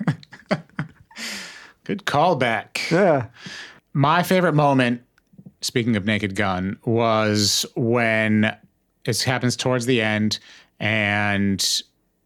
Good 1.84 2.06
callback. 2.06 2.90
Yeah. 2.92 3.28
My 3.94 4.24
favorite 4.24 4.54
moment, 4.54 5.02
speaking 5.62 5.96
of 5.96 6.06
Naked 6.06 6.36
Gun, 6.36 6.78
was 6.86 7.66
when 7.76 8.56
it 9.06 9.22
happens 9.22 9.56
towards 9.56 9.86
the 9.86 10.02
end 10.02 10.40
and 10.80 11.82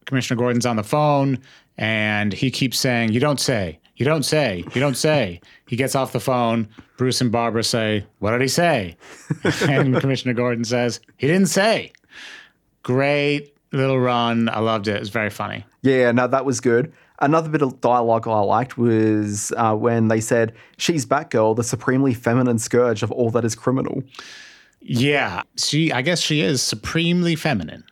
Commissioner 0.05 0.37
Gordon's 0.37 0.65
on 0.65 0.75
the 0.75 0.83
phone 0.83 1.39
and 1.77 2.33
he 2.33 2.51
keeps 2.51 2.79
saying, 2.79 3.13
You 3.13 3.19
don't 3.19 3.39
say, 3.39 3.79
you 4.01 4.05
don't 4.05 4.23
say, 4.23 4.63
you 4.73 4.81
don't 4.81 4.97
say. 4.97 5.39
He 5.67 5.75
gets 5.75 5.93
off 5.93 6.11
the 6.11 6.19
phone. 6.19 6.67
Bruce 6.97 7.21
and 7.21 7.31
Barbara 7.31 7.63
say, 7.63 8.03
What 8.17 8.31
did 8.31 8.41
he 8.41 8.47
say? 8.47 8.97
and 9.61 9.95
Commissioner 10.01 10.33
Gordon 10.33 10.63
says, 10.63 10.99
He 11.17 11.27
didn't 11.27 11.49
say. 11.49 11.91
Great 12.81 13.55
little 13.71 13.99
run. 13.99 14.49
I 14.49 14.57
loved 14.57 14.87
it. 14.87 14.95
It 14.95 15.01
was 15.01 15.09
very 15.11 15.29
funny. 15.29 15.67
Yeah, 15.83 16.11
no, 16.13 16.25
that 16.25 16.45
was 16.45 16.59
good. 16.59 16.91
Another 17.19 17.47
bit 17.47 17.61
of 17.61 17.79
dialogue 17.79 18.27
I 18.27 18.39
liked 18.39 18.75
was 18.75 19.53
uh, 19.55 19.75
when 19.75 20.07
they 20.07 20.19
said, 20.19 20.53
She's 20.77 21.05
Batgirl, 21.05 21.55
the 21.55 21.63
supremely 21.63 22.15
feminine 22.15 22.57
scourge 22.57 23.03
of 23.03 23.11
all 23.11 23.29
that 23.29 23.45
is 23.45 23.53
criminal. 23.53 24.01
Yeah. 24.79 25.43
She 25.57 25.91
I 25.91 26.01
guess 26.01 26.19
she 26.19 26.41
is 26.41 26.63
supremely 26.63 27.35
feminine. 27.35 27.83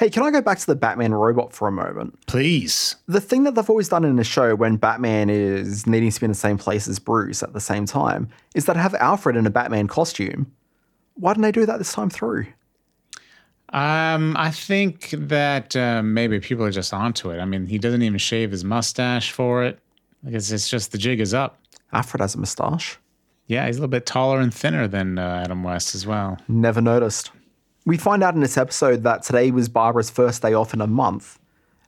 Hey, 0.00 0.08
can 0.08 0.22
I 0.22 0.30
go 0.30 0.40
back 0.40 0.58
to 0.58 0.66
the 0.66 0.74
Batman 0.74 1.12
robot 1.12 1.52
for 1.52 1.68
a 1.68 1.72
moment? 1.72 2.18
Please. 2.26 2.96
The 3.06 3.20
thing 3.20 3.44
that 3.44 3.54
they've 3.54 3.68
always 3.68 3.90
done 3.90 4.02
in 4.02 4.16
the 4.16 4.24
show 4.24 4.56
when 4.56 4.76
Batman 4.76 5.28
is 5.28 5.86
needing 5.86 6.10
to 6.10 6.20
be 6.20 6.24
in 6.24 6.30
the 6.30 6.34
same 6.34 6.56
place 6.56 6.88
as 6.88 6.98
Bruce 6.98 7.42
at 7.42 7.52
the 7.52 7.60
same 7.60 7.84
time 7.84 8.30
is 8.54 8.64
that 8.64 8.76
have 8.76 8.94
Alfred 8.94 9.36
in 9.36 9.44
a 9.44 9.50
Batman 9.50 9.88
costume. 9.88 10.50
Why 11.16 11.34
didn't 11.34 11.42
they 11.42 11.52
do 11.52 11.66
that 11.66 11.76
this 11.76 11.92
time 11.92 12.08
through? 12.08 12.46
Um, 13.74 14.34
I 14.38 14.50
think 14.50 15.10
that 15.10 15.76
um, 15.76 16.14
maybe 16.14 16.40
people 16.40 16.64
are 16.64 16.70
just 16.70 16.94
onto 16.94 17.28
it. 17.28 17.38
I 17.38 17.44
mean, 17.44 17.66
he 17.66 17.76
doesn't 17.76 18.00
even 18.00 18.16
shave 18.16 18.52
his 18.52 18.64
mustache 18.64 19.32
for 19.32 19.62
it. 19.64 19.78
I 20.26 20.30
guess 20.30 20.50
it's 20.50 20.70
just 20.70 20.92
the 20.92 20.98
jig 20.98 21.20
is 21.20 21.34
up. 21.34 21.58
Alfred 21.92 22.22
has 22.22 22.34
a 22.34 22.38
moustache. 22.38 22.98
Yeah, 23.48 23.66
he's 23.66 23.76
a 23.76 23.80
little 23.80 23.90
bit 23.90 24.06
taller 24.06 24.40
and 24.40 24.54
thinner 24.54 24.88
than 24.88 25.18
uh, 25.18 25.42
Adam 25.44 25.62
West 25.62 25.94
as 25.94 26.06
well. 26.06 26.38
Never 26.48 26.80
noticed. 26.80 27.32
We 27.90 27.96
find 27.96 28.22
out 28.22 28.34
in 28.34 28.40
this 28.40 28.56
episode 28.56 29.02
that 29.02 29.24
today 29.24 29.50
was 29.50 29.68
Barbara's 29.68 30.10
first 30.10 30.42
day 30.42 30.54
off 30.54 30.72
in 30.72 30.80
a 30.80 30.86
month. 30.86 31.40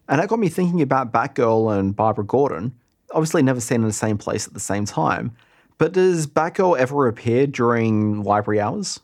And 0.08 0.20
that 0.20 0.28
got 0.28 0.40
me 0.40 0.48
thinking 0.48 0.82
about 0.82 1.12
Batgirl 1.12 1.78
and 1.78 1.94
Barbara 1.94 2.24
Gordon. 2.24 2.74
Obviously, 3.12 3.40
never 3.40 3.60
seen 3.60 3.82
in 3.82 3.86
the 3.86 3.92
same 3.92 4.18
place 4.18 4.48
at 4.48 4.52
the 4.52 4.58
same 4.58 4.84
time. 4.84 5.30
But 5.78 5.92
does 5.92 6.26
Batgirl 6.26 6.76
ever 6.76 7.06
appear 7.06 7.46
during 7.46 8.24
library 8.24 8.60
hours? 8.60 8.98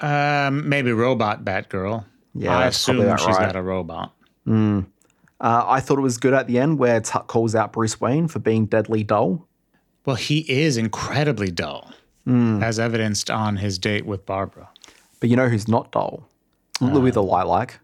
Um, 0.00 0.66
maybe 0.66 0.92
robot 0.92 1.44
Batgirl. 1.44 2.06
Yeah, 2.34 2.56
I 2.56 2.68
assume 2.68 3.02
she's 3.18 3.26
right. 3.26 3.40
got 3.40 3.56
a 3.56 3.62
robot. 3.62 4.14
Um, 4.46 4.90
Uh, 5.42 5.64
I 5.66 5.80
thought 5.80 5.98
it 5.98 6.00
was 6.00 6.16
good 6.16 6.32
at 6.32 6.46
the 6.46 6.58
end 6.58 6.78
where 6.78 7.02
Tut 7.02 7.26
calls 7.26 7.54
out 7.54 7.74
Bruce 7.74 8.00
Wayne 8.00 8.28
for 8.28 8.38
being 8.38 8.64
deadly 8.64 9.04
dull. 9.04 9.46
Well, 10.06 10.16
he 10.16 10.50
is 10.50 10.78
incredibly 10.78 11.50
dull, 11.50 11.92
as 12.26 12.78
evidenced 12.78 13.30
on 13.30 13.58
his 13.58 13.76
date 13.76 14.06
with 14.06 14.24
Barbara. 14.24 14.70
But 15.24 15.30
you 15.30 15.36
know 15.36 15.48
who's 15.48 15.68
not 15.68 15.90
dull? 15.90 16.28
Louie 16.82 17.10
the 17.10 17.22
uh, 17.22 17.24
Lilac. 17.24 17.80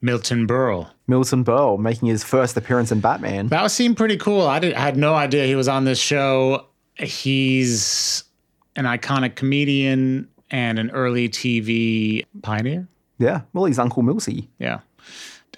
Milton 0.00 0.48
Berle. 0.48 0.90
Milton 1.06 1.44
Berle 1.44 1.78
making 1.78 2.08
his 2.08 2.24
first 2.24 2.56
appearance 2.56 2.90
in 2.90 2.98
Batman. 2.98 3.46
That 3.46 3.70
seemed 3.70 3.96
pretty 3.96 4.16
cool. 4.16 4.48
I, 4.48 4.58
did, 4.58 4.74
I 4.74 4.80
had 4.80 4.96
no 4.96 5.14
idea 5.14 5.46
he 5.46 5.54
was 5.54 5.68
on 5.68 5.84
this 5.84 6.00
show. 6.00 6.66
He's 6.96 8.24
an 8.74 8.84
iconic 8.84 9.36
comedian 9.36 10.28
and 10.50 10.80
an 10.80 10.90
early 10.90 11.28
TV 11.28 12.26
pioneer. 12.42 12.88
Yeah, 13.18 13.42
well, 13.52 13.66
he's 13.66 13.78
Uncle 13.78 14.02
Miltie. 14.02 14.48
Yeah. 14.58 14.80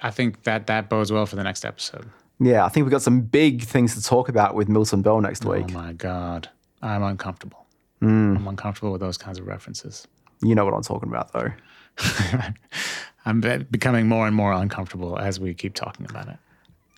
I 0.03 0.11
think 0.11 0.43
that 0.43 0.67
that 0.67 0.91
bodes 0.91 1.11
well 1.11 1.25
for 1.25 1.37
the 1.37 1.43
next 1.43 1.65
episode. 1.65 2.05
Yeah, 2.39 2.67
I 2.67 2.69
think 2.69 2.85
we've 2.85 2.91
got 2.91 3.01
some 3.01 3.23
big 3.23 3.63
things 3.63 3.95
to 3.95 4.03
talk 4.03 4.29
about 4.29 4.55
with 4.55 4.69
Milton 4.69 5.03
Berle 5.03 5.23
next 5.23 5.47
oh 5.47 5.53
week. 5.53 5.71
Oh 5.71 5.73
my 5.73 5.95
God. 5.95 6.51
I'm 6.83 7.03
uncomfortable. 7.03 7.65
Hmm. 8.01 8.37
I'm 8.37 8.47
uncomfortable 8.47 8.93
with 8.93 9.01
those 9.01 9.17
kinds 9.17 9.39
of 9.39 9.47
references. 9.47 10.07
You 10.41 10.55
know 10.55 10.65
what 10.65 10.75
I'm 10.75 10.83
talking 10.83 11.09
about, 11.09 11.33
though. 11.33 11.53
I'm 13.25 13.41
becoming 13.71 14.09
more 14.09 14.27
and 14.27 14.35
more 14.35 14.53
uncomfortable 14.53 15.19
as 15.19 15.39
we 15.39 15.53
keep 15.55 15.75
talking 15.75 16.07
about 16.09 16.29
it. 16.29 16.37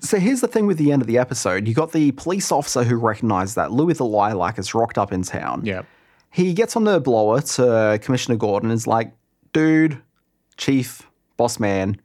So 0.02 0.18
here's 0.18 0.40
the 0.40 0.48
thing 0.48 0.66
with 0.66 0.78
the 0.78 0.92
end 0.92 1.02
of 1.02 1.08
the 1.08 1.18
episode. 1.18 1.68
You 1.68 1.74
got 1.74 1.92
the 1.92 2.12
police 2.12 2.50
officer 2.52 2.84
who 2.84 2.96
recognized 2.96 3.56
that 3.56 3.72
Louie 3.72 3.92
the 3.92 4.04
Lilac 4.04 4.58
is 4.58 4.74
rocked 4.74 4.96
up 4.96 5.12
in 5.12 5.22
town. 5.22 5.64
Yeah. 5.64 5.82
He 6.30 6.54
gets 6.54 6.76
on 6.76 6.84
the 6.84 7.00
blower 7.00 7.40
to 7.40 7.98
Commissioner 8.02 8.36
Gordon 8.36 8.70
and 8.70 8.76
is 8.76 8.86
like, 8.86 9.12
dude, 9.52 10.00
chief, 10.56 11.02
boss 11.36 11.58
man, 11.58 12.00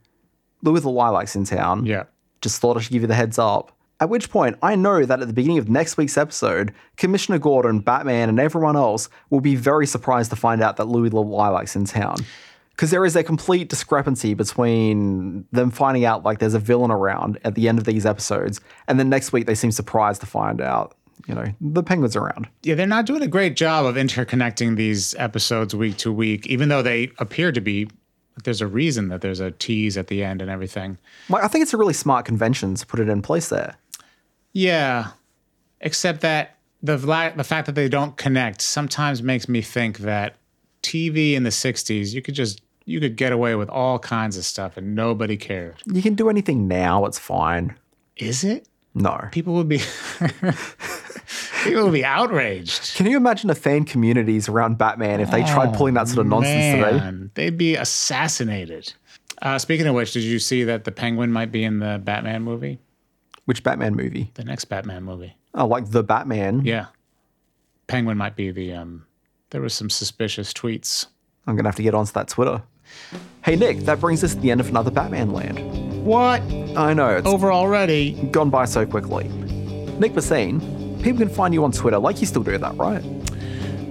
Louie 0.62 0.80
the 0.80 0.90
Lilac's 0.90 1.36
in 1.36 1.44
town. 1.44 1.86
Yeah. 1.86 2.04
Just 2.40 2.60
thought 2.60 2.76
I 2.76 2.80
should 2.80 2.92
give 2.92 3.02
you 3.02 3.08
the 3.08 3.14
heads 3.14 3.38
up. 3.38 3.75
At 3.98 4.10
which 4.10 4.28
point, 4.28 4.58
I 4.62 4.74
know 4.74 5.06
that 5.06 5.20
at 5.20 5.26
the 5.26 5.32
beginning 5.32 5.58
of 5.58 5.70
next 5.70 5.96
week's 5.96 6.18
episode, 6.18 6.74
Commissioner 6.96 7.38
Gordon, 7.38 7.80
Batman, 7.80 8.28
and 8.28 8.38
everyone 8.38 8.76
else 8.76 9.08
will 9.30 9.40
be 9.40 9.56
very 9.56 9.86
surprised 9.86 10.30
to 10.30 10.36
find 10.36 10.62
out 10.62 10.76
that 10.76 10.84
Louie 10.84 11.08
the 11.08 11.16
Lilac's 11.16 11.74
in 11.74 11.86
town. 11.86 12.16
Because 12.72 12.90
there 12.90 13.06
is 13.06 13.16
a 13.16 13.22
complete 13.22 13.70
discrepancy 13.70 14.34
between 14.34 15.46
them 15.50 15.70
finding 15.70 16.04
out 16.04 16.24
like 16.24 16.40
there's 16.40 16.52
a 16.52 16.58
villain 16.58 16.90
around 16.90 17.38
at 17.42 17.54
the 17.54 17.68
end 17.68 17.78
of 17.78 17.84
these 17.84 18.04
episodes, 18.04 18.60
and 18.86 19.00
then 19.00 19.08
next 19.08 19.32
week 19.32 19.46
they 19.46 19.54
seem 19.54 19.72
surprised 19.72 20.20
to 20.20 20.26
find 20.26 20.60
out, 20.60 20.94
you 21.26 21.34
know, 21.34 21.46
the 21.62 21.82
penguin's 21.82 22.16
around. 22.16 22.48
Yeah, 22.64 22.74
they're 22.74 22.86
not 22.86 23.06
doing 23.06 23.22
a 23.22 23.28
great 23.28 23.56
job 23.56 23.86
of 23.86 23.94
interconnecting 23.94 24.76
these 24.76 25.14
episodes 25.14 25.74
week 25.74 25.96
to 25.98 26.12
week, 26.12 26.46
even 26.48 26.68
though 26.68 26.82
they 26.82 27.12
appear 27.18 27.50
to 27.50 27.62
be. 27.62 27.88
There's 28.44 28.60
a 28.60 28.66
reason 28.66 29.08
that 29.08 29.22
there's 29.22 29.40
a 29.40 29.52
tease 29.52 29.96
at 29.96 30.08
the 30.08 30.22
end 30.22 30.42
and 30.42 30.50
everything. 30.50 30.98
Like, 31.30 31.42
I 31.42 31.48
think 31.48 31.62
it's 31.62 31.72
a 31.72 31.78
really 31.78 31.94
smart 31.94 32.26
convention 32.26 32.74
to 32.74 32.86
put 32.86 33.00
it 33.00 33.08
in 33.08 33.22
place 33.22 33.48
there. 33.48 33.78
Yeah, 34.56 35.08
except 35.82 36.22
that 36.22 36.56
the 36.82 36.96
the 36.96 37.44
fact 37.44 37.66
that 37.66 37.74
they 37.74 37.90
don't 37.90 38.16
connect 38.16 38.62
sometimes 38.62 39.22
makes 39.22 39.50
me 39.50 39.60
think 39.60 39.98
that 39.98 40.36
TV 40.82 41.34
in 41.34 41.42
the 41.42 41.50
'60s 41.50 42.14
you 42.14 42.22
could 42.22 42.34
just 42.34 42.62
you 42.86 42.98
could 42.98 43.16
get 43.16 43.32
away 43.32 43.54
with 43.54 43.68
all 43.68 43.98
kinds 43.98 44.38
of 44.38 44.46
stuff 44.46 44.78
and 44.78 44.94
nobody 44.94 45.36
cared. 45.36 45.74
You 45.84 46.00
can 46.00 46.14
do 46.14 46.30
anything 46.30 46.68
now, 46.68 47.04
it's 47.04 47.18
fine. 47.18 47.76
Is 48.16 48.44
it? 48.44 48.66
No. 48.94 49.28
People 49.30 49.52
would 49.52 49.68
be 49.68 49.82
people 51.64 51.84
would 51.84 51.92
be 51.92 52.04
outraged. 52.04 52.94
Can 52.94 53.04
you 53.04 53.18
imagine 53.18 53.48
the 53.48 53.54
fan 53.54 53.84
communities 53.84 54.48
around 54.48 54.78
Batman 54.78 55.20
if 55.20 55.30
they 55.30 55.42
tried 55.42 55.74
pulling 55.74 55.92
that 55.94 56.08
sort 56.08 56.20
of 56.20 56.28
nonsense 56.28 56.76
today? 56.76 57.28
They'd 57.34 57.58
be 57.58 57.76
assassinated. 57.76 58.94
Uh, 59.42 59.58
speaking 59.58 59.86
of 59.86 59.94
which, 59.94 60.14
did 60.14 60.22
you 60.22 60.38
see 60.38 60.64
that 60.64 60.84
the 60.84 60.92
Penguin 60.92 61.30
might 61.30 61.52
be 61.52 61.62
in 61.62 61.80
the 61.80 62.00
Batman 62.02 62.42
movie, 62.42 62.78
Which 63.46 63.62
Batman 63.62 63.94
movie? 63.94 64.30
the 64.34 64.44
next 64.44 64.66
Batman 64.66 65.02
movie? 65.04 65.34
Oh, 65.54 65.66
like 65.66 65.90
the 65.90 66.02
Batman. 66.02 66.62
Yeah, 66.64 66.86
Penguin 67.86 68.18
might 68.18 68.36
be 68.36 68.50
the. 68.50 68.72
Um, 68.74 69.06
there 69.50 69.60
was 69.62 69.72
some 69.74 69.88
suspicious 69.90 70.52
tweets. 70.52 71.06
I'm 71.46 71.56
gonna 71.56 71.68
have 71.68 71.76
to 71.76 71.82
get 71.82 71.94
onto 71.94 72.12
that 72.12 72.28
Twitter. 72.28 72.62
Hey 73.44 73.56
Nick, 73.56 73.78
that 73.80 74.00
brings 74.00 74.22
us 74.22 74.34
to 74.34 74.40
the 74.40 74.50
end 74.50 74.60
of 74.60 74.68
another 74.68 74.90
Batman 74.90 75.32
Land. 75.32 76.04
What? 76.04 76.40
I 76.76 76.92
know 76.94 77.16
it's 77.16 77.26
Over 77.26 77.52
already? 77.52 78.12
gone 78.30 78.50
by 78.50 78.64
so 78.64 78.84
quickly. 78.86 79.28
Nick 79.98 80.12
Bassine, 80.12 80.60
people 81.02 81.18
can 81.20 81.28
find 81.28 81.54
you 81.54 81.64
on 81.64 81.72
Twitter, 81.72 81.98
like 81.98 82.20
you 82.20 82.26
still 82.26 82.42
do 82.42 82.58
that, 82.58 82.76
right? 82.76 83.02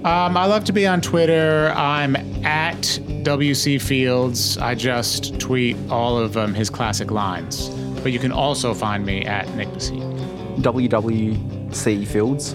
Um, 0.04 0.36
I 0.36 0.46
love 0.46 0.64
to 0.64 0.72
be 0.72 0.86
on 0.86 1.00
Twitter. 1.00 1.72
I'm 1.74 2.14
at 2.44 2.80
WC 3.24 3.80
Fields. 3.82 4.56
I 4.58 4.74
just 4.74 5.40
tweet 5.40 5.76
all 5.90 6.16
of 6.16 6.36
um, 6.36 6.54
his 6.54 6.70
classic 6.70 7.10
lines. 7.10 7.68
But 8.06 8.12
you 8.12 8.20
can 8.20 8.30
also 8.30 8.72
find 8.72 9.04
me 9.04 9.24
at 9.24 9.52
Nick 9.56 9.66
Bassine. 9.70 10.16
WWC 10.60 12.06
Fields. 12.06 12.54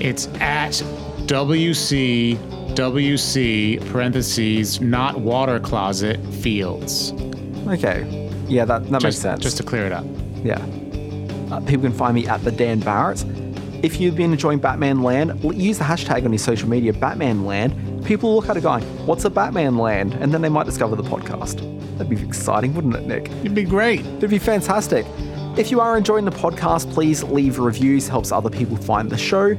It's 0.00 0.26
at 0.40 0.72
WC 1.28 2.36
WC 2.74 3.92
parentheses 3.92 4.80
not 4.80 5.20
water 5.20 5.60
closet 5.60 6.18
fields. 6.42 7.12
Okay. 7.68 8.28
Yeah, 8.48 8.64
that, 8.64 8.90
that 8.90 9.04
makes 9.04 9.18
sense. 9.18 9.40
just 9.40 9.58
to 9.58 9.62
clear 9.62 9.86
it 9.86 9.92
up. 9.92 10.04
Yeah. 10.42 10.56
Uh, 11.52 11.60
people 11.60 11.82
can 11.82 11.92
find 11.92 12.16
me 12.16 12.26
at 12.26 12.42
the 12.42 12.50
Dan 12.50 12.80
Barrett. 12.80 13.24
If 13.84 14.00
you've 14.00 14.16
been 14.16 14.32
enjoying 14.32 14.58
Batman 14.58 15.04
Land, 15.04 15.40
use 15.54 15.78
the 15.78 15.84
hashtag 15.84 16.24
on 16.24 16.32
your 16.32 16.38
social 16.40 16.68
media, 16.68 16.92
Batman 16.92 17.44
Land. 17.44 18.04
People 18.04 18.34
look 18.34 18.48
at 18.48 18.56
it 18.56 18.62
going, 18.64 18.82
what's 19.06 19.24
a 19.24 19.30
Batman 19.30 19.78
Land? 19.78 20.14
And 20.14 20.34
then 20.34 20.42
they 20.42 20.48
might 20.48 20.66
discover 20.66 20.96
the 20.96 21.04
podcast. 21.04 21.60
That'd 22.00 22.16
be 22.16 22.26
exciting, 22.26 22.72
wouldn't 22.72 22.96
it, 22.96 23.02
Nick? 23.02 23.28
It'd 23.40 23.54
be 23.54 23.62
great. 23.62 24.00
It'd 24.00 24.30
be 24.30 24.38
fantastic. 24.38 25.04
If 25.58 25.70
you 25.70 25.82
are 25.82 25.98
enjoying 25.98 26.24
the 26.24 26.30
podcast, 26.30 26.90
please 26.94 27.22
leave 27.22 27.58
reviews, 27.58 28.08
helps 28.08 28.32
other 28.32 28.48
people 28.48 28.78
find 28.78 29.10
the 29.10 29.18
show. 29.18 29.54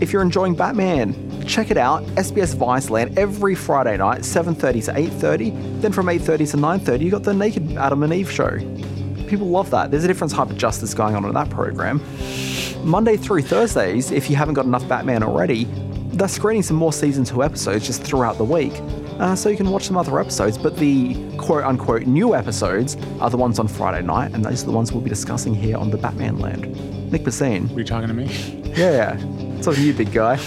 If 0.00 0.12
you're 0.12 0.22
enjoying 0.22 0.56
Batman, 0.56 1.46
check 1.46 1.70
it 1.70 1.76
out, 1.76 2.02
SBS 2.16 2.56
Viceland 2.56 3.16
every 3.16 3.54
Friday 3.54 3.96
night, 3.96 4.22
7.30 4.22 4.86
to 4.86 4.92
8.30. 4.92 5.80
Then 5.80 5.92
from 5.92 6.06
8.30 6.06 6.50
to 6.50 6.56
9.30, 6.56 7.00
you 7.00 7.12
got 7.12 7.22
the 7.22 7.32
Naked 7.32 7.76
Adam 7.76 8.02
and 8.02 8.12
Eve 8.12 8.28
show. 8.28 8.58
People 9.28 9.46
love 9.46 9.70
that. 9.70 9.92
There's 9.92 10.02
a 10.02 10.08
different 10.08 10.32
type 10.32 10.50
of 10.50 10.56
justice 10.56 10.94
going 10.94 11.14
on 11.14 11.24
in 11.26 11.34
that 11.34 11.48
program. 11.48 12.02
Monday 12.82 13.16
through 13.16 13.42
Thursdays, 13.42 14.10
if 14.10 14.28
you 14.28 14.34
haven't 14.34 14.54
got 14.54 14.64
enough 14.64 14.88
Batman 14.88 15.22
already, 15.22 15.68
they're 16.08 16.26
screening 16.26 16.64
some 16.64 16.76
more 16.76 16.92
season 16.92 17.22
two 17.22 17.44
episodes 17.44 17.86
just 17.86 18.02
throughout 18.02 18.36
the 18.36 18.44
week. 18.44 18.72
Uh, 19.18 19.34
so 19.34 19.48
you 19.48 19.56
can 19.56 19.68
watch 19.70 19.84
some 19.84 19.96
other 19.96 20.18
episodes, 20.20 20.56
but 20.56 20.76
the 20.76 21.14
quote 21.36 21.64
unquote 21.64 22.02
new 22.06 22.34
episodes 22.34 22.96
are 23.20 23.30
the 23.30 23.36
ones 23.36 23.58
on 23.58 23.66
Friday 23.66 24.06
night, 24.06 24.32
and 24.32 24.44
those 24.44 24.62
are 24.62 24.66
the 24.66 24.72
ones 24.72 24.92
we'll 24.92 25.02
be 25.02 25.10
discussing 25.10 25.54
here 25.54 25.76
on 25.76 25.90
the 25.90 25.96
Batman 25.96 26.38
Land. 26.38 27.10
Nick 27.10 27.22
Bassine. 27.22 27.68
Were 27.72 27.80
you 27.80 27.84
talking 27.84 28.08
to 28.08 28.14
me? 28.14 28.26
Yeah, 28.76 29.16
talking 29.60 29.74
to 29.74 29.82
you, 29.82 29.92
big 29.92 30.12
guy. 30.12 30.38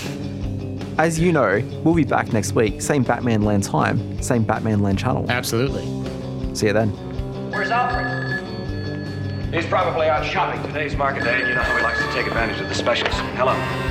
As 0.97 1.19
you 1.19 1.31
know, 1.31 1.61
we'll 1.83 1.95
be 1.95 2.05
back 2.05 2.31
next 2.31 2.53
week. 2.53 2.81
Same 2.81 3.03
Batman 3.03 3.41
Land 3.41 3.63
time, 3.63 4.21
same 4.21 4.43
Batman 4.43 4.81
Land 4.81 4.99
channel. 4.99 5.25
Absolutely. 5.29 5.83
See 6.55 6.67
you 6.67 6.73
then. 6.73 6.89
Where's 7.51 7.71
Alfred? 7.71 8.31
He's 9.53 9.65
probably 9.65 10.07
out 10.07 10.25
shopping. 10.25 10.63
Today's 10.63 10.95
market 10.95 11.25
day, 11.25 11.39
and 11.39 11.49
you 11.49 11.55
know 11.55 11.61
how 11.61 11.75
he 11.75 11.83
likes 11.83 11.99
to 11.99 12.11
take 12.13 12.27
advantage 12.27 12.61
of 12.61 12.69
the 12.69 12.75
specials. 12.75 13.13
Hello. 13.35 13.90